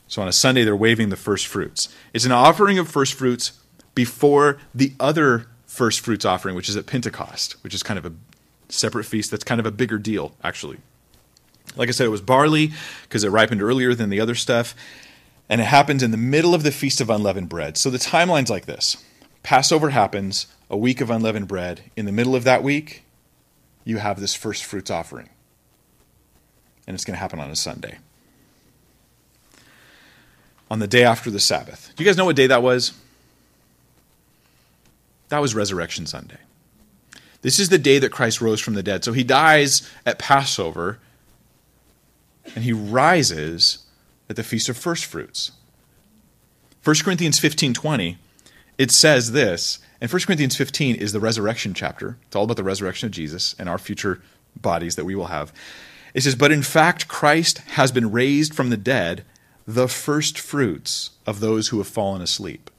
So 0.07 0.23
on 0.23 0.29
a 0.29 0.33
Sunday, 0.33 0.63
they're 0.63 0.77
waving 0.77 1.09
the 1.09 1.17
first 1.17 1.49
fruits. 1.49 1.89
It's 2.15 2.25
an 2.25 2.31
offering 2.31 2.79
of 2.79 2.89
first 2.89 3.15
fruits 3.15 3.59
before 3.97 4.59
the 4.73 4.93
other 5.01 5.49
first 5.67 5.99
fruits 5.99 6.25
offering, 6.25 6.55
which 6.55 6.69
is 6.69 6.77
at 6.77 6.87
Pentecost, 6.87 7.57
which 7.65 7.75
is 7.75 7.83
kind 7.83 7.99
of 7.99 8.07
a 8.07 8.13
separate 8.69 9.05
feast 9.05 9.31
that's 9.31 9.45
kind 9.45 9.61
of 9.61 9.67
a 9.67 9.71
bigger 9.71 9.99
deal, 9.99 10.35
actually. 10.43 10.79
Like 11.77 11.89
I 11.89 11.93
said, 11.93 12.07
it 12.07 12.11
was 12.11 12.21
barley 12.21 12.73
because 13.03 13.25
it 13.25 13.31
ripened 13.31 13.63
earlier 13.63 13.95
than 13.95 14.11
the 14.11 14.21
other 14.21 14.35
stuff. 14.35 14.75
And 15.49 15.61
it 15.61 15.65
happens 15.65 16.03
in 16.03 16.11
the 16.11 16.17
middle 16.17 16.55
of 16.55 16.63
the 16.63 16.71
Feast 16.71 17.01
of 17.01 17.09
Unleavened 17.09 17.49
Bread. 17.49 17.77
So 17.77 17.89
the 17.91 17.99
timeline's 17.99 18.51
like 18.51 18.67
this 18.67 19.03
Passover 19.43 19.91
happens, 19.91 20.47
a 20.69 20.77
week 20.77 21.01
of 21.01 21.11
unleavened 21.11 21.49
bread. 21.49 21.83
In 21.97 22.07
the 22.07 22.13
middle 22.13 22.35
of 22.35 22.45
that 22.45 22.63
week, 22.63 23.05
you 23.85 23.99
have 23.99 24.21
this 24.21 24.35
first 24.35 24.65
fruits 24.65 24.91
offering. 24.91 25.31
And 26.87 26.95
it's 26.95 27.05
going 27.05 27.15
to 27.15 27.21
happen 27.21 27.41
on 27.41 27.51
a 27.51 27.57
Sunday 27.57 27.99
on 30.71 30.79
the 30.79 30.87
day 30.87 31.05
after 31.05 31.31
the 31.31 31.41
Sabbath. 31.41 31.93
Do 31.97 32.05
you 32.05 32.09
guys 32.09 32.17
know 32.17 32.25
what 32.25 32.37
day 32.37 32.47
that 32.47 32.63
was? 32.63 32.93
That 35.29 35.41
was 35.41 35.55
Resurrection 35.55 36.07
Sunday. 36.07 36.39
This 37.49 37.59
is 37.59 37.71
the 37.71 37.79
day 37.79 37.99
that 37.99 38.13
Christ 38.13 38.43
rose 38.43 38.61
from 38.61 38.75
the 38.75 38.83
dead. 38.83 39.03
So 39.05 39.15
he 39.15 39.25
dies 39.25 39.89
at 40.05 40.19
Passover 40.19 40.99
and 42.55 42.63
he 42.63 42.75
rises 42.75 43.87
at 44.29 44.37
the 44.37 44.43
Feast 44.43 44.69
of 44.69 44.77
First 44.77 45.07
Fruits. 45.07 45.53
1 46.85 46.97
Corinthians 47.03 47.41
15:20 47.41 48.19
it 48.77 48.91
says 48.91 49.33
this, 49.33 49.79
and 49.99 50.13
1 50.13 50.27
Corinthians 50.27 50.57
15 50.57 50.97
is 50.97 51.13
the 51.13 51.21
resurrection 51.21 51.73
chapter. 51.73 52.19
It's 52.27 52.37
all 52.37 52.45
about 52.45 52.59
the 52.59 52.65
resurrection 52.65 53.07
of 53.07 53.13
Jesus 53.13 53.55
and 53.59 53.67
our 53.67 53.79
future 53.79 54.21
bodies 54.55 54.97
that 54.97 55.07
we 55.07 55.15
will 55.15 55.29
have. 55.29 55.51
It 56.13 56.25
says, 56.25 56.35
But 56.35 56.53
in 56.53 56.63
fact, 56.63 57.09
Christ 57.09 57.61
has 57.77 57.91
been 57.91 58.13
raised 58.13 58.55
from 58.55 58.69
the 58.69 58.77
dead 58.77 59.25
the 59.67 59.89
first 59.89 60.39
fruits 60.39 61.13
of 61.27 61.41
those 61.41 61.69
who 61.69 61.79
have 61.79 61.89
fallen 61.89 62.21
asleep. 62.21 62.71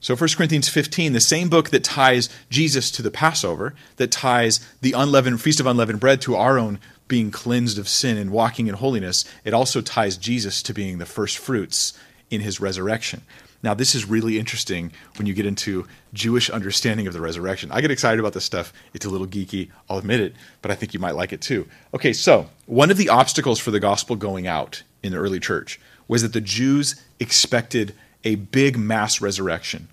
So 0.00 0.14
1 0.14 0.28
Corinthians 0.36 0.68
15, 0.68 1.12
the 1.12 1.20
same 1.20 1.48
book 1.48 1.70
that 1.70 1.82
ties 1.82 2.28
Jesus 2.50 2.90
to 2.92 3.02
the 3.02 3.10
Passover, 3.10 3.74
that 3.96 4.12
ties 4.12 4.60
the 4.80 4.92
unleavened 4.92 5.40
feast 5.42 5.58
of 5.58 5.66
unleavened 5.66 5.98
bread 5.98 6.20
to 6.22 6.36
our 6.36 6.58
own 6.58 6.78
being 7.08 7.30
cleansed 7.30 7.78
of 7.78 7.88
sin 7.88 8.16
and 8.16 8.30
walking 8.30 8.68
in 8.68 8.74
holiness, 8.74 9.24
it 9.44 9.54
also 9.54 9.80
ties 9.80 10.16
Jesus 10.16 10.62
to 10.62 10.74
being 10.74 10.98
the 10.98 11.06
first 11.06 11.38
fruits 11.38 11.98
in 12.30 12.42
his 12.42 12.60
resurrection. 12.60 13.22
Now, 13.60 13.74
this 13.74 13.96
is 13.96 14.04
really 14.04 14.38
interesting 14.38 14.92
when 15.16 15.26
you 15.26 15.34
get 15.34 15.46
into 15.46 15.86
Jewish 16.12 16.48
understanding 16.48 17.08
of 17.08 17.12
the 17.12 17.20
resurrection. 17.20 17.72
I 17.72 17.80
get 17.80 17.90
excited 17.90 18.20
about 18.20 18.34
this 18.34 18.44
stuff. 18.44 18.72
It's 18.94 19.04
a 19.04 19.10
little 19.10 19.26
geeky, 19.26 19.70
I'll 19.90 19.98
admit 19.98 20.20
it, 20.20 20.34
but 20.62 20.70
I 20.70 20.76
think 20.76 20.94
you 20.94 21.00
might 21.00 21.16
like 21.16 21.32
it 21.32 21.40
too. 21.40 21.66
Okay, 21.92 22.12
so 22.12 22.48
one 22.66 22.92
of 22.92 22.98
the 22.98 23.08
obstacles 23.08 23.58
for 23.58 23.72
the 23.72 23.80
gospel 23.80 24.14
going 24.14 24.46
out 24.46 24.84
in 25.02 25.10
the 25.10 25.18
early 25.18 25.40
church 25.40 25.80
was 26.06 26.22
that 26.22 26.32
the 26.32 26.40
Jews 26.40 27.02
expected 27.18 27.94
a 28.24 28.36
big 28.36 28.76
mass 28.76 29.20
resurrection. 29.20 29.88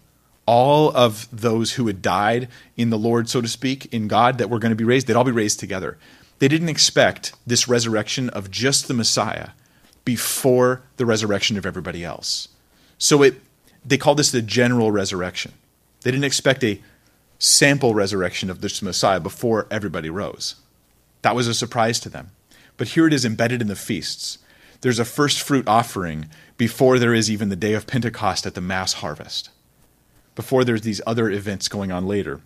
All 0.45 0.95
of 0.95 1.27
those 1.31 1.73
who 1.73 1.87
had 1.87 2.01
died 2.01 2.47
in 2.77 2.89
the 2.89 2.97
Lord, 2.97 3.29
so 3.29 3.41
to 3.41 3.47
speak, 3.47 3.91
in 3.93 4.07
God, 4.07 4.37
that 4.37 4.49
were 4.49 4.59
going 4.59 4.71
to 4.71 4.75
be 4.75 4.83
raised, 4.83 5.07
they'd 5.07 5.15
all 5.15 5.23
be 5.23 5.31
raised 5.31 5.59
together. 5.59 5.97
They 6.39 6.47
didn't 6.47 6.69
expect 6.69 7.33
this 7.47 7.67
resurrection 7.67 8.29
of 8.29 8.51
just 8.51 8.87
the 8.87 8.93
Messiah 8.93 9.49
before 10.03 10.83
the 10.97 11.05
resurrection 11.05 11.57
of 11.57 11.65
everybody 11.65 12.03
else. 12.03 12.49
So 12.97 13.23
it, 13.23 13.41
they 13.83 13.97
called 13.97 14.19
this 14.19 14.31
the 14.31 14.41
general 14.41 14.91
resurrection. 14.91 15.53
They 16.01 16.11
didn't 16.11 16.25
expect 16.25 16.63
a 16.63 16.79
sample 17.39 17.95
resurrection 17.95 18.49
of 18.49 18.61
this 18.61 18.81
Messiah 18.81 19.19
before 19.19 19.67
everybody 19.71 20.09
rose. 20.09 20.55
That 21.23 21.35
was 21.35 21.47
a 21.47 21.53
surprise 21.53 21.99
to 22.01 22.09
them. 22.09 22.31
But 22.77 22.89
here 22.89 23.07
it 23.07 23.13
is 23.13 23.25
embedded 23.25 23.61
in 23.61 23.67
the 23.67 23.75
feasts 23.75 24.37
there's 24.85 24.99
a 24.99 25.05
first 25.05 25.41
fruit 25.41 25.67
offering 25.67 26.29
before 26.57 26.99
there 26.99 27.13
is 27.13 27.29
even 27.29 27.49
the 27.49 27.55
day 27.55 27.73
of 27.73 27.87
Pentecost 27.87 28.45
at 28.45 28.55
the 28.55 28.61
mass 28.61 28.93
harvest, 28.93 29.49
before 30.35 30.63
there's 30.63 30.81
these 30.81 31.01
other 31.05 31.29
events 31.29 31.67
going 31.67 31.91
on 31.91 32.07
later. 32.07 32.41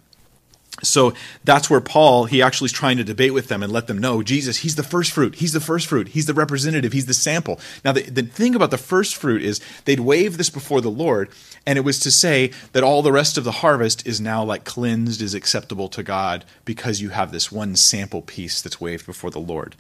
So 0.84 1.14
that's 1.44 1.70
where 1.70 1.82
Paul, 1.82 2.26
he 2.26 2.42
actually 2.42 2.68
is 2.68 2.72
trying 2.72 2.98
to 2.98 3.04
debate 3.04 3.34
with 3.34 3.48
them 3.48 3.64
and 3.64 3.72
let 3.72 3.88
them 3.88 3.98
know 3.98 4.24
Jesus, 4.24 4.58
he's 4.58 4.76
the 4.76 4.84
first 4.84 5.12
fruit. 5.12 5.36
He's 5.36 5.54
the 5.54 5.60
first 5.60 5.88
fruit. 5.88 6.10
He's 6.10 6.26
the 6.26 6.34
representative. 6.34 6.94
He's 6.94 7.06
the 7.06 7.14
sample. 7.14 7.60
Now, 7.84 7.92
the, 7.92 8.04
the 8.04 8.24
thing 8.24 8.56
about 8.56 8.72
the 8.72 8.78
first 8.78 9.16
fruit 9.16 9.42
is 9.42 9.60
they'd 9.86 10.00
wave 10.00 10.38
this 10.38 10.50
before 10.50 10.82
the 10.82 10.92
Lord, 10.92 11.30
and 11.66 11.78
it 11.78 11.82
was 11.82 12.00
to 12.00 12.12
say 12.12 12.52
that 12.72 12.84
all 12.84 13.02
the 13.02 13.12
rest 13.12 13.38
of 13.38 13.44
the 13.44 13.52
harvest 13.52 14.08
is 14.08 14.22
now 14.22 14.44
like 14.44 14.64
cleansed, 14.64 15.22
is 15.22 15.34
acceptable 15.34 15.90
to 15.90 16.04
God 16.04 16.46
because 16.66 17.02
you 17.02 17.10
have 17.10 17.32
this 17.32 17.52
one 17.52 17.76
sample 17.76 18.22
piece 18.22 18.62
that's 18.62 18.80
waved 18.80 19.06
before 19.06 19.32
the 19.32 19.40
Lord. 19.40 19.76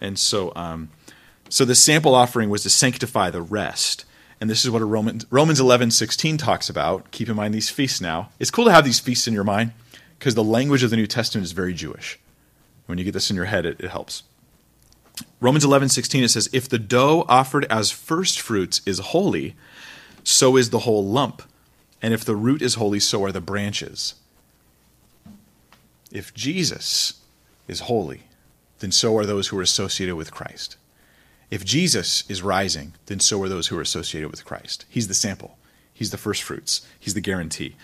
And 0.00 0.18
so, 0.18 0.52
um, 0.54 0.90
so 1.52 1.66
the 1.66 1.74
sample 1.74 2.14
offering 2.14 2.48
was 2.48 2.62
to 2.62 2.70
sanctify 2.70 3.28
the 3.28 3.42
rest. 3.42 4.06
And 4.40 4.48
this 4.48 4.64
is 4.64 4.70
what 4.70 4.80
Romans, 4.80 5.26
Romans 5.28 5.60
11, 5.60 5.90
16 5.90 6.38
talks 6.38 6.70
about. 6.70 7.10
Keep 7.10 7.28
in 7.28 7.36
mind 7.36 7.52
these 7.52 7.68
feasts 7.68 8.00
now. 8.00 8.30
It's 8.40 8.50
cool 8.50 8.64
to 8.64 8.72
have 8.72 8.86
these 8.86 9.00
feasts 9.00 9.28
in 9.28 9.34
your 9.34 9.44
mind 9.44 9.72
because 10.18 10.34
the 10.34 10.42
language 10.42 10.82
of 10.82 10.88
the 10.88 10.96
New 10.96 11.06
Testament 11.06 11.44
is 11.44 11.52
very 11.52 11.74
Jewish. 11.74 12.18
When 12.86 12.96
you 12.96 13.04
get 13.04 13.12
this 13.12 13.28
in 13.28 13.36
your 13.36 13.44
head, 13.44 13.66
it, 13.66 13.78
it 13.80 13.90
helps. 13.90 14.22
Romans 15.40 15.62
11, 15.62 15.90
16, 15.90 16.24
it 16.24 16.28
says, 16.30 16.48
If 16.54 16.70
the 16.70 16.78
dough 16.78 17.26
offered 17.28 17.66
as 17.66 17.90
first 17.90 18.40
fruits 18.40 18.80
is 18.86 18.98
holy, 18.98 19.54
so 20.24 20.56
is 20.56 20.70
the 20.70 20.78
whole 20.78 21.04
lump. 21.04 21.42
And 22.00 22.14
if 22.14 22.24
the 22.24 22.34
root 22.34 22.62
is 22.62 22.76
holy, 22.76 22.98
so 22.98 23.22
are 23.24 23.30
the 23.30 23.42
branches. 23.42 24.14
If 26.10 26.32
Jesus 26.32 27.20
is 27.68 27.80
holy, 27.80 28.22
then 28.78 28.90
so 28.90 29.18
are 29.18 29.26
those 29.26 29.48
who 29.48 29.58
are 29.58 29.62
associated 29.62 30.16
with 30.16 30.32
Christ. 30.32 30.78
If 31.52 31.66
Jesus 31.66 32.24
is 32.30 32.42
rising, 32.42 32.94
then 33.04 33.20
so 33.20 33.42
are 33.42 33.48
those 33.48 33.66
who 33.66 33.76
are 33.76 33.82
associated 33.82 34.30
with 34.30 34.42
Christ. 34.42 34.86
He's 34.88 35.06
the 35.06 35.12
sample. 35.12 35.58
He's 35.92 36.10
the 36.10 36.16
first 36.16 36.42
fruits. 36.42 36.80
He's 36.98 37.12
the 37.12 37.20
guarantee. 37.20 37.76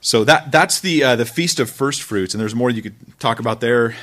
So 0.00 0.24
that 0.24 0.50
that's 0.50 0.80
the 0.80 1.04
uh, 1.04 1.16
the 1.16 1.26
feast 1.26 1.60
of 1.60 1.68
first 1.68 2.00
fruits, 2.00 2.32
and 2.32 2.40
there's 2.40 2.54
more 2.54 2.70
you 2.70 2.80
could 2.80 2.96
talk 3.20 3.38
about 3.38 3.60
there, 3.60 3.94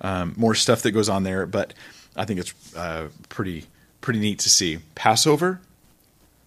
um, 0.00 0.32
more 0.38 0.54
stuff 0.54 0.80
that 0.80 0.92
goes 0.92 1.10
on 1.10 1.24
there. 1.24 1.44
But 1.44 1.74
I 2.16 2.24
think 2.24 2.40
it's 2.40 2.74
uh, 2.74 3.08
pretty 3.28 3.66
pretty 4.00 4.18
neat 4.18 4.38
to 4.38 4.48
see 4.48 4.78
Passover, 4.94 5.60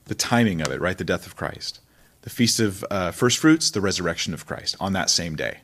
the 0.06 0.16
timing 0.16 0.60
of 0.60 0.70
it, 0.72 0.82
right? 0.82 0.98
The 0.98 1.04
death 1.04 1.28
of 1.28 1.36
Christ, 1.36 1.80
the 2.24 2.32
feast 2.32 2.60
of 2.60 2.84
uh, 2.90 3.12
first 3.12 3.38
fruits, 3.38 3.70
the 3.70 3.80
resurrection 3.80 4.34
of 4.34 4.48
Christ 4.48 4.76
on 4.80 4.94
that 4.94 5.12
same 5.12 5.36
day. 5.36 5.60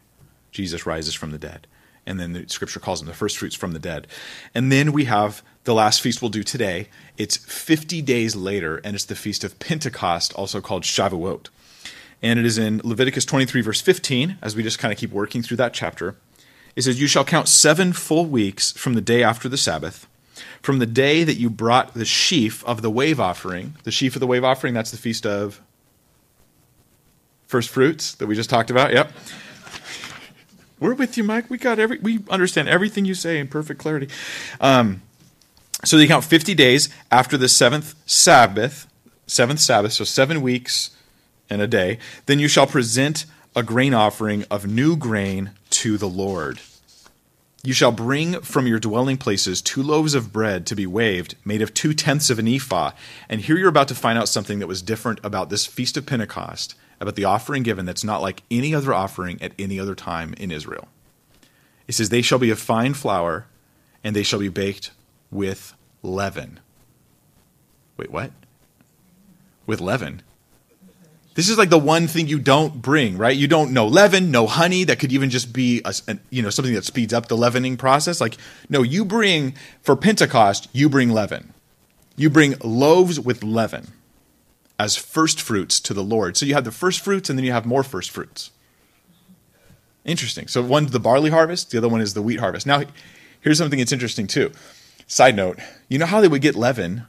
Jesus 0.52 0.86
rises 0.86 1.16
from 1.16 1.32
the 1.32 1.40
dead, 1.40 1.66
and 2.06 2.20
then 2.20 2.34
the 2.34 2.48
Scripture 2.48 2.80
calls 2.80 3.02
him 3.02 3.08
the 3.08 3.16
first 3.16 3.40
fruits 3.40 3.56
from 3.56 3.72
the 3.72 3.80
dead. 3.80 4.06
And 4.54 4.72
then 4.72 4.92
we 4.92 5.06
have 5.06 5.42
the 5.70 5.76
last 5.76 6.02
feast 6.02 6.22
we'll 6.22 6.30
do 6.30 6.44
today. 6.44 6.90
It's 7.18 7.38
50 7.38 8.02
days 8.02 8.36
later, 8.36 8.82
and 8.84 8.96
it's 8.96 9.06
the 9.06 9.16
feast 9.16 9.44
of 9.44 9.58
Pentecost, 9.60 10.34
also 10.34 10.60
called 10.60 10.84
Shavuot 10.84 11.48
and 12.22 12.40
it 12.40 12.46
is 12.46 12.58
in 12.58 12.82
Leviticus 12.84 13.26
23, 13.26 13.62
verse 13.62 13.82
15, 13.82 14.38
as 14.42 14.56
we 14.56 14.64
just 14.64 14.80
kind 14.80 14.92
of 14.92 14.98
keep 14.98 15.12
working 15.12 15.42
through 15.42 15.58
that 15.58 15.74
chapter. 15.74 16.16
It 16.76 16.84
says, 16.84 17.00
You 17.00 17.08
shall 17.08 17.24
count 17.24 17.48
seven 17.48 17.94
full 17.94 18.26
weeks 18.26 18.72
from 18.74 18.94
the 18.94 19.02
day 19.02 19.24
after 19.24 19.48
the 19.48 19.58
Sabbath, 19.58 20.08
from 20.62 20.80
the 20.80 20.86
day 20.86 21.24
that 21.24 21.36
you 21.36 21.50
brought 21.50 21.94
the 21.94 22.06
sheaf 22.06 22.64
of 22.66 22.82
the 22.82 22.90
wave 22.90 23.20
offering. 23.20 23.76
The 23.84 23.92
sheaf 23.92 24.16
of 24.16 24.20
the 24.20 24.28
wave 24.28 24.44
offering, 24.44 24.74
that's 24.74 24.92
the 24.92 24.98
feast 24.98 25.26
of 25.26 25.62
first 27.48 27.70
fruits 27.70 28.16
that 28.16 28.28
we 28.28 28.36
just 28.36 28.50
talked 28.50 28.70
about. 28.70 28.92
Yep. 28.92 29.12
We're 30.80 30.94
with 30.94 31.18
you, 31.18 31.24
Mike. 31.24 31.50
We 31.50 31.58
got 31.58 31.78
every 31.78 32.00
we 32.00 32.20
understand 32.30 32.70
everything 32.70 33.04
you 33.04 33.14
say 33.14 33.38
in 33.40 33.48
perfect 33.50 33.82
clarity. 33.82 34.08
Um, 34.62 35.02
so 35.86 35.98
they 35.98 36.08
count 36.08 36.26
50 36.26 36.54
days 36.56 36.90
after 37.12 37.38
the 37.38 37.48
seventh 37.48 37.96
Sabbath, 38.06 38.88
seventh 39.28 39.60
Sabbath, 39.60 39.94
so 39.94 40.04
seven 40.04 40.42
weeks 40.42 40.92
and 41.50 41.62
a 41.62 41.68
day, 41.68 42.00
then 42.26 42.40
you 42.40 42.48
shall 42.48 42.68
present 42.68 43.26
a 43.56 43.64
grain 43.64 43.94
offering 43.94 44.46
of 44.52 44.68
new 44.68 44.96
grain 44.96 45.52
to 45.70 45.98
the 45.98 46.10
Lord. 46.10 46.60
You 47.64 47.74
shall 47.74 47.92
bring 47.92 48.40
from 48.42 48.68
your 48.68 48.80
dwelling 48.80 49.18
places 49.18 49.62
two 49.62 49.84
loaves 49.84 50.14
of 50.14 50.32
bread 50.32 50.66
to 50.68 50.76
be 50.76 50.88
waved, 50.88 51.36
made 51.44 51.62
of 51.62 51.74
two 51.74 51.94
tenths 51.94 52.30
of 52.30 52.40
an 52.40 52.48
ephah. 52.48 52.92
And 53.28 53.42
here 53.42 53.58
you're 53.58 53.68
about 53.68 53.90
to 53.90 53.96
find 53.96 54.18
out 54.18 54.30
something 54.30 54.60
that 54.60 54.68
was 54.68 54.82
different 54.82 55.20
about 55.24 55.50
this 55.50 55.66
Feast 55.66 55.98
of 55.98 56.06
Pentecost, 56.06 56.76
about 57.02 57.16
the 57.16 57.26
offering 57.26 57.64
given 57.64 57.86
that's 57.86 58.04
not 58.04 58.22
like 58.22 58.44
any 58.50 58.74
other 58.74 58.94
offering 58.94 59.42
at 59.42 59.52
any 59.60 59.78
other 59.78 59.96
time 59.96 60.34
in 60.36 60.52
Israel. 60.52 60.88
It 61.88 61.96
says, 61.96 62.10
They 62.10 62.22
shall 62.22 62.40
be 62.40 62.50
of 62.50 62.60
fine 62.60 62.94
flour, 62.94 63.48
and 64.06 64.16
they 64.16 64.24
shall 64.24 64.40
be 64.40 64.50
baked 64.50 64.92
with 65.32 65.74
leaven. 66.02 66.60
Wait, 67.98 68.12
what? 68.12 68.32
With 69.66 69.82
leaven? 69.82 70.22
This 71.36 71.48
is 71.48 71.58
like 71.58 71.70
the 71.70 71.78
one 71.78 72.08
thing 72.08 72.28
you 72.28 72.40
don't 72.40 72.82
bring, 72.82 73.18
right? 73.18 73.36
You 73.36 73.48
don't 73.48 73.72
know 73.72 73.88
leaven, 73.88 74.32
no 74.32 74.48
honey. 74.48 74.84
That 74.84 75.00
could 75.00 75.14
even 75.14 75.30
just 75.30 75.54
be 75.54 75.82
a, 75.86 75.94
a, 76.08 76.18
you 76.30 76.42
know 76.42 76.50
something 76.50 76.74
that 76.74 76.86
speeds 76.86 77.14
up 77.14 77.28
the 77.28 77.38
leavening 77.38 77.78
process. 77.78 78.20
Like 78.20 78.36
no, 78.68 78.82
you 78.82 79.06
bring 79.06 79.54
for 79.82 79.96
Pentecost, 79.96 80.68
you 80.74 80.90
bring 80.90 81.12
leaven. 81.12 81.54
You 82.18 82.30
bring 82.30 82.56
loaves 82.62 83.20
with 83.20 83.44
leaven 83.44 83.94
as 84.78 84.98
first 84.98 85.42
fruits 85.42 85.80
to 85.82 85.94
the 85.94 86.04
Lord. 86.04 86.36
So 86.36 86.46
you 86.46 86.56
have 86.56 86.66
the 86.66 86.72
first 86.72 87.00
fruits, 87.00 87.30
and 87.30 87.40
then 87.40 87.46
you 87.46 87.52
have 87.52 87.66
more 87.66 87.84
first 87.84 88.12
fruits. 88.12 88.52
Interesting. 90.04 90.48
So 90.48 90.62
one's 90.62 90.92
the 90.92 91.00
barley 91.00 91.30
harvest, 91.30 91.72
the 91.72 91.78
other 91.78 91.90
one 91.90 92.02
is 92.02 92.14
the 92.14 92.22
wheat 92.22 92.40
harvest. 92.40 92.66
Now, 92.66 92.84
here's 93.42 93.58
something 93.58 93.80
that's 93.80 93.92
interesting 93.92 94.28
too. 94.28 94.52
Side 95.10 95.36
note: 95.36 95.60
you 95.90 95.98
know 95.98 96.06
how 96.06 96.22
they 96.22 96.30
would 96.30 96.42
get 96.42 96.56
leaven 96.56 97.04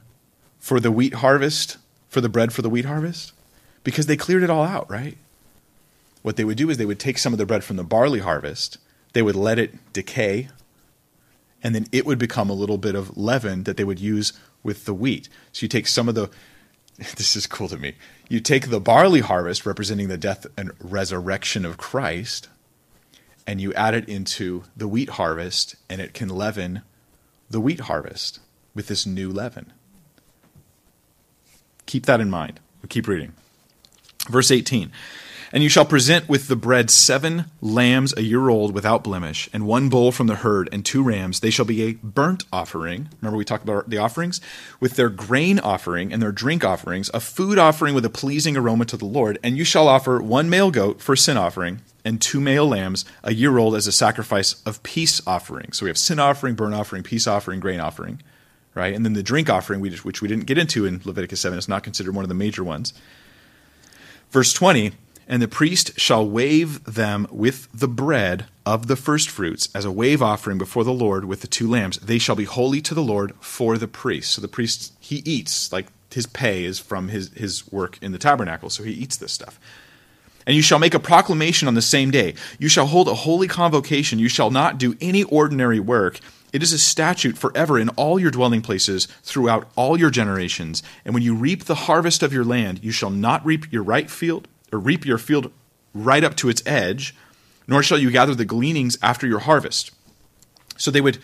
for 0.59 0.81
the 0.81 0.91
wheat 0.91 1.13
harvest, 1.13 1.77
for 2.09 2.19
the 2.19 2.27
bread 2.27 2.51
for 2.51 2.61
the 2.61 2.69
wheat 2.69 2.83
harvest? 2.83 3.31
because 3.83 4.05
they 4.05 4.17
cleared 4.17 4.43
it 4.43 4.49
all 4.49 4.63
out, 4.63 4.89
right? 4.89 5.17
What 6.21 6.35
they 6.35 6.43
would 6.43 6.57
do 6.57 6.69
is 6.69 6.77
they 6.77 6.85
would 6.85 6.99
take 6.99 7.17
some 7.17 7.33
of 7.33 7.39
the 7.39 7.45
bread 7.45 7.63
from 7.63 7.77
the 7.77 7.83
barley 7.83 8.19
harvest, 8.19 8.77
they 9.13 9.21
would 9.21 9.35
let 9.35 9.59
it 9.59 9.93
decay, 9.93 10.49
and 11.63 11.75
then 11.75 11.87
it 11.91 12.05
would 12.05 12.19
become 12.19 12.49
a 12.49 12.53
little 12.53 12.77
bit 12.77 12.95
of 12.95 13.17
leaven 13.17 13.63
that 13.63 13.77
they 13.77 13.83
would 13.83 13.99
use 13.99 14.33
with 14.63 14.85
the 14.85 14.93
wheat. 14.93 15.29
So 15.51 15.63
you 15.63 15.67
take 15.67 15.87
some 15.87 16.07
of 16.07 16.15
the 16.15 16.29
this 16.97 17.35
is 17.35 17.47
cool 17.47 17.67
to 17.69 17.77
me. 17.77 17.95
You 18.29 18.39
take 18.39 18.69
the 18.69 18.79
barley 18.79 19.21
harvest 19.21 19.65
representing 19.65 20.07
the 20.07 20.17
death 20.17 20.45
and 20.55 20.71
resurrection 20.79 21.65
of 21.65 21.77
Christ, 21.77 22.47
and 23.47 23.59
you 23.59 23.73
add 23.73 23.95
it 23.95 24.07
into 24.07 24.63
the 24.77 24.87
wheat 24.87 25.09
harvest, 25.11 25.75
and 25.89 25.99
it 25.99 26.13
can 26.13 26.29
leaven 26.29 26.83
the 27.51 27.59
wheat 27.59 27.81
harvest 27.81 28.39
with 28.73 28.87
this 28.87 29.05
new 29.05 29.29
leaven. 29.29 29.73
Keep 31.85 32.05
that 32.05 32.21
in 32.21 32.29
mind. 32.29 32.59
We'll 32.81 32.87
keep 32.87 33.07
reading. 33.07 33.33
Verse 34.29 34.51
18 34.51 34.91
And 35.53 35.63
you 35.63 35.69
shall 35.69 35.85
present 35.85 36.29
with 36.29 36.47
the 36.47 36.55
bread 36.55 36.89
seven 36.89 37.45
lambs 37.59 38.13
a 38.15 38.23
year 38.23 38.47
old 38.47 38.73
without 38.73 39.03
blemish, 39.03 39.49
and 39.51 39.67
one 39.67 39.89
bull 39.89 40.11
from 40.11 40.27
the 40.27 40.35
herd, 40.35 40.69
and 40.71 40.85
two 40.85 41.03
rams. 41.03 41.41
They 41.41 41.49
shall 41.49 41.65
be 41.65 41.83
a 41.83 41.93
burnt 41.93 42.45
offering. 42.53 43.09
Remember, 43.19 43.37
we 43.37 43.43
talked 43.43 43.63
about 43.63 43.89
the 43.89 43.97
offerings? 43.97 44.39
With 44.79 44.95
their 44.95 45.09
grain 45.09 45.59
offering 45.59 46.13
and 46.13 46.21
their 46.21 46.31
drink 46.31 46.63
offerings, 46.63 47.09
a 47.13 47.19
food 47.19 47.59
offering 47.59 47.93
with 47.93 48.05
a 48.05 48.09
pleasing 48.09 48.55
aroma 48.55 48.85
to 48.85 48.97
the 48.97 49.05
Lord. 49.05 49.39
And 49.43 49.57
you 49.57 49.65
shall 49.65 49.89
offer 49.89 50.21
one 50.21 50.49
male 50.49 50.71
goat 50.71 51.01
for 51.01 51.17
sin 51.17 51.35
offering, 51.35 51.81
and 52.05 52.21
two 52.21 52.39
male 52.39 52.67
lambs 52.67 53.03
a 53.23 53.33
year 53.33 53.57
old 53.57 53.75
as 53.75 53.87
a 53.87 53.91
sacrifice 53.91 54.61
of 54.63 54.81
peace 54.83 55.21
offering. 55.27 55.73
So 55.73 55.85
we 55.85 55.89
have 55.89 55.97
sin 55.97 56.19
offering, 56.19 56.55
burnt 56.55 56.75
offering, 56.75 57.03
peace 57.03 57.27
offering, 57.27 57.59
grain 57.59 57.81
offering, 57.81 58.21
right? 58.73 58.93
And 58.93 59.03
then 59.03 59.13
the 59.13 59.23
drink 59.23 59.49
offering, 59.49 59.81
which 59.81 60.21
we 60.21 60.27
didn't 60.29 60.45
get 60.45 60.57
into 60.57 60.85
in 60.85 61.01
Leviticus 61.03 61.41
7, 61.41 61.59
is 61.59 61.67
not 61.67 61.83
considered 61.83 62.15
one 62.15 62.23
of 62.23 62.29
the 62.29 62.35
major 62.35 62.63
ones. 62.63 62.93
Verse 64.31 64.53
20 64.53 64.93
And 65.31 65.41
the 65.41 65.47
priest 65.47 65.97
shall 65.97 66.29
wave 66.29 66.83
them 66.83 67.25
with 67.31 67.69
the 67.73 67.87
bread 67.87 68.47
of 68.65 68.87
the 68.87 68.97
firstfruits 68.97 69.69
as 69.73 69.85
a 69.85 69.91
wave 69.91 70.21
offering 70.21 70.57
before 70.57 70.83
the 70.83 70.91
Lord 70.91 71.23
with 71.23 71.39
the 71.39 71.47
two 71.47 71.69
lambs. 71.69 71.97
They 71.99 72.17
shall 72.19 72.35
be 72.35 72.43
holy 72.43 72.81
to 72.81 72.93
the 72.93 73.01
Lord 73.01 73.33
for 73.39 73.77
the 73.77 73.87
priest. 73.87 74.31
So 74.31 74.41
the 74.41 74.49
priest, 74.49 74.93
he 74.99 75.19
eats, 75.19 75.71
like 75.71 75.87
his 76.11 76.25
pay 76.27 76.65
is 76.65 76.79
from 76.79 77.07
his, 77.07 77.29
his 77.29 77.71
work 77.71 77.97
in 78.01 78.11
the 78.11 78.17
tabernacle, 78.17 78.69
so 78.69 78.83
he 78.83 78.91
eats 78.91 79.15
this 79.15 79.31
stuff. 79.31 79.57
And 80.45 80.53
you 80.53 80.61
shall 80.61 80.79
make 80.79 80.93
a 80.93 80.99
proclamation 80.99 81.69
on 81.69 81.75
the 81.75 81.81
same 81.81 82.11
day. 82.11 82.33
You 82.59 82.67
shall 82.67 82.87
hold 82.87 83.07
a 83.07 83.13
holy 83.13 83.47
convocation. 83.47 84.19
You 84.19 84.27
shall 84.27 84.51
not 84.51 84.77
do 84.77 84.97
any 84.99 85.23
ordinary 85.23 85.79
work. 85.79 86.19
It 86.51 86.61
is 86.61 86.73
a 86.73 86.77
statute 86.77 87.37
forever 87.37 87.79
in 87.79 87.87
all 87.89 88.19
your 88.19 88.31
dwelling 88.31 88.61
places 88.61 89.05
throughout 89.23 89.69
all 89.77 89.97
your 89.97 90.09
generations. 90.09 90.83
And 91.05 91.13
when 91.13 91.23
you 91.23 91.35
reap 91.35 91.63
the 91.63 91.75
harvest 91.75 92.21
of 92.21 92.33
your 92.33 92.43
land, 92.43 92.83
you 92.83 92.91
shall 92.91 93.11
not 93.11 93.45
reap 93.45 93.71
your 93.71 93.83
right 93.83 94.09
field, 94.09 94.49
or 94.71 94.79
reap 94.79 95.05
your 95.05 95.17
field 95.17 95.51
right 95.93 96.23
up 96.23 96.35
to 96.37 96.49
its 96.49 96.63
edge, 96.65 97.15
nor 97.67 97.83
shall 97.83 97.97
you 97.97 98.11
gather 98.11 98.35
the 98.35 98.45
gleanings 98.45 98.97
after 99.01 99.27
your 99.27 99.39
harvest. 99.39 99.91
So 100.77 100.91
they 100.91 101.01
would, 101.01 101.19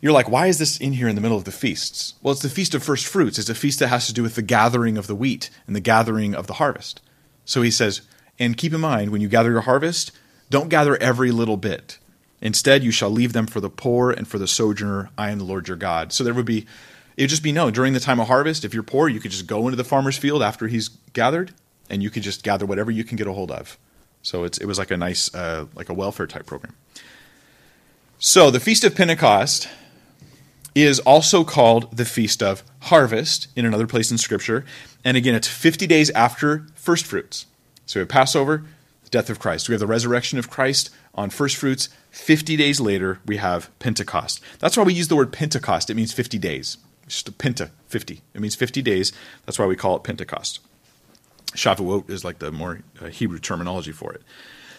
you're 0.00 0.12
like, 0.12 0.30
why 0.30 0.46
is 0.46 0.58
this 0.58 0.78
in 0.78 0.94
here 0.94 1.08
in 1.08 1.14
the 1.14 1.20
middle 1.20 1.36
of 1.36 1.44
the 1.44 1.52
feasts? 1.52 2.14
Well, 2.22 2.32
it's 2.32 2.42
the 2.42 2.48
feast 2.48 2.74
of 2.74 2.82
first 2.82 3.06
fruits. 3.06 3.38
It's 3.38 3.48
a 3.48 3.54
feast 3.54 3.78
that 3.80 3.88
has 3.88 4.06
to 4.06 4.12
do 4.12 4.22
with 4.22 4.34
the 4.34 4.42
gathering 4.42 4.96
of 4.96 5.06
the 5.06 5.14
wheat 5.14 5.50
and 5.66 5.76
the 5.76 5.80
gathering 5.80 6.34
of 6.34 6.46
the 6.46 6.54
harvest. 6.54 7.00
So 7.44 7.62
he 7.62 7.70
says, 7.70 8.02
and 8.38 8.56
keep 8.56 8.72
in 8.72 8.80
mind, 8.80 9.10
when 9.10 9.20
you 9.20 9.28
gather 9.28 9.50
your 9.50 9.62
harvest, 9.62 10.12
don't 10.50 10.68
gather 10.68 10.96
every 10.96 11.30
little 11.30 11.56
bit. 11.56 11.98
Instead, 12.40 12.82
you 12.82 12.90
shall 12.90 13.10
leave 13.10 13.32
them 13.32 13.46
for 13.46 13.60
the 13.60 13.70
poor 13.70 14.10
and 14.10 14.26
for 14.26 14.38
the 14.38 14.48
sojourner. 14.48 15.10
I 15.16 15.30
am 15.30 15.38
the 15.38 15.44
Lord 15.44 15.68
your 15.68 15.76
God. 15.76 16.12
So 16.12 16.24
there 16.24 16.34
would 16.34 16.46
be, 16.46 16.66
it 17.16 17.24
would 17.24 17.30
just 17.30 17.42
be 17.42 17.52
known 17.52 17.72
during 17.72 17.92
the 17.92 18.00
time 18.00 18.18
of 18.18 18.26
harvest, 18.26 18.64
if 18.64 18.74
you're 18.74 18.82
poor, 18.82 19.08
you 19.08 19.20
could 19.20 19.30
just 19.30 19.46
go 19.46 19.66
into 19.66 19.76
the 19.76 19.84
farmer's 19.84 20.18
field 20.18 20.42
after 20.42 20.66
he's 20.66 20.88
gathered 20.88 21.52
and 21.92 22.02
you 22.02 22.10
could 22.10 22.22
just 22.22 22.42
gather 22.42 22.66
whatever 22.66 22.90
you 22.90 23.04
can 23.04 23.16
get 23.16 23.28
a 23.28 23.32
hold 23.32 23.52
of. 23.52 23.78
So 24.22 24.44
it's, 24.44 24.58
it 24.58 24.66
was 24.66 24.78
like 24.78 24.90
a 24.90 24.96
nice, 24.96 25.32
uh, 25.34 25.66
like 25.74 25.90
a 25.90 25.94
welfare 25.94 26.26
type 26.26 26.46
program. 26.46 26.74
So 28.18 28.50
the 28.50 28.60
Feast 28.60 28.82
of 28.82 28.96
Pentecost 28.96 29.68
is 30.74 31.00
also 31.00 31.44
called 31.44 31.94
the 31.94 32.06
Feast 32.06 32.42
of 32.42 32.62
Harvest 32.80 33.48
in 33.54 33.66
another 33.66 33.86
place 33.86 34.10
in 34.10 34.16
Scripture. 34.16 34.64
And 35.04 35.16
again, 35.16 35.34
it's 35.34 35.48
50 35.48 35.86
days 35.86 36.08
after 36.10 36.66
first 36.74 37.04
fruits. 37.04 37.46
So 37.84 38.00
we 38.00 38.02
have 38.02 38.08
Passover, 38.08 38.64
the 39.04 39.10
death 39.10 39.28
of 39.28 39.38
Christ. 39.38 39.68
We 39.68 39.74
have 39.74 39.80
the 39.80 39.86
resurrection 39.86 40.38
of 40.38 40.48
Christ 40.48 40.88
on 41.14 41.28
first 41.28 41.56
fruits. 41.56 41.90
50 42.10 42.56
days 42.56 42.80
later, 42.80 43.18
we 43.26 43.36
have 43.36 43.76
Pentecost. 43.80 44.40
That's 44.60 44.76
why 44.76 44.84
we 44.84 44.94
use 44.94 45.08
the 45.08 45.16
word 45.16 45.32
Pentecost. 45.32 45.90
It 45.90 45.94
means 45.94 46.12
50 46.12 46.38
days. 46.38 46.78
Just 47.06 47.28
a 47.28 47.32
penta, 47.32 47.70
50. 47.88 48.22
It 48.32 48.40
means 48.40 48.54
50 48.54 48.80
days. 48.80 49.12
That's 49.44 49.58
why 49.58 49.66
we 49.66 49.76
call 49.76 49.96
it 49.96 50.04
Pentecost. 50.04 50.60
Shavuot 51.54 52.10
is 52.10 52.24
like 52.24 52.38
the 52.38 52.52
more 52.52 52.80
uh, 53.00 53.06
Hebrew 53.06 53.38
terminology 53.38 53.92
for 53.92 54.12
it. 54.12 54.22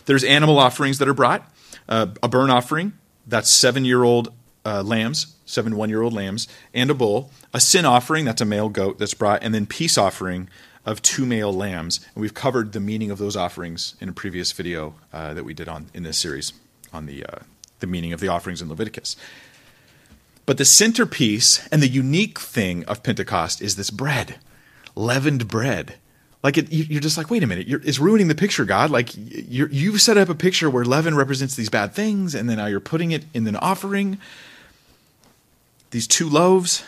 There's 0.05 0.23
animal 0.23 0.59
offerings 0.59 0.97
that 0.99 1.07
are 1.07 1.13
brought. 1.13 1.49
Uh, 1.87 2.07
a 2.21 2.29
burnt 2.29 2.51
offering, 2.51 2.93
that's 3.27 3.49
seven 3.49 3.85
year 3.85 4.03
old 4.03 4.33
uh, 4.65 4.81
lambs, 4.83 5.35
seven 5.45 5.75
one 5.75 5.89
year 5.89 6.01
old 6.01 6.13
lambs, 6.13 6.47
and 6.73 6.89
a 6.89 6.93
bull, 6.93 7.31
a 7.53 7.59
sin 7.59 7.85
offering, 7.85 8.25
that's 8.25 8.41
a 8.41 8.45
male 8.45 8.69
goat 8.69 8.99
that's 8.99 9.13
brought, 9.13 9.43
and 9.43 9.53
then 9.53 9.65
peace 9.65 9.97
offering 9.97 10.49
of 10.85 11.01
two 11.01 11.25
male 11.25 11.53
lambs. 11.53 11.99
And 12.15 12.21
we've 12.21 12.33
covered 12.33 12.73
the 12.73 12.79
meaning 12.79 13.11
of 13.11 13.17
those 13.17 13.35
offerings 13.35 13.95
in 13.99 14.09
a 14.09 14.13
previous 14.13 14.51
video 14.51 14.95
uh, 15.11 15.33
that 15.33 15.43
we 15.43 15.53
did 15.53 15.67
on 15.67 15.89
in 15.93 16.03
this 16.03 16.17
series 16.17 16.53
on 16.91 17.05
the, 17.05 17.25
uh, 17.25 17.39
the 17.79 17.87
meaning 17.87 18.13
of 18.13 18.19
the 18.19 18.27
offerings 18.27 18.61
in 18.61 18.69
Leviticus. 18.69 19.15
But 20.45 20.57
the 20.57 20.65
centerpiece 20.65 21.65
and 21.69 21.81
the 21.81 21.87
unique 21.87 22.39
thing 22.39 22.83
of 22.85 23.01
Pentecost 23.01 23.61
is 23.61 23.75
this 23.75 23.89
bread, 23.89 24.35
leavened 24.95 25.47
bread. 25.47 25.95
Like 26.43 26.57
it, 26.57 26.71
you're 26.71 26.99
just 26.99 27.17
like, 27.17 27.29
wait 27.29 27.41
a 27.41 27.47
minute, 27.47 27.67
it's 27.69 27.99
ruining 27.99 28.27
the 28.27 28.35
picture, 28.35 28.65
God. 28.65 28.89
Like 28.89 29.15
you 29.15 29.67
you've 29.67 30.01
set 30.01 30.17
up 30.17 30.27
a 30.27 30.35
picture 30.35 30.69
where 30.69 30.83
leaven 30.83 31.15
represents 31.15 31.55
these 31.55 31.69
bad 31.69 31.93
things, 31.93 32.35
and 32.35 32.49
then 32.49 32.57
now 32.57 32.65
you're 32.65 32.81
putting 32.81 33.11
it 33.11 33.23
in 33.33 33.47
an 33.47 33.55
offering. 33.55 34.17
These 35.91 36.05
two 36.05 36.27
loaves. 36.27 36.83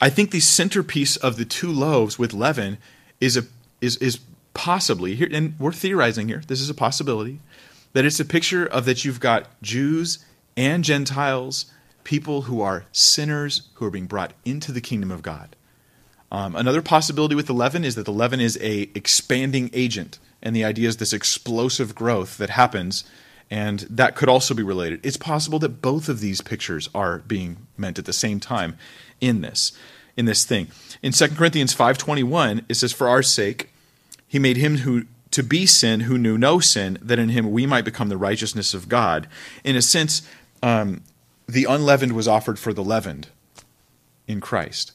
I 0.00 0.10
think 0.10 0.30
the 0.30 0.40
centerpiece 0.40 1.16
of 1.16 1.36
the 1.36 1.44
two 1.46 1.70
loaves 1.70 2.18
with 2.18 2.34
leaven 2.34 2.76
is 3.18 3.38
a 3.38 3.44
is 3.80 3.96
is 3.96 4.20
possibly 4.52 5.14
here, 5.14 5.28
and 5.32 5.54
we're 5.58 5.72
theorizing 5.72 6.28
here. 6.28 6.42
This 6.46 6.60
is 6.60 6.68
a 6.68 6.74
possibility 6.74 7.40
that 7.94 8.04
it's 8.04 8.20
a 8.20 8.24
picture 8.26 8.66
of 8.66 8.84
that 8.84 9.04
you've 9.06 9.20
got 9.20 9.46
Jews 9.62 10.24
and 10.54 10.84
Gentiles, 10.84 11.66
people 12.04 12.42
who 12.42 12.60
are 12.60 12.84
sinners 12.92 13.68
who 13.74 13.86
are 13.86 13.90
being 13.90 14.06
brought 14.06 14.32
into 14.44 14.70
the 14.72 14.80
kingdom 14.80 15.10
of 15.10 15.22
God. 15.22 15.56
Um, 16.32 16.56
another 16.56 16.80
possibility 16.80 17.34
with 17.34 17.46
the 17.46 17.52
leaven 17.52 17.84
is 17.84 17.94
that 17.94 18.06
the 18.06 18.12
leaven 18.12 18.40
is 18.40 18.58
a 18.62 18.90
expanding 18.94 19.68
agent, 19.74 20.18
and 20.42 20.56
the 20.56 20.64
idea 20.64 20.88
is 20.88 20.96
this 20.96 21.12
explosive 21.12 21.94
growth 21.94 22.38
that 22.38 22.50
happens, 22.50 23.04
and 23.50 23.80
that 23.90 24.16
could 24.16 24.30
also 24.30 24.54
be 24.54 24.62
related. 24.62 25.04
It's 25.04 25.18
possible 25.18 25.58
that 25.58 25.82
both 25.82 26.08
of 26.08 26.20
these 26.20 26.40
pictures 26.40 26.88
are 26.94 27.18
being 27.18 27.68
meant 27.76 27.98
at 27.98 28.06
the 28.06 28.14
same 28.14 28.40
time 28.40 28.78
in 29.20 29.42
this 29.42 29.72
in 30.16 30.24
this 30.24 30.44
thing. 30.44 30.68
In 31.02 31.12
2 31.12 31.36
Corinthians 31.36 31.74
5:21, 31.74 32.64
it 32.68 32.74
says, 32.74 32.92
"For 32.92 33.08
our 33.08 33.22
sake, 33.22 33.70
he 34.26 34.38
made 34.38 34.56
him 34.56 34.78
who 34.78 35.04
to 35.32 35.42
be 35.42 35.66
sin 35.66 36.00
who 36.00 36.18
knew 36.18 36.38
no 36.38 36.60
sin, 36.60 36.98
that 37.02 37.18
in 37.18 37.30
him 37.30 37.50
we 37.50 37.66
might 37.66 37.84
become 37.84 38.08
the 38.08 38.16
righteousness 38.16 38.74
of 38.74 38.88
God. 38.88 39.26
In 39.64 39.76
a 39.76 39.82
sense, 39.82 40.22
um, 40.62 41.02
the 41.48 41.64
unleavened 41.64 42.12
was 42.12 42.28
offered 42.28 42.58
for 42.58 42.72
the 42.72 42.84
leavened 42.84 43.28
in 44.28 44.40
Christ. 44.40 44.92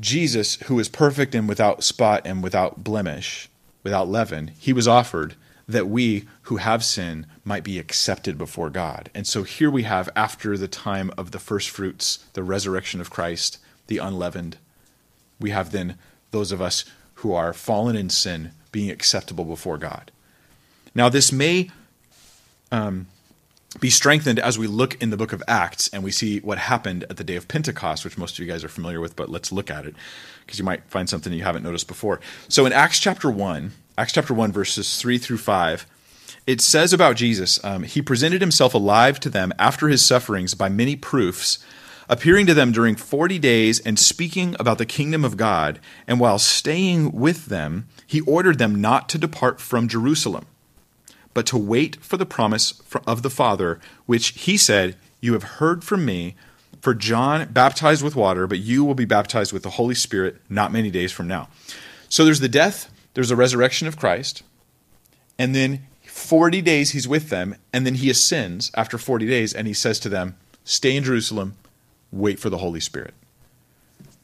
Jesus, 0.00 0.56
who 0.62 0.78
is 0.78 0.88
perfect 0.88 1.34
and 1.34 1.48
without 1.48 1.84
spot 1.84 2.22
and 2.24 2.42
without 2.42 2.82
blemish, 2.82 3.48
without 3.82 4.08
leaven, 4.08 4.52
he 4.58 4.72
was 4.72 4.88
offered 4.88 5.34
that 5.68 5.88
we 5.88 6.24
who 6.42 6.56
have 6.56 6.84
sin 6.84 7.26
might 7.44 7.62
be 7.62 7.78
accepted 7.78 8.36
before 8.36 8.70
God. 8.70 9.08
And 9.14 9.26
so 9.26 9.44
here 9.44 9.70
we 9.70 9.84
have, 9.84 10.08
after 10.16 10.56
the 10.56 10.66
time 10.66 11.12
of 11.16 11.30
the 11.30 11.38
first 11.38 11.70
fruits, 11.70 12.24
the 12.32 12.42
resurrection 12.42 13.00
of 13.00 13.10
Christ, 13.10 13.58
the 13.86 13.98
unleavened, 13.98 14.56
we 15.38 15.50
have 15.50 15.70
then 15.70 15.96
those 16.32 16.50
of 16.50 16.60
us 16.60 16.84
who 17.14 17.32
are 17.32 17.52
fallen 17.52 17.94
in 17.94 18.10
sin 18.10 18.52
being 18.72 18.90
acceptable 18.90 19.44
before 19.44 19.78
God. 19.78 20.10
Now, 20.94 21.08
this 21.08 21.30
may 21.30 21.70
um, 22.72 23.06
be 23.78 23.90
strengthened 23.90 24.40
as 24.40 24.58
we 24.58 24.66
look 24.66 25.00
in 25.00 25.10
the 25.10 25.16
book 25.16 25.32
of 25.32 25.42
Acts 25.46 25.88
and 25.92 26.02
we 26.02 26.10
see 26.10 26.40
what 26.40 26.58
happened 26.58 27.04
at 27.08 27.18
the 27.18 27.24
day 27.24 27.36
of 27.36 27.46
Pentecost, 27.46 28.04
which 28.04 28.18
most 28.18 28.34
of 28.34 28.44
you 28.44 28.50
guys 28.50 28.64
are 28.64 28.68
familiar 28.68 29.00
with, 29.00 29.14
but 29.14 29.28
let's 29.28 29.52
look 29.52 29.70
at 29.70 29.86
it 29.86 29.94
because 30.44 30.58
you 30.58 30.64
might 30.64 30.82
find 30.90 31.08
something 31.08 31.32
you 31.32 31.44
haven't 31.44 31.62
noticed 31.62 31.86
before. 31.86 32.20
So, 32.48 32.66
in 32.66 32.72
Acts 32.72 32.98
chapter 32.98 33.30
1, 33.30 33.70
Acts 33.96 34.12
chapter 34.12 34.34
1, 34.34 34.50
verses 34.50 34.98
3 35.00 35.18
through 35.18 35.38
5, 35.38 35.86
it 36.46 36.60
says 36.60 36.92
about 36.92 37.14
Jesus, 37.16 37.62
um, 37.64 37.84
he 37.84 38.02
presented 38.02 38.40
himself 38.40 38.74
alive 38.74 39.20
to 39.20 39.30
them 39.30 39.52
after 39.58 39.88
his 39.88 40.04
sufferings 40.04 40.54
by 40.54 40.68
many 40.68 40.96
proofs 40.96 41.64
appearing 42.10 42.44
to 42.44 42.54
them 42.54 42.72
during 42.72 42.96
40 42.96 43.38
days 43.38 43.78
and 43.78 43.96
speaking 43.96 44.56
about 44.58 44.78
the 44.78 44.84
kingdom 44.84 45.24
of 45.24 45.36
God. 45.36 45.78
And 46.08 46.18
while 46.18 46.40
staying 46.40 47.12
with 47.12 47.46
them, 47.46 47.86
he 48.04 48.20
ordered 48.22 48.58
them 48.58 48.80
not 48.80 49.08
to 49.10 49.18
depart 49.18 49.60
from 49.60 49.86
Jerusalem, 49.86 50.46
but 51.34 51.46
to 51.46 51.58
wait 51.58 51.96
for 51.96 52.16
the 52.16 52.26
promise 52.26 52.80
of 53.06 53.22
the 53.22 53.30
Father, 53.30 53.80
which 54.06 54.28
he 54.28 54.56
said, 54.56 54.96
You 55.20 55.32
have 55.34 55.42
heard 55.42 55.84
from 55.84 56.04
me. 56.04 56.34
For 56.80 56.94
John 56.94 57.52
baptized 57.52 58.02
with 58.02 58.16
water, 58.16 58.46
but 58.46 58.58
you 58.58 58.86
will 58.86 58.94
be 58.94 59.04
baptized 59.04 59.52
with 59.52 59.62
the 59.62 59.70
Holy 59.70 59.94
Spirit 59.94 60.36
not 60.48 60.72
many 60.72 60.90
days 60.90 61.12
from 61.12 61.28
now. 61.28 61.50
So 62.08 62.24
there's 62.24 62.40
the 62.40 62.48
death, 62.48 62.90
there's 63.12 63.28
the 63.28 63.36
resurrection 63.36 63.86
of 63.86 63.98
Christ, 63.98 64.42
and 65.38 65.54
then 65.54 65.86
40 66.06 66.62
days 66.62 66.92
he's 66.92 67.06
with 67.06 67.28
them, 67.28 67.54
and 67.72 67.84
then 67.84 67.96
he 67.96 68.08
ascends 68.08 68.70
after 68.74 68.96
40 68.96 69.26
days, 69.26 69.52
and 69.52 69.66
he 69.66 69.74
says 69.74 70.00
to 70.00 70.08
them, 70.08 70.36
Stay 70.64 70.96
in 70.96 71.04
Jerusalem 71.04 71.56
wait 72.12 72.38
for 72.38 72.50
the 72.50 72.58
Holy 72.58 72.80
Spirit. 72.80 73.14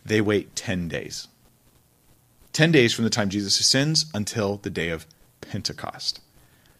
They 0.04 0.20
wait 0.20 0.54
10 0.56 0.88
days. 0.88 1.28
10 2.52 2.72
days 2.72 2.92
from 2.92 3.04
the 3.04 3.10
time 3.10 3.28
Jesus 3.28 3.60
ascends 3.60 4.06
until 4.14 4.56
the 4.58 4.70
day 4.70 4.88
of 4.88 5.06
Pentecost. 5.40 6.20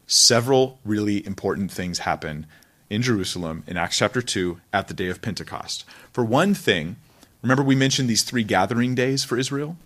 Several 0.07 0.78
really 0.84 1.26
important 1.26 1.72
things 1.72 2.00
happen 2.00 2.46
in 2.88 3.02
Jerusalem 3.02 3.64
in 3.66 3.76
Acts 3.76 3.98
chapter 3.98 4.22
2 4.22 4.61
at 4.72 4.88
the 4.88 4.94
day 4.94 5.09
of 5.09 5.20
Pentecost. 5.20 5.84
For 6.12 6.24
one 6.24 6.54
thing, 6.54 6.96
remember 7.42 7.62
we 7.62 7.74
mentioned 7.74 8.09
these 8.09 8.22
three 8.22 8.44
gathering 8.44 8.94
days 8.94 9.24
for 9.24 9.36
Israel? 9.36 9.76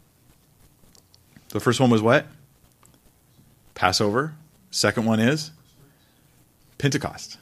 The 1.49 1.61
first 1.61 1.81
one 1.81 1.91
was 1.91 2.03
what? 2.03 2.27
Passover. 3.75 4.35
Second 4.71 5.07
one 5.07 5.21
is 5.21 5.51
Pentecost. 6.79 7.39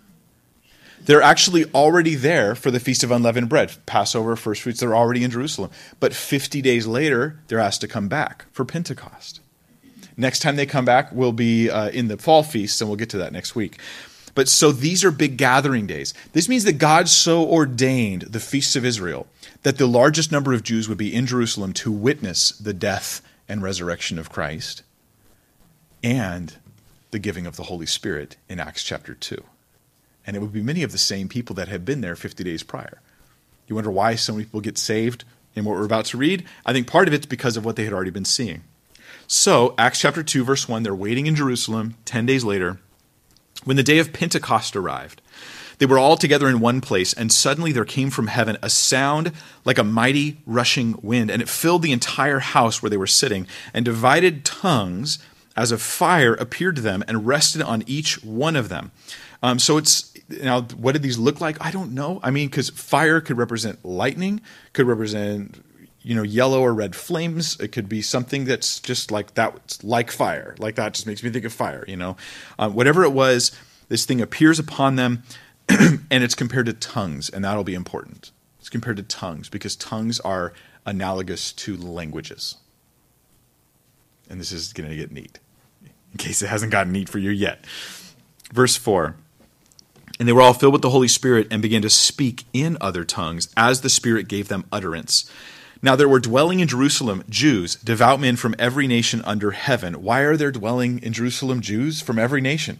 They're 1.00 1.22
actually 1.22 1.64
already 1.72 2.14
there 2.14 2.54
for 2.54 2.70
the 2.70 2.80
Feast 2.80 3.02
of 3.02 3.10
Unleavened 3.10 3.48
Bread, 3.48 3.72
Passover, 3.86 4.36
first 4.36 4.62
fruits. 4.62 4.80
They're 4.80 4.96
already 4.96 5.24
in 5.24 5.30
Jerusalem. 5.30 5.70
But 6.00 6.14
50 6.14 6.62
days 6.62 6.86
later, 6.86 7.40
they're 7.48 7.58
asked 7.58 7.80
to 7.82 7.88
come 7.88 8.08
back 8.08 8.46
for 8.52 8.64
Pentecost. 8.64 9.40
Next 10.18 10.40
time 10.40 10.56
they 10.56 10.66
come 10.66 10.84
back 10.84 11.10
we'll 11.12 11.32
be 11.32 11.70
uh, 11.70 11.88
in 11.88 12.08
the 12.08 12.18
fall 12.18 12.42
feast, 12.42 12.80
and 12.80 12.90
we'll 12.90 12.98
get 12.98 13.10
to 13.10 13.18
that 13.18 13.32
next 13.32 13.54
week. 13.54 13.78
But 14.34 14.48
so 14.48 14.70
these 14.70 15.02
are 15.02 15.10
big 15.10 15.36
gathering 15.36 15.86
days. 15.86 16.12
This 16.32 16.48
means 16.48 16.64
that 16.64 16.74
God 16.74 17.08
so 17.08 17.44
ordained 17.44 18.22
the 18.22 18.38
feasts 18.38 18.76
of 18.76 18.84
Israel 18.84 19.26
that 19.62 19.78
the 19.78 19.86
largest 19.86 20.30
number 20.30 20.52
of 20.52 20.62
Jews 20.62 20.88
would 20.88 20.98
be 20.98 21.14
in 21.14 21.26
Jerusalem 21.26 21.72
to 21.74 21.90
witness 21.90 22.50
the 22.50 22.74
death 22.74 23.22
and 23.48 23.62
resurrection 23.62 24.18
of 24.18 24.30
Christ 24.30 24.82
and 26.04 26.54
the 27.10 27.18
giving 27.18 27.46
of 27.46 27.56
the 27.56 27.64
Holy 27.64 27.86
Spirit 27.86 28.36
in 28.48 28.60
Acts 28.60 28.84
chapter 28.84 29.14
2 29.14 29.42
and 30.28 30.36
it 30.36 30.40
would 30.40 30.52
be 30.52 30.62
many 30.62 30.82
of 30.82 30.92
the 30.92 30.98
same 30.98 31.26
people 31.26 31.56
that 31.56 31.68
had 31.68 31.86
been 31.86 32.02
there 32.02 32.14
50 32.14 32.44
days 32.44 32.62
prior. 32.62 33.00
You 33.66 33.74
wonder 33.74 33.90
why 33.90 34.14
so 34.14 34.34
many 34.34 34.44
people 34.44 34.60
get 34.60 34.76
saved 34.76 35.24
in 35.54 35.64
what 35.64 35.74
we're 35.74 35.86
about 35.86 36.04
to 36.06 36.18
read? 36.18 36.44
I 36.66 36.74
think 36.74 36.86
part 36.86 37.08
of 37.08 37.14
it's 37.14 37.24
because 37.24 37.56
of 37.56 37.64
what 37.64 37.76
they 37.76 37.84
had 37.84 37.94
already 37.94 38.10
been 38.10 38.26
seeing. 38.26 38.62
So, 39.30 39.74
Acts 39.76 40.00
chapter 40.00 40.22
2, 40.22 40.42
verse 40.42 40.66
1, 40.66 40.84
they're 40.84 40.94
waiting 40.94 41.26
in 41.26 41.36
Jerusalem 41.36 41.96
10 42.06 42.24
days 42.24 42.44
later. 42.44 42.80
When 43.64 43.76
the 43.76 43.82
day 43.82 43.98
of 43.98 44.14
Pentecost 44.14 44.74
arrived, 44.74 45.20
they 45.76 45.84
were 45.84 45.98
all 45.98 46.16
together 46.16 46.48
in 46.48 46.60
one 46.60 46.80
place, 46.80 47.12
and 47.12 47.30
suddenly 47.30 47.70
there 47.70 47.84
came 47.84 48.08
from 48.08 48.28
heaven 48.28 48.56
a 48.62 48.70
sound 48.70 49.32
like 49.66 49.76
a 49.76 49.84
mighty 49.84 50.38
rushing 50.46 50.98
wind, 51.02 51.30
and 51.30 51.42
it 51.42 51.48
filled 51.50 51.82
the 51.82 51.92
entire 51.92 52.38
house 52.38 52.80
where 52.80 52.88
they 52.88 52.96
were 52.96 53.06
sitting, 53.06 53.46
and 53.74 53.84
divided 53.84 54.46
tongues 54.46 55.18
as 55.54 55.72
of 55.72 55.82
fire 55.82 56.32
appeared 56.32 56.76
to 56.76 56.82
them 56.82 57.04
and 57.06 57.26
rested 57.26 57.60
on 57.60 57.84
each 57.86 58.24
one 58.24 58.56
of 58.56 58.70
them. 58.70 58.92
Um, 59.42 59.58
so 59.58 59.76
it's 59.76 60.10
now 60.30 60.62
what 60.62 60.92
did 60.92 61.02
these 61.02 61.18
look 61.18 61.38
like? 61.38 61.62
I 61.62 61.70
don't 61.70 61.92
know. 61.92 62.18
I 62.22 62.30
mean, 62.30 62.48
because 62.48 62.70
fire 62.70 63.20
could 63.20 63.36
represent 63.36 63.84
lightning, 63.84 64.40
could 64.72 64.86
represent 64.86 65.62
you 66.02 66.14
know 66.14 66.22
yellow 66.22 66.60
or 66.60 66.74
red 66.74 66.94
flames. 66.94 67.58
It 67.60 67.68
could 67.68 67.88
be 67.88 68.02
something 68.02 68.44
that's 68.44 68.80
just 68.80 69.10
like 69.10 69.34
that, 69.34 69.78
like 69.82 70.10
fire, 70.10 70.54
like 70.58 70.76
that. 70.76 70.94
Just 70.94 71.06
makes 71.06 71.22
me 71.22 71.30
think 71.30 71.44
of 71.44 71.52
fire. 71.52 71.84
You 71.88 71.96
know, 71.96 72.16
um, 72.58 72.74
whatever 72.74 73.04
it 73.04 73.12
was, 73.12 73.52
this 73.88 74.04
thing 74.04 74.20
appears 74.20 74.58
upon 74.58 74.96
them, 74.96 75.22
and 75.68 76.24
it's 76.24 76.34
compared 76.34 76.66
to 76.66 76.72
tongues, 76.72 77.28
and 77.28 77.44
that'll 77.44 77.64
be 77.64 77.74
important. 77.74 78.30
It's 78.58 78.68
compared 78.68 78.96
to 78.98 79.02
tongues 79.02 79.48
because 79.48 79.76
tongues 79.76 80.20
are 80.20 80.52
analogous 80.86 81.52
to 81.52 81.76
languages, 81.76 82.56
and 84.28 84.40
this 84.40 84.52
is 84.52 84.72
going 84.72 84.88
to 84.88 84.96
get 84.96 85.12
neat 85.12 85.38
in 86.12 86.18
case 86.18 86.42
it 86.42 86.48
hasn't 86.48 86.72
gotten 86.72 86.92
neat 86.92 87.08
for 87.08 87.18
you 87.18 87.30
yet. 87.30 87.64
Verse 88.52 88.76
4 88.76 89.16
And 90.18 90.28
they 90.28 90.32
were 90.32 90.42
all 90.42 90.54
filled 90.54 90.72
with 90.72 90.82
the 90.82 90.90
Holy 90.90 91.08
Spirit 91.08 91.46
and 91.50 91.62
began 91.62 91.82
to 91.82 91.90
speak 91.90 92.44
in 92.52 92.78
other 92.80 93.04
tongues 93.04 93.48
as 93.56 93.80
the 93.80 93.90
Spirit 93.90 94.28
gave 94.28 94.48
them 94.48 94.64
utterance. 94.72 95.30
Now 95.80 95.94
there 95.94 96.08
were 96.08 96.20
dwelling 96.20 96.60
in 96.60 96.68
Jerusalem 96.68 97.24
Jews, 97.28 97.76
devout 97.76 98.20
men 98.20 98.36
from 98.36 98.54
every 98.58 98.86
nation 98.86 99.22
under 99.24 99.52
heaven. 99.52 100.02
Why 100.02 100.20
are 100.20 100.36
there 100.36 100.50
dwelling 100.50 101.02
in 101.02 101.12
Jerusalem 101.12 101.60
Jews 101.60 102.00
from 102.00 102.18
every 102.18 102.40
nation? 102.40 102.78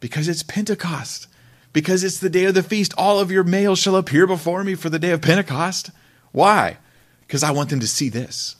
Because 0.00 0.28
it's 0.28 0.42
Pentecost. 0.42 1.28
Because 1.72 2.02
it's 2.02 2.18
the 2.18 2.30
day 2.30 2.44
of 2.46 2.54
the 2.54 2.62
feast. 2.62 2.94
All 2.98 3.20
of 3.20 3.30
your 3.30 3.44
males 3.44 3.78
shall 3.78 3.96
appear 3.96 4.26
before 4.26 4.64
me 4.64 4.74
for 4.74 4.90
the 4.90 4.98
day 4.98 5.10
of 5.10 5.22
Pentecost. 5.22 5.90
Why? 6.32 6.78
Because 7.26 7.42
I 7.42 7.52
want 7.52 7.70
them 7.70 7.80
to 7.80 7.86
see 7.86 8.08
this 8.08 8.56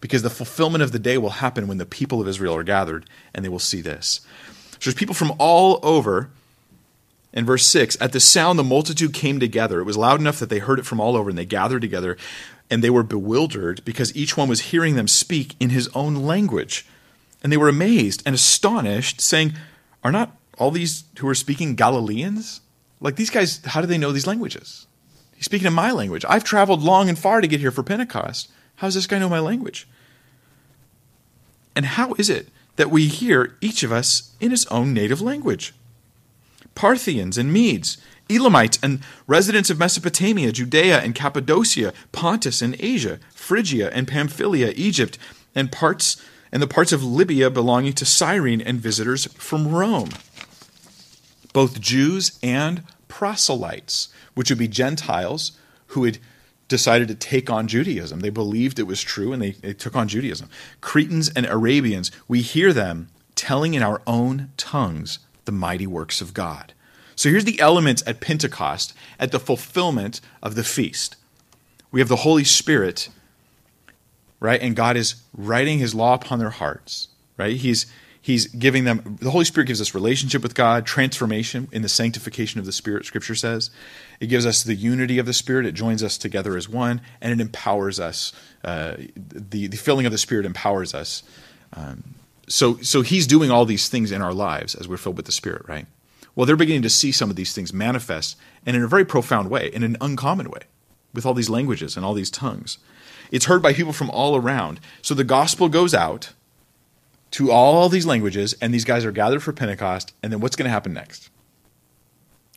because 0.00 0.22
the 0.22 0.30
fulfillment 0.30 0.82
of 0.82 0.92
the 0.92 0.98
day 0.98 1.18
will 1.18 1.30
happen 1.30 1.66
when 1.66 1.78
the 1.78 1.86
people 1.86 2.20
of 2.20 2.28
Israel 2.28 2.54
are 2.54 2.64
gathered 2.64 3.08
and 3.34 3.44
they 3.44 3.48
will 3.48 3.58
see 3.58 3.80
this. 3.80 4.20
So 4.72 4.90
there's 4.90 4.94
people 4.94 5.14
from 5.14 5.32
all 5.38 5.80
over 5.82 6.30
In 7.32 7.44
verse 7.44 7.66
6, 7.66 7.98
at 8.00 8.12
the 8.12 8.20
sound, 8.20 8.58
the 8.58 8.64
multitude 8.64 9.12
came 9.12 9.38
together. 9.38 9.80
It 9.80 9.84
was 9.84 9.98
loud 9.98 10.18
enough 10.18 10.38
that 10.38 10.48
they 10.48 10.60
heard 10.60 10.78
it 10.78 10.86
from 10.86 10.98
all 10.98 11.14
over, 11.14 11.28
and 11.28 11.38
they 11.38 11.44
gathered 11.44 11.82
together, 11.82 12.16
and 12.70 12.82
they 12.82 12.90
were 12.90 13.02
bewildered 13.02 13.84
because 13.84 14.14
each 14.14 14.36
one 14.36 14.48
was 14.48 14.60
hearing 14.60 14.94
them 14.94 15.08
speak 15.08 15.54
in 15.58 15.70
his 15.70 15.88
own 15.94 16.14
language. 16.14 16.86
And 17.42 17.52
they 17.52 17.56
were 17.56 17.68
amazed 17.68 18.22
and 18.26 18.34
astonished, 18.34 19.20
saying, 19.20 19.54
Are 20.04 20.12
not 20.12 20.36
all 20.58 20.70
these 20.70 21.04
who 21.18 21.28
are 21.28 21.34
speaking 21.34 21.74
Galileans? 21.74 22.60
Like 23.00 23.16
these 23.16 23.30
guys, 23.30 23.64
how 23.64 23.80
do 23.80 23.86
they 23.86 23.98
know 23.98 24.12
these 24.12 24.26
languages? 24.26 24.86
He's 25.36 25.44
speaking 25.44 25.68
in 25.68 25.72
my 25.72 25.92
language. 25.92 26.24
I've 26.28 26.42
traveled 26.42 26.82
long 26.82 27.08
and 27.08 27.18
far 27.18 27.40
to 27.40 27.46
get 27.46 27.60
here 27.60 27.70
for 27.70 27.84
Pentecost. 27.84 28.50
How 28.76 28.88
does 28.88 28.94
this 28.94 29.06
guy 29.06 29.18
know 29.18 29.28
my 29.28 29.38
language? 29.38 29.86
And 31.76 31.86
how 31.86 32.14
is 32.14 32.28
it 32.28 32.48
that 32.74 32.90
we 32.90 33.06
hear 33.06 33.56
each 33.60 33.84
of 33.84 33.92
us 33.92 34.34
in 34.40 34.50
his 34.50 34.66
own 34.66 34.92
native 34.92 35.20
language? 35.20 35.74
Parthians 36.78 37.36
and 37.36 37.52
Medes, 37.52 37.98
Elamites 38.30 38.78
and 38.84 39.00
residents 39.26 39.68
of 39.68 39.80
Mesopotamia, 39.80 40.52
Judea 40.52 41.00
and 41.00 41.12
Cappadocia, 41.12 41.92
Pontus 42.12 42.62
and 42.62 42.76
Asia, 42.78 43.18
Phrygia 43.34 43.90
and 43.92 44.06
Pamphylia, 44.06 44.72
Egypt, 44.76 45.18
and 45.56 45.72
parts 45.72 46.22
and 46.52 46.62
the 46.62 46.68
parts 46.68 46.92
of 46.92 47.02
Libya 47.02 47.50
belonging 47.50 47.94
to 47.94 48.04
Cyrene 48.04 48.60
and 48.60 48.78
visitors 48.78 49.24
from 49.32 49.66
Rome. 49.66 50.10
Both 51.52 51.80
Jews 51.80 52.38
and 52.44 52.84
proselytes, 53.08 54.10
which 54.34 54.48
would 54.48 54.58
be 54.60 54.68
Gentiles 54.68 55.58
who 55.88 56.04
had 56.04 56.18
decided 56.68 57.08
to 57.08 57.16
take 57.16 57.50
on 57.50 57.66
Judaism. 57.66 58.20
They 58.20 58.30
believed 58.30 58.78
it 58.78 58.84
was 58.84 59.02
true 59.02 59.32
and 59.32 59.42
they, 59.42 59.50
they 59.50 59.74
took 59.74 59.96
on 59.96 60.06
Judaism. 60.06 60.48
Cretans 60.80 61.28
and 61.30 61.44
Arabians, 61.46 62.12
we 62.28 62.40
hear 62.40 62.72
them 62.72 63.08
telling 63.34 63.74
in 63.74 63.82
our 63.82 64.00
own 64.06 64.52
tongues 64.56 65.18
the 65.48 65.52
mighty 65.52 65.86
works 65.86 66.20
of 66.20 66.34
God. 66.34 66.74
So 67.16 67.30
here's 67.30 67.46
the 67.46 67.58
elements 67.58 68.02
at 68.06 68.20
Pentecost, 68.20 68.92
at 69.18 69.32
the 69.32 69.40
fulfillment 69.40 70.20
of 70.42 70.54
the 70.54 70.62
feast. 70.62 71.16
We 71.90 72.00
have 72.00 72.08
the 72.10 72.16
Holy 72.16 72.44
Spirit, 72.44 73.08
right? 74.40 74.60
And 74.60 74.76
God 74.76 74.98
is 74.98 75.14
writing 75.32 75.78
his 75.78 75.94
law 75.94 76.12
upon 76.12 76.38
their 76.38 76.50
hearts, 76.50 77.08
right? 77.38 77.56
He's 77.56 77.86
He's 78.20 78.46
giving 78.46 78.84
them, 78.84 79.16
the 79.22 79.30
Holy 79.30 79.46
Spirit 79.46 79.68
gives 79.68 79.80
us 79.80 79.94
relationship 79.94 80.42
with 80.42 80.54
God, 80.54 80.84
transformation 80.84 81.66
in 81.72 81.80
the 81.80 81.88
sanctification 81.88 82.60
of 82.60 82.66
the 82.66 82.72
Spirit, 82.72 83.06
Scripture 83.06 83.34
says. 83.34 83.70
It 84.20 84.26
gives 84.26 84.44
us 84.44 84.62
the 84.62 84.74
unity 84.74 85.18
of 85.18 85.24
the 85.24 85.32
Spirit. 85.32 85.64
It 85.64 85.72
joins 85.72 86.02
us 86.02 86.18
together 86.18 86.54
as 86.54 86.68
one, 86.68 87.00
and 87.22 87.32
it 87.32 87.40
empowers 87.40 87.98
us. 87.98 88.34
Uh, 88.62 88.96
the, 89.16 89.68
the 89.68 89.78
filling 89.78 90.04
of 90.04 90.12
the 90.12 90.18
Spirit 90.18 90.44
empowers 90.44 90.92
us. 90.92 91.22
Um, 91.72 92.16
so, 92.48 92.78
so 92.78 93.02
He's 93.02 93.26
doing 93.26 93.50
all 93.50 93.64
these 93.64 93.88
things 93.88 94.10
in 94.10 94.22
our 94.22 94.32
lives 94.32 94.74
as 94.74 94.88
we're 94.88 94.96
filled 94.96 95.16
with 95.16 95.26
the 95.26 95.32
Spirit, 95.32 95.68
right? 95.68 95.86
Well, 96.34 96.46
they're 96.46 96.56
beginning 96.56 96.82
to 96.82 96.90
see 96.90 97.12
some 97.12 97.30
of 97.30 97.36
these 97.36 97.52
things 97.52 97.72
manifest, 97.72 98.36
and 98.64 98.76
in 98.76 98.82
a 98.82 98.88
very 98.88 99.04
profound 99.04 99.50
way, 99.50 99.68
in 99.72 99.82
an 99.82 99.96
uncommon 100.00 100.50
way, 100.50 100.62
with 101.12 101.26
all 101.26 101.34
these 101.34 101.50
languages 101.50 101.96
and 101.96 102.04
all 102.04 102.14
these 102.14 102.30
tongues. 102.30 102.78
It's 103.30 103.46
heard 103.46 103.62
by 103.62 103.72
people 103.72 103.92
from 103.92 104.10
all 104.10 104.36
around. 104.36 104.80
So 105.02 105.14
the 105.14 105.24
gospel 105.24 105.68
goes 105.68 105.94
out 105.94 106.32
to 107.32 107.50
all 107.50 107.88
these 107.88 108.06
languages, 108.06 108.54
and 108.60 108.72
these 108.72 108.84
guys 108.84 109.04
are 109.04 109.12
gathered 109.12 109.42
for 109.42 109.52
Pentecost, 109.52 110.12
and 110.22 110.32
then 110.32 110.40
what's 110.40 110.56
going 110.56 110.64
to 110.64 110.70
happen 110.70 110.94
next? 110.94 111.28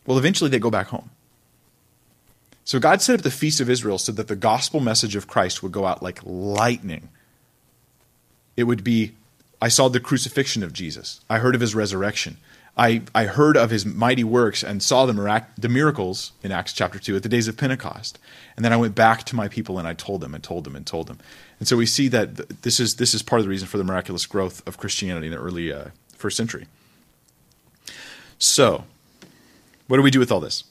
Well, 0.05 0.17
eventually 0.17 0.49
they 0.49 0.59
go 0.59 0.71
back 0.71 0.87
home. 0.87 1.09
So 2.63 2.79
God 2.79 3.01
set 3.01 3.15
up 3.15 3.21
the 3.21 3.31
Feast 3.31 3.59
of 3.59 3.69
Israel 3.69 3.97
so 3.97 4.11
that 4.11 4.27
the 4.27 4.35
gospel 4.35 4.79
message 4.79 5.15
of 5.15 5.27
Christ 5.27 5.61
would 5.61 5.71
go 5.71 5.85
out 5.85 6.01
like 6.01 6.19
lightning. 6.23 7.09
It 8.55 8.63
would 8.63 8.83
be 8.83 9.13
I 9.61 9.67
saw 9.67 9.87
the 9.87 9.99
crucifixion 9.99 10.63
of 10.63 10.73
Jesus, 10.73 11.21
I 11.29 11.37
heard 11.39 11.55
of 11.55 11.61
his 11.61 11.75
resurrection. 11.75 12.37
I, 12.77 13.01
I 13.13 13.25
heard 13.25 13.57
of 13.57 13.69
his 13.69 13.85
mighty 13.85 14.23
works 14.23 14.63
and 14.63 14.81
saw 14.81 15.05
the, 15.05 15.13
mirac- 15.13 15.55
the 15.57 15.67
miracles 15.67 16.31
in 16.41 16.53
Acts 16.53 16.71
chapter 16.71 16.99
2 16.99 17.17
at 17.17 17.23
the 17.23 17.29
days 17.29 17.49
of 17.49 17.57
Pentecost. 17.57 18.17
And 18.55 18.63
then 18.63 18.71
I 18.71 18.77
went 18.77 18.95
back 18.95 19.25
to 19.25 19.35
my 19.35 19.49
people 19.49 19.77
and 19.77 19.85
I 19.85 19.93
told 19.93 20.21
them 20.21 20.33
and 20.33 20.41
told 20.41 20.63
them 20.63 20.77
and 20.77 20.87
told 20.87 21.07
them. 21.07 21.19
And 21.59 21.67
so 21.67 21.75
we 21.75 21.85
see 21.85 22.07
that 22.07 22.61
this 22.61 22.79
is, 22.79 22.95
this 22.95 23.13
is 23.13 23.21
part 23.21 23.39
of 23.39 23.45
the 23.45 23.49
reason 23.49 23.67
for 23.67 23.77
the 23.77 23.83
miraculous 23.83 24.25
growth 24.25 24.65
of 24.65 24.77
Christianity 24.77 25.27
in 25.27 25.33
the 25.33 25.39
early 25.39 25.71
uh, 25.71 25.87
first 26.15 26.37
century. 26.37 26.65
So, 28.39 28.85
what 29.87 29.97
do 29.97 30.03
we 30.03 30.11
do 30.11 30.19
with 30.19 30.31
all 30.31 30.39
this? 30.39 30.63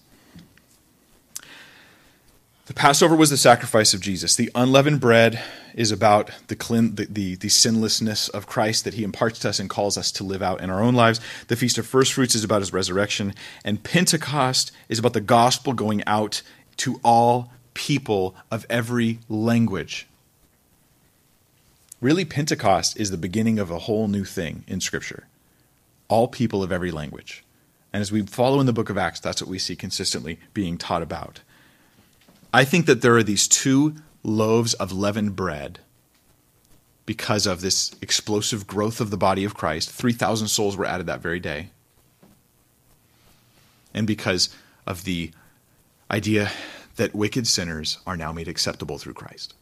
The 2.71 2.75
Passover 2.75 3.17
was 3.17 3.31
the 3.31 3.37
sacrifice 3.37 3.95
of 3.95 4.01
Jesus. 4.01 4.37
The 4.37 4.49
unleavened 4.55 5.01
bread 5.01 5.43
is 5.75 5.91
about 5.91 6.31
the, 6.47 6.55
clean, 6.55 6.95
the, 6.95 7.07
the, 7.07 7.35
the, 7.35 7.49
sinlessness 7.49 8.29
of 8.29 8.47
Christ 8.47 8.85
that 8.85 8.95
he 8.95 9.03
imparts 9.03 9.41
to 9.41 9.49
us 9.49 9.59
and 9.59 9.69
calls 9.69 9.99
us 9.99 10.13
to 10.13 10.23
live 10.23 10.41
out 10.41 10.61
in 10.61 10.71
our 10.71 10.81
own 10.81 10.95
lives. 10.95 11.21
The 11.49 11.57
Feast 11.57 11.79
of 11.79 11.87
First 11.89 12.13
Fruits 12.13 12.37
is 12.37 12.45
about 12.45 12.61
his 12.61 12.73
resurrection. 12.73 13.35
And 13.65 13.83
Pentecost 13.83 14.71
is 14.89 15.01
about 15.01 15.15
the 15.15 15.21
gospel 15.21 15.73
going 15.73 16.05
out 16.07 16.43
to 16.77 17.01
all 17.03 17.51
people 17.75 18.37
of 18.53 18.65
every 18.71 19.19
language. 19.29 20.07
Really, 22.01 22.25
Pentecost 22.25 22.97
is 23.01 23.11
the 23.11 23.19
beginning 23.19 23.59
of 23.59 23.73
a 23.73 23.81
whole 23.81 24.07
new 24.07 24.25
thing 24.25 24.63
in 24.69 24.81
Scripture. 24.81 25.27
All 26.07 26.29
people 26.29 26.63
of 26.63 26.71
every 26.71 26.93
language. 26.93 27.43
And 27.93 28.01
as 28.01 28.13
we 28.13 28.23
follow 28.23 28.61
in 28.61 28.67
the 28.67 28.73
book 28.73 28.91
of 28.91 28.97
Acts, 28.97 29.19
that's 29.19 29.43
what 29.43 29.51
we 29.51 29.59
see 29.59 29.75
consistently 29.75 30.39
being 30.55 30.79
taught 30.79 31.03
about. 31.03 31.41
I 32.53 32.65
think 32.65 32.87
that 32.87 33.03
there 33.03 33.17
are 33.17 33.23
these 33.23 33.47
two 33.47 33.95
loaves 34.23 34.75
of 34.75 34.93
leavened 34.93 35.37
bread 35.37 35.81
because 37.07 37.47
of 37.47 37.61
this 37.61 37.95
explosive 38.01 38.67
growth 38.67 39.01
of 39.01 39.11
the 39.11 39.17
body 39.17 39.45
of 39.45 39.55
Christ. 39.55 39.91
3,000 39.91 40.49
souls 40.49 40.77
were 40.77 40.87
added 40.87 41.07
that 41.07 41.21
very 41.21 41.41
day. 41.41 41.71
And 43.93 44.07
because 44.07 44.55
of 44.87 45.05
the 45.05 45.33
idea 46.11 46.51
that 46.97 47.15
wicked 47.15 47.47
sinners 47.47 47.99
are 48.07 48.17
now 48.17 48.33
made 48.33 48.49
acceptable 48.49 48.99
through 48.99 49.15
Christ. 49.15 49.55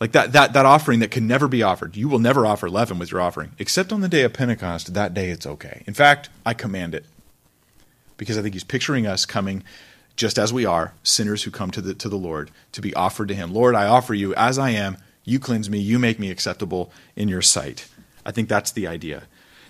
Like 0.00 0.12
that, 0.12 0.32
that, 0.32 0.52
that 0.52 0.66
offering 0.66 1.00
that 1.00 1.10
can 1.10 1.26
never 1.26 1.48
be 1.48 1.62
offered. 1.62 1.96
You 1.96 2.08
will 2.08 2.18
never 2.18 2.44
offer 2.44 2.68
leaven 2.68 2.98
with 2.98 3.10
your 3.10 3.20
offering, 3.20 3.52
except 3.58 3.92
on 3.92 4.00
the 4.00 4.08
day 4.08 4.22
of 4.22 4.32
Pentecost. 4.32 4.92
That 4.92 5.14
day 5.14 5.30
it's 5.30 5.46
okay. 5.46 5.84
In 5.86 5.94
fact, 5.94 6.28
I 6.44 6.52
command 6.52 6.94
it 6.94 7.06
because 8.16 8.36
I 8.36 8.42
think 8.42 8.54
he's 8.54 8.64
picturing 8.64 9.06
us 9.06 9.24
coming 9.24 9.62
just 10.16 10.38
as 10.38 10.52
we 10.52 10.64
are, 10.64 10.94
sinners 11.02 11.42
who 11.42 11.50
come 11.50 11.70
to 11.70 11.80
the, 11.80 11.94
to 11.94 12.08
the 12.08 12.16
Lord 12.16 12.50
to 12.72 12.80
be 12.80 12.94
offered 12.94 13.28
to 13.28 13.34
Him. 13.34 13.52
Lord, 13.52 13.74
I 13.74 13.86
offer 13.86 14.14
you 14.14 14.34
as 14.34 14.58
I 14.58 14.70
am. 14.70 14.96
You 15.24 15.38
cleanse 15.38 15.68
me. 15.68 15.78
You 15.78 15.98
make 15.98 16.18
me 16.18 16.30
acceptable 16.30 16.90
in 17.14 17.28
your 17.28 17.42
sight. 17.42 17.88
I 18.24 18.32
think 18.32 18.48
that's 18.48 18.72
the 18.72 18.86
idea. 18.86 19.24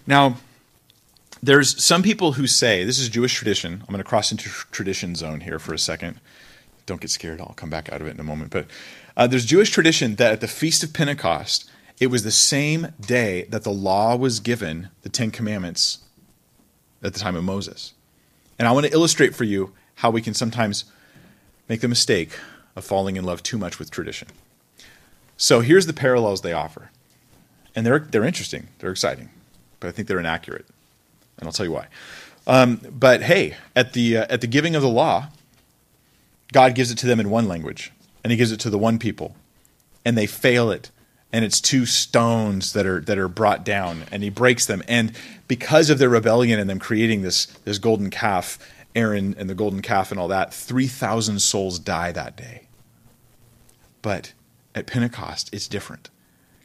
Now, 0.07 0.37
there's 1.43 1.83
some 1.85 2.03
people 2.03 2.33
who 2.33 2.47
say 2.47 2.85
this 2.85 2.99
is 2.99 3.09
Jewish 3.09 3.35
tradition. 3.35 3.81
I'm 3.81 3.93
going 3.93 3.99
to 3.99 4.05
cross 4.05 4.31
into 4.31 4.49
tradition 4.49 5.15
zone 5.15 5.41
here 5.41 5.59
for 5.59 5.75
a 5.75 5.79
second. 5.79 6.21
Don't 6.87 7.01
get 7.01 7.11
scared. 7.11 7.41
I'll 7.41 7.55
come 7.55 7.71
back 7.71 7.93
out 7.93 8.01
of 8.01 8.07
it 8.07 8.15
in 8.15 8.21
a 8.21 8.25
moment. 8.25 8.51
But 8.51 8.67
uh, 9.17 9.27
there's 9.27 9.45
Jewish 9.45 9.71
tradition 9.71 10.15
that 10.17 10.33
at 10.33 10.41
the 10.41 10.49
Feast 10.49 10.83
of 10.83 10.93
Pentecost, 10.93 11.69
it 11.99 12.09
was 12.09 12.23
the 12.23 12.31
same 12.31 12.89
day 13.01 13.45
that 13.51 13.65
the 13.65 13.73
law 13.73 14.17
was 14.17 14.41
given, 14.41 14.91
the 15.03 15.09
Ten 15.09 15.31
Commandments, 15.31 15.99
at 17.03 17.13
the 17.13 17.19
time 17.19 17.37
of 17.37 17.45
Moses. 17.45 17.93
And 18.59 18.69
I 18.69 18.73
want 18.73 18.87
to 18.87 18.93
illustrate 18.93 19.35
for 19.35 19.45
you 19.45 19.73
how 19.97 20.11
we 20.11 20.23
can 20.23 20.35
sometimes 20.35 20.85
make 21.69 21.81
the 21.81 21.89
mistake 21.89 22.39
of 22.75 22.85
falling 22.85 23.17
in 23.17 23.25
love 23.25 23.43
too 23.43 23.59
much 23.59 23.79
with 23.79 23.91
tradition. 23.91 24.29
So 25.37 25.61
here's 25.61 25.87
the 25.87 25.93
parallels 25.93 26.43
they 26.43 26.53
offer. 26.53 26.91
And 27.75 27.85
they're, 27.85 27.99
they're 27.99 28.25
interesting, 28.25 28.69
they're 28.79 28.91
exciting, 28.91 29.31
but 29.81 29.89
I 29.89 29.91
think 29.91 30.09
they're 30.09 30.19
inaccurate. 30.19 30.67
And 31.39 31.47
I'll 31.47 31.53
tell 31.53 31.67
you 31.67 31.73
why. 31.73 31.89
Um, 32.47 32.81
but 32.91 33.23
hey, 33.23 33.57
at 33.75 33.93
the, 33.93 34.19
uh, 34.19 34.27
at 34.31 34.41
the 34.41 34.47
giving 34.47 34.75
of 34.75 34.83
the 34.83 34.89
law, 34.89 35.29
God 36.53 36.75
gives 36.75 36.91
it 36.91 36.99
to 36.99 37.07
them 37.07 37.21
in 37.21 37.29
one 37.29 37.49
language, 37.49 37.93
and 38.23 38.31
He 38.31 38.37
gives 38.37 38.53
it 38.53 38.61
to 38.61 38.71
the 38.71 38.79
one 38.79 38.99
people, 38.99 39.35
and 40.05 40.17
they 40.17 40.27
fail 40.27 40.71
it. 40.71 40.91
And 41.33 41.45
it's 41.45 41.61
two 41.61 41.87
stones 41.87 42.73
that 42.73 42.87
are 42.87 43.01
that 43.01 43.19
are 43.19 43.29
brought 43.29 43.65
down, 43.65 44.05
and 44.13 44.23
he 44.23 44.31
breaks 44.31 44.65
them. 44.65 44.83
And 44.87 45.13
because 45.49 45.91
of 45.91 45.99
their 45.99 46.09
rebellion 46.09 46.59
and 46.59 46.71
them 46.71 46.79
creating 46.79 47.23
this 47.23 47.47
this 47.65 47.79
golden 47.79 48.11
calf, 48.11 48.59
Aaron 48.97 49.37
and 49.39 49.49
the 49.49 49.55
golden 49.55 49.83
calf 49.83 50.11
and 50.11 50.19
all 50.19 50.29
that, 50.29 50.53
3,000 50.53 51.41
souls 51.41 51.79
die 51.79 52.11
that 52.13 52.37
day. 52.37 52.67
But 54.03 54.33
at 54.75 54.87
Pentecost, 54.87 55.51
it's 55.53 55.69
different. 55.69 56.11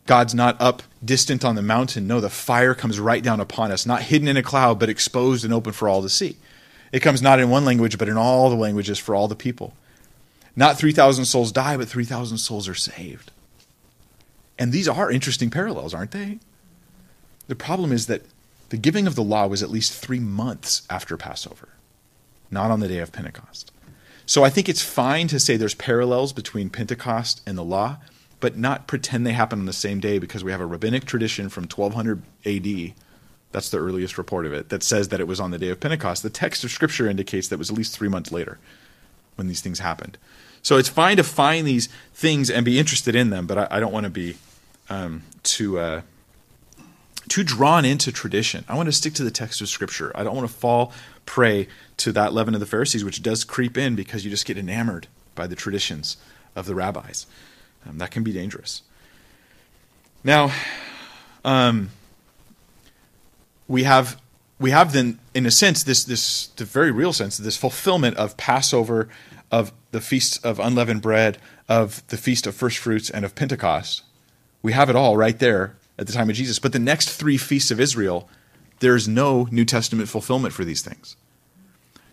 God's 0.07 0.34
not 0.34 0.59
up 0.59 0.82
distant 1.03 1.45
on 1.45 1.55
the 1.55 1.61
mountain. 1.61 2.07
No, 2.07 2.19
the 2.19 2.29
fire 2.29 2.73
comes 2.73 2.99
right 2.99 3.21
down 3.21 3.39
upon 3.39 3.71
us, 3.71 3.86
not 3.86 4.03
hidden 4.03 4.27
in 4.27 4.38
a 4.38 4.43
cloud, 4.43 4.79
but 4.79 4.89
exposed 4.89 5.45
and 5.45 5.53
open 5.53 5.73
for 5.73 5.88
all 5.88 6.01
to 6.01 6.09
see. 6.09 6.38
It 6.91 7.01
comes 7.01 7.21
not 7.21 7.39
in 7.39 7.49
one 7.49 7.65
language, 7.65 7.97
but 7.97 8.09
in 8.09 8.17
all 8.17 8.49
the 8.49 8.55
languages 8.55 8.97
for 8.97 9.13
all 9.13 9.27
the 9.27 9.36
people. 9.36 9.73
Not 10.55 10.77
3,000 10.77 11.25
souls 11.25 11.51
die, 11.51 11.77
but 11.77 11.88
3,000 11.88 12.38
souls 12.38 12.67
are 12.67 12.75
saved. 12.75 13.32
And 14.57 14.71
these 14.71 14.88
are 14.88 15.11
interesting 15.11 15.49
parallels, 15.49 15.93
aren't 15.93 16.11
they? 16.11 16.39
The 17.47 17.55
problem 17.55 17.91
is 17.91 18.07
that 18.07 18.23
the 18.69 18.77
giving 18.77 19.07
of 19.07 19.15
the 19.15 19.23
law 19.23 19.47
was 19.47 19.63
at 19.63 19.69
least 19.69 19.93
three 19.93 20.19
months 20.19 20.84
after 20.89 21.17
Passover 21.17 21.69
not 22.51 22.69
on 22.69 22.79
the 22.79 22.87
day 22.87 22.99
of 22.99 23.11
Pentecost. 23.11 23.71
So 24.25 24.43
I 24.43 24.49
think 24.49 24.69
it's 24.69 24.81
fine 24.81 25.27
to 25.27 25.39
say 25.39 25.57
there's 25.57 25.75
parallels 25.75 26.33
between 26.33 26.69
Pentecost 26.69 27.41
and 27.45 27.57
the 27.57 27.63
law, 27.63 27.97
but 28.39 28.57
not 28.57 28.87
pretend 28.87 29.25
they 29.25 29.33
happen 29.33 29.59
on 29.59 29.65
the 29.65 29.73
same 29.73 29.99
day 29.99 30.19
because 30.19 30.43
we 30.43 30.51
have 30.51 30.61
a 30.61 30.65
rabbinic 30.65 31.05
tradition 31.05 31.49
from 31.49 31.63
1200 31.63 32.21
AD 32.45 32.93
That's 33.51 33.69
the 33.69 33.79
earliest 33.79 34.17
report 34.17 34.45
of 34.45 34.53
it 34.53 34.69
that 34.69 34.83
says 34.83 35.09
that 35.09 35.19
it 35.19 35.27
was 35.27 35.39
on 35.39 35.51
the 35.51 35.57
day 35.57 35.69
of 35.69 35.79
Pentecost. 35.79 36.23
The 36.23 36.29
text 36.29 36.63
of 36.63 36.71
Scripture 36.71 37.09
indicates 37.09 37.47
that 37.47 37.55
it 37.55 37.59
was 37.59 37.69
at 37.69 37.77
least 37.77 37.95
three 37.95 38.09
months 38.09 38.31
later 38.31 38.57
when 39.35 39.47
these 39.47 39.61
things 39.61 39.79
happened. 39.79 40.17
So 40.61 40.77
it's 40.77 40.89
fine 40.89 41.17
to 41.17 41.23
find 41.23 41.65
these 41.65 41.89
things 42.13 42.49
and 42.49 42.63
be 42.63 42.77
interested 42.77 43.15
in 43.15 43.31
them, 43.31 43.47
but 43.47 43.57
I, 43.57 43.67
I 43.71 43.79
don't 43.79 43.91
want 43.91 44.03
to 44.03 44.11
be 44.11 44.37
um, 44.89 45.23
too 45.43 45.79
uh, 45.79 46.01
too 47.27 47.43
drawn 47.43 47.85
into 47.85 48.11
tradition. 48.11 48.65
I 48.67 48.75
want 48.75 48.87
to 48.87 48.91
stick 48.91 49.13
to 49.15 49.23
the 49.23 49.31
text 49.31 49.61
of 49.61 49.69
Scripture. 49.69 50.11
I 50.15 50.23
don't 50.23 50.35
want 50.35 50.47
to 50.47 50.53
fall 50.53 50.91
prey 51.26 51.67
to 51.97 52.11
that 52.11 52.34
leaven 52.34 52.53
of 52.53 52.59
the 52.59 52.65
Pharisees, 52.65 53.03
which 53.03 53.22
does 53.22 53.43
creep 53.43 53.78
in 53.78 53.95
because 53.95 54.24
you 54.24 54.32
just 54.32 54.45
get 54.45 54.57
enamored 54.57 55.07
by 55.36 55.47
the 55.47 55.55
traditions 55.55 56.17
of 56.55 56.65
the 56.65 56.76
rabbis. 56.76 57.26
Um, 57.88 57.97
that 57.97 58.11
can 58.11 58.24
be 58.24 58.32
dangerous. 58.32 58.82
Now, 60.24 60.51
um, 61.43 61.89
we 63.67 63.84
have 63.84 64.22
we 64.59 64.69
have 64.69 64.93
then, 64.93 65.17
in 65.34 65.45
a 65.45 65.51
sense, 65.51 65.84
this 65.84 66.03
this 66.03 66.47
the 66.47 66.65
very 66.65 66.91
real 66.91 67.13
sense, 67.13 67.38
this 67.38 67.57
fulfillment 67.57 68.17
of 68.17 68.38
Passover, 68.38 69.09
of 69.51 69.72
the 69.91 70.01
feasts 70.01 70.38
of 70.39 70.59
unleavened 70.59 71.01
bread, 71.01 71.39
of 71.67 72.05
the 72.07 72.17
feast 72.17 72.45
of 72.45 72.55
first 72.55 72.78
fruits, 72.78 73.09
and 73.09 73.26
of 73.26 73.34
Pentecost. 73.34 74.03
We 74.61 74.74
have 74.74 74.89
it 74.89 74.95
all 74.95 75.17
right 75.17 75.38
there 75.38 75.76
at 75.97 76.05
the 76.05 76.13
time 76.13 76.30
of 76.30 76.36
Jesus. 76.36 76.59
But 76.59 76.74
the 76.74 76.80
next 76.80 77.09
three 77.09 77.38
feasts 77.38 77.72
of 77.72 77.80
Israel, 77.80 78.30
there's 78.82 79.07
no 79.07 79.47
New 79.51 79.63
Testament 79.63 80.09
fulfillment 80.09 80.53
for 80.53 80.65
these 80.65 80.82
things. 80.82 81.15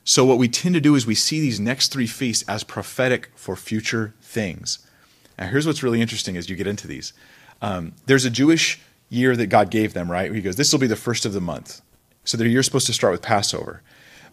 So 0.05 0.25
what 0.25 0.39
we 0.39 0.49
tend 0.49 0.75
to 0.75 0.81
do 0.81 0.95
is 0.95 1.07
we 1.07 1.14
see 1.14 1.41
these 1.41 1.59
next 1.59 1.93
three 1.93 2.07
feasts 2.07 2.45
as 2.49 2.62
prophetic 2.62 3.31
for 3.35 3.57
future 3.57 4.14
things. 4.23 4.79
Now, 5.39 5.49
here's 5.49 5.66
what's 5.66 5.83
really 5.83 6.01
interesting 6.01 6.37
as 6.37 6.49
you 6.49 6.57
get 6.57 6.66
into 6.66 6.87
these. 6.87 7.12
Um, 7.61 7.93
there's 8.07 8.25
a 8.25 8.31
Jewish 8.31 8.81
year 9.11 9.37
that 9.37 9.47
God 9.47 9.71
gave 9.71 9.93
them, 9.95 10.11
right? 10.11 10.33
He 10.33 10.41
goes, 10.41 10.57
This 10.57 10.73
will 10.73 10.79
be 10.79 10.87
the 10.87 10.97
first 10.97 11.27
of 11.27 11.33
the 11.33 11.41
month. 11.41 11.81
So 12.25 12.37
their 12.37 12.47
year's 12.47 12.66
supposed 12.66 12.87
to 12.87 12.93
start 12.93 13.12
with 13.12 13.23
Passover. 13.23 13.83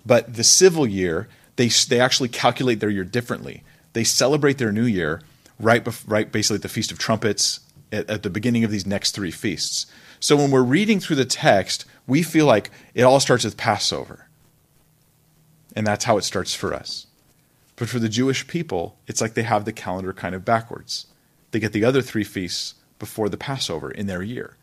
But 0.06 0.36
the 0.36 0.44
civil 0.44 0.86
year, 0.86 1.28
they, 1.56 1.68
they 1.68 2.00
actually 2.00 2.30
calculate 2.30 2.80
their 2.80 2.90
year 2.90 3.04
differently. 3.04 3.64
They 3.94 4.04
celebrate 4.04 4.58
their 4.58 4.72
new 4.72 4.86
year 4.86 5.22
right, 5.60 5.84
bef- 5.84 6.04
right 6.06 6.32
basically 6.32 6.56
at 6.56 6.62
the 6.62 6.70
Feast 6.70 6.92
of 6.92 7.00
Trumpets, 7.00 7.62
at, 7.92 8.10
at 8.10 8.24
the 8.24 8.30
beginning 8.30 8.64
of 8.64 8.72
these 8.72 8.86
next 8.86 9.12
three 9.12 9.32
feasts. 9.32 9.88
So 10.20 10.36
when 10.36 10.52
we're 10.52 10.64
reading 10.64 11.00
through 11.00 11.18
the 11.18 11.26
text, 11.26 11.86
we 12.08 12.24
feel 12.24 12.46
like 12.46 12.72
it 12.94 13.04
all 13.04 13.20
starts 13.20 13.44
with 13.44 13.58
Passover. 13.58 14.28
And 15.76 15.86
that's 15.86 16.06
how 16.06 16.18
it 16.18 16.24
starts 16.24 16.54
for 16.54 16.74
us. 16.74 17.08
But 17.76 17.90
for 17.90 18.00
the 18.00 18.10
Jewish 18.10 18.48
people, 18.48 18.98
it's 19.08 19.20
like 19.20 19.34
they 19.34 19.44
have 19.44 19.66
the 19.66 19.74
calendar 19.74 20.14
kind 20.14 20.34
of 20.34 20.46
backwards. 20.46 21.08
They 21.52 21.60
get 21.60 21.74
the 21.74 21.84
other 21.84 22.02
three 22.02 22.24
feasts 22.24 22.76
before 23.00 23.28
the 23.28 23.38
Passover 23.38 23.92
in 23.92 24.08
their 24.08 24.24
year 24.24 24.56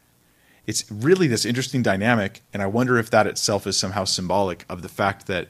it's 0.66 0.90
really 0.90 1.26
this 1.26 1.44
interesting 1.44 1.82
dynamic, 1.82 2.40
and 2.52 2.62
I 2.62 2.66
wonder 2.66 2.98
if 2.98 3.10
that 3.10 3.26
itself 3.26 3.66
is 3.66 3.76
somehow 3.76 4.04
symbolic 4.04 4.64
of 4.68 4.82
the 4.82 4.88
fact 4.88 5.26
that 5.26 5.48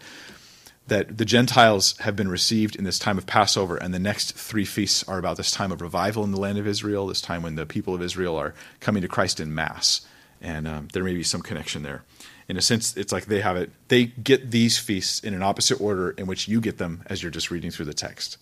that 0.89 1.16
the 1.16 1.24
Gentiles 1.24 1.97
have 1.99 2.16
been 2.16 2.28
received 2.28 2.76
in 2.76 2.85
this 2.85 2.99
time 2.99 3.16
of 3.16 3.26
Passover, 3.26 3.76
and 3.76 3.95
the 3.95 3.99
next 3.99 4.33
three 4.33 4.64
feasts 4.64 5.05
are 5.09 5.18
about 5.18 5.37
this 5.37 5.51
time 5.51 5.70
of 5.70 5.80
revival 5.80 6.24
in 6.24 6.33
the 6.33 6.41
land 6.41 6.59
of 6.59 6.66
Israel, 6.66 7.07
this 7.07 7.20
time 7.20 7.43
when 7.43 7.55
the 7.55 7.66
people 7.66 7.95
of 7.95 8.03
Israel 8.03 8.37
are 8.37 8.55
coming 8.80 9.03
to 9.03 9.09
Christ 9.09 9.39
in 9.39 9.55
mass, 9.55 10.03
and 10.41 10.66
um, 10.66 10.89
there 10.93 11.05
may 11.05 11.14
be 11.14 11.22
some 11.22 11.41
connection 11.41 11.83
there. 11.83 12.03
In 12.49 12.57
a 12.57 12.62
sense, 12.62 12.97
it's 12.97 13.12
like 13.12 13.26
they 13.26 13.41
have 13.41 13.57
it; 13.57 13.70
they 13.89 14.07
get 14.07 14.51
these 14.51 14.78
feasts 14.78 15.20
in 15.20 15.35
an 15.35 15.43
opposite 15.43 15.80
order 15.80 16.11
in 16.11 16.26
which 16.26 16.49
you 16.49 16.61
get 16.61 16.78
them 16.78 17.03
as 17.07 17.22
you're 17.22 17.30
just 17.30 17.51
reading 17.51 17.70
through 17.70 17.87
the 17.87 17.95
text, 17.95 18.39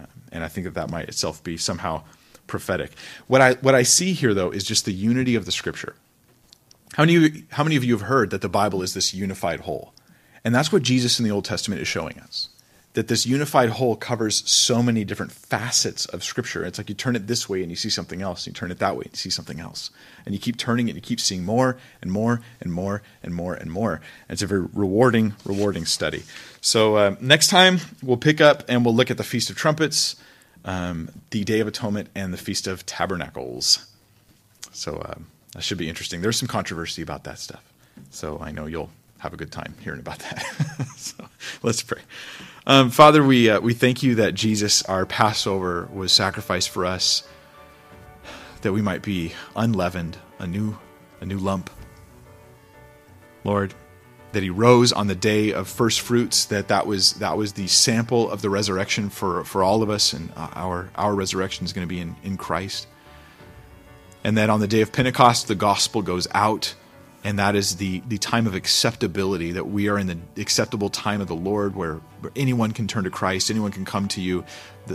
um, 0.00 0.06
and 0.32 0.42
I 0.42 0.48
think 0.48 0.64
that 0.64 0.74
that 0.74 0.90
might 0.90 1.08
itself 1.08 1.44
be 1.44 1.58
somehow 1.58 2.04
prophetic. 2.46 2.92
What 3.26 3.42
I 3.42 3.54
what 3.54 3.74
I 3.74 3.82
see 3.82 4.14
here 4.14 4.32
though 4.32 4.50
is 4.50 4.64
just 4.64 4.86
the 4.86 4.92
unity 4.92 5.34
of 5.34 5.44
the 5.44 5.52
scripture. 5.52 5.94
How 6.94 7.04
many 7.04 7.44
how 7.50 7.62
many 7.62 7.76
of 7.76 7.84
you 7.84 7.92
have 7.92 8.08
heard 8.08 8.30
that 8.30 8.40
the 8.40 8.48
Bible 8.48 8.82
is 8.82 8.94
this 8.94 9.12
unified 9.12 9.60
whole? 9.60 9.92
And 10.44 10.54
that's 10.54 10.72
what 10.72 10.82
Jesus 10.82 11.18
in 11.18 11.24
the 11.24 11.30
Old 11.30 11.44
Testament 11.44 11.80
is 11.80 11.88
showing 11.88 12.18
us. 12.20 12.48
That 12.94 13.08
this 13.08 13.26
unified 13.26 13.70
whole 13.70 13.96
covers 13.96 14.48
so 14.50 14.82
many 14.82 15.04
different 15.04 15.30
facets 15.30 16.06
of 16.06 16.24
Scripture. 16.24 16.64
It's 16.64 16.78
like 16.78 16.88
you 16.88 16.94
turn 16.94 17.16
it 17.16 17.26
this 17.26 17.48
way 17.48 17.62
and 17.62 17.70
you 17.70 17.76
see 17.76 17.90
something 17.90 18.22
else. 18.22 18.46
and 18.46 18.56
You 18.56 18.58
turn 18.58 18.70
it 18.70 18.78
that 18.78 18.96
way 18.96 19.02
and 19.04 19.12
you 19.12 19.16
see 19.16 19.30
something 19.30 19.60
else. 19.60 19.90
And 20.24 20.34
you 20.34 20.40
keep 20.40 20.56
turning 20.56 20.88
it 20.88 20.92
and 20.92 20.96
you 20.96 21.02
keep 21.02 21.20
seeing 21.20 21.44
more 21.44 21.76
and 22.02 22.10
more 22.10 22.40
and 22.60 22.72
more 22.72 23.02
and 23.22 23.34
more 23.34 23.54
and 23.54 23.70
more. 23.70 23.94
And 23.94 24.30
it's 24.30 24.42
a 24.42 24.46
very 24.46 24.66
rewarding, 24.72 25.34
rewarding 25.44 25.84
study. 25.84 26.24
So 26.60 26.96
uh, 26.96 27.16
next 27.20 27.48
time 27.48 27.78
we'll 28.02 28.16
pick 28.16 28.40
up 28.40 28.64
and 28.68 28.84
we'll 28.84 28.94
look 28.94 29.10
at 29.10 29.16
the 29.16 29.24
Feast 29.24 29.50
of 29.50 29.56
Trumpets 29.56 30.16
um, 30.64 31.10
the 31.30 31.44
Day 31.44 31.60
of 31.60 31.68
Atonement 31.68 32.08
and 32.14 32.32
the 32.32 32.38
Feast 32.38 32.66
of 32.66 32.84
Tabernacles. 32.86 33.86
So 34.72 35.02
um, 35.04 35.26
that 35.54 35.62
should 35.62 35.78
be 35.78 35.88
interesting. 35.88 36.20
There's 36.20 36.38
some 36.38 36.48
controversy 36.48 37.02
about 37.02 37.24
that 37.24 37.38
stuff. 37.38 37.64
So 38.10 38.38
I 38.40 38.50
know 38.50 38.66
you'll 38.66 38.90
have 39.18 39.32
a 39.32 39.36
good 39.36 39.52
time 39.52 39.74
hearing 39.80 40.00
about 40.00 40.18
that. 40.20 40.38
so 40.96 41.24
let's 41.62 41.82
pray. 41.82 42.00
Um, 42.66 42.90
Father, 42.90 43.22
we, 43.24 43.50
uh, 43.50 43.60
we 43.60 43.74
thank 43.74 44.02
you 44.02 44.16
that 44.16 44.34
Jesus, 44.34 44.82
our 44.84 45.06
Passover, 45.06 45.88
was 45.92 46.12
sacrificed 46.12 46.70
for 46.70 46.84
us 46.84 47.26
that 48.62 48.72
we 48.72 48.82
might 48.82 49.02
be 49.02 49.32
unleavened, 49.54 50.18
a 50.38 50.46
new, 50.46 50.78
a 51.20 51.26
new 51.26 51.38
lump. 51.38 51.70
Lord, 53.44 53.74
that 54.32 54.42
he 54.42 54.50
rose 54.50 54.92
on 54.92 55.06
the 55.06 55.14
day 55.14 55.52
of 55.52 55.68
first 55.68 56.00
fruits 56.00 56.44
that 56.46 56.68
that 56.68 56.86
was 56.86 57.14
that 57.14 57.36
was 57.36 57.54
the 57.54 57.66
sample 57.66 58.30
of 58.30 58.42
the 58.42 58.50
resurrection 58.50 59.08
for 59.08 59.44
for 59.44 59.62
all 59.62 59.82
of 59.82 59.90
us 59.90 60.12
and 60.12 60.30
uh, 60.36 60.48
our 60.54 60.90
our 60.96 61.14
resurrection 61.14 61.64
is 61.64 61.72
going 61.72 61.86
to 61.86 61.88
be 61.88 62.00
in 62.00 62.14
in 62.22 62.36
Christ 62.36 62.86
and 64.22 64.36
that 64.36 64.50
on 64.50 64.60
the 64.60 64.68
day 64.68 64.82
of 64.82 64.92
Pentecost 64.92 65.48
the 65.48 65.54
gospel 65.54 66.02
goes 66.02 66.28
out 66.32 66.74
and 67.24 67.38
that 67.38 67.54
is 67.54 67.76
the 67.76 68.00
the 68.08 68.18
time 68.18 68.46
of 68.46 68.54
acceptability 68.54 69.52
that 69.52 69.68
we 69.68 69.88
are 69.88 69.98
in 69.98 70.06
the 70.06 70.40
acceptable 70.40 70.88
time 70.88 71.20
of 71.20 71.28
the 71.28 71.34
Lord 71.34 71.74
where, 71.74 71.94
where 72.20 72.32
anyone 72.36 72.72
can 72.72 72.86
turn 72.86 73.04
to 73.04 73.10
Christ 73.10 73.50
anyone 73.50 73.72
can 73.72 73.84
come 73.84 74.08
to 74.08 74.20
you 74.20 74.44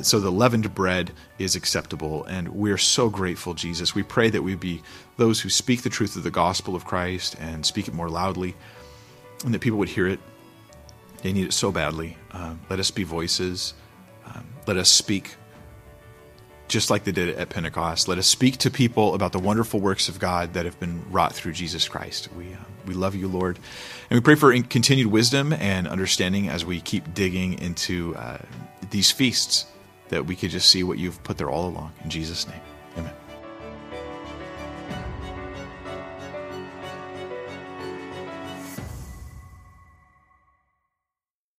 so 0.01 0.19
the 0.19 0.31
leavened 0.31 0.73
bread 0.73 1.11
is 1.37 1.55
acceptable 1.55 2.23
and 2.25 2.47
we're 2.49 2.77
so 2.77 3.09
grateful 3.09 3.53
Jesus 3.53 3.93
we 3.93 4.03
pray 4.03 4.29
that 4.29 4.41
we 4.41 4.55
be 4.55 4.81
those 5.17 5.41
who 5.41 5.49
speak 5.49 5.83
the 5.83 5.89
truth 5.89 6.15
of 6.15 6.23
the 6.23 6.31
gospel 6.31 6.75
of 6.75 6.85
Christ 6.85 7.35
and 7.39 7.65
speak 7.65 7.87
it 7.87 7.93
more 7.93 8.09
loudly 8.09 8.55
and 9.43 9.53
that 9.53 9.59
people 9.59 9.79
would 9.79 9.89
hear 9.89 10.07
it. 10.07 10.19
They 11.21 11.33
need 11.33 11.45
it 11.45 11.53
so 11.53 11.71
badly. 11.71 12.17
Um, 12.31 12.61
let 12.69 12.79
us 12.79 12.91
be 12.91 13.03
voices. 13.03 13.73
Um, 14.25 14.45
let 14.67 14.77
us 14.77 14.89
speak 14.89 15.35
just 16.73 16.89
like 16.89 17.03
they 17.03 17.11
did 17.11 17.37
at 17.37 17.49
Pentecost. 17.49 18.07
Let 18.07 18.17
us 18.17 18.27
speak 18.27 18.57
to 18.57 18.71
people 18.71 19.13
about 19.13 19.31
the 19.31 19.39
wonderful 19.39 19.79
works 19.79 20.09
of 20.09 20.19
God 20.19 20.53
that 20.53 20.65
have 20.65 20.79
been 20.79 21.05
wrought 21.11 21.33
through 21.33 21.53
Jesus 21.53 21.87
Christ. 21.87 22.27
We, 22.35 22.51
uh, 22.51 22.57
we 22.87 22.95
love 22.95 23.15
you, 23.15 23.27
Lord. 23.27 23.57
And 24.09 24.17
we 24.17 24.21
pray 24.21 24.35
for 24.35 24.51
continued 24.63 25.07
wisdom 25.07 25.53
and 25.53 25.87
understanding 25.87 26.49
as 26.49 26.65
we 26.65 26.81
keep 26.81 27.13
digging 27.13 27.59
into 27.59 28.15
uh, 28.15 28.39
these 28.89 29.11
feasts 29.11 29.67
that 30.09 30.25
we 30.25 30.35
could 30.35 30.49
just 30.49 30.69
see 30.69 30.83
what 30.83 30.97
you've 30.97 31.23
put 31.23 31.37
there 31.37 31.49
all 31.49 31.69
along. 31.69 31.93
In 32.03 32.09
Jesus' 32.09 32.47
name. 32.47 32.59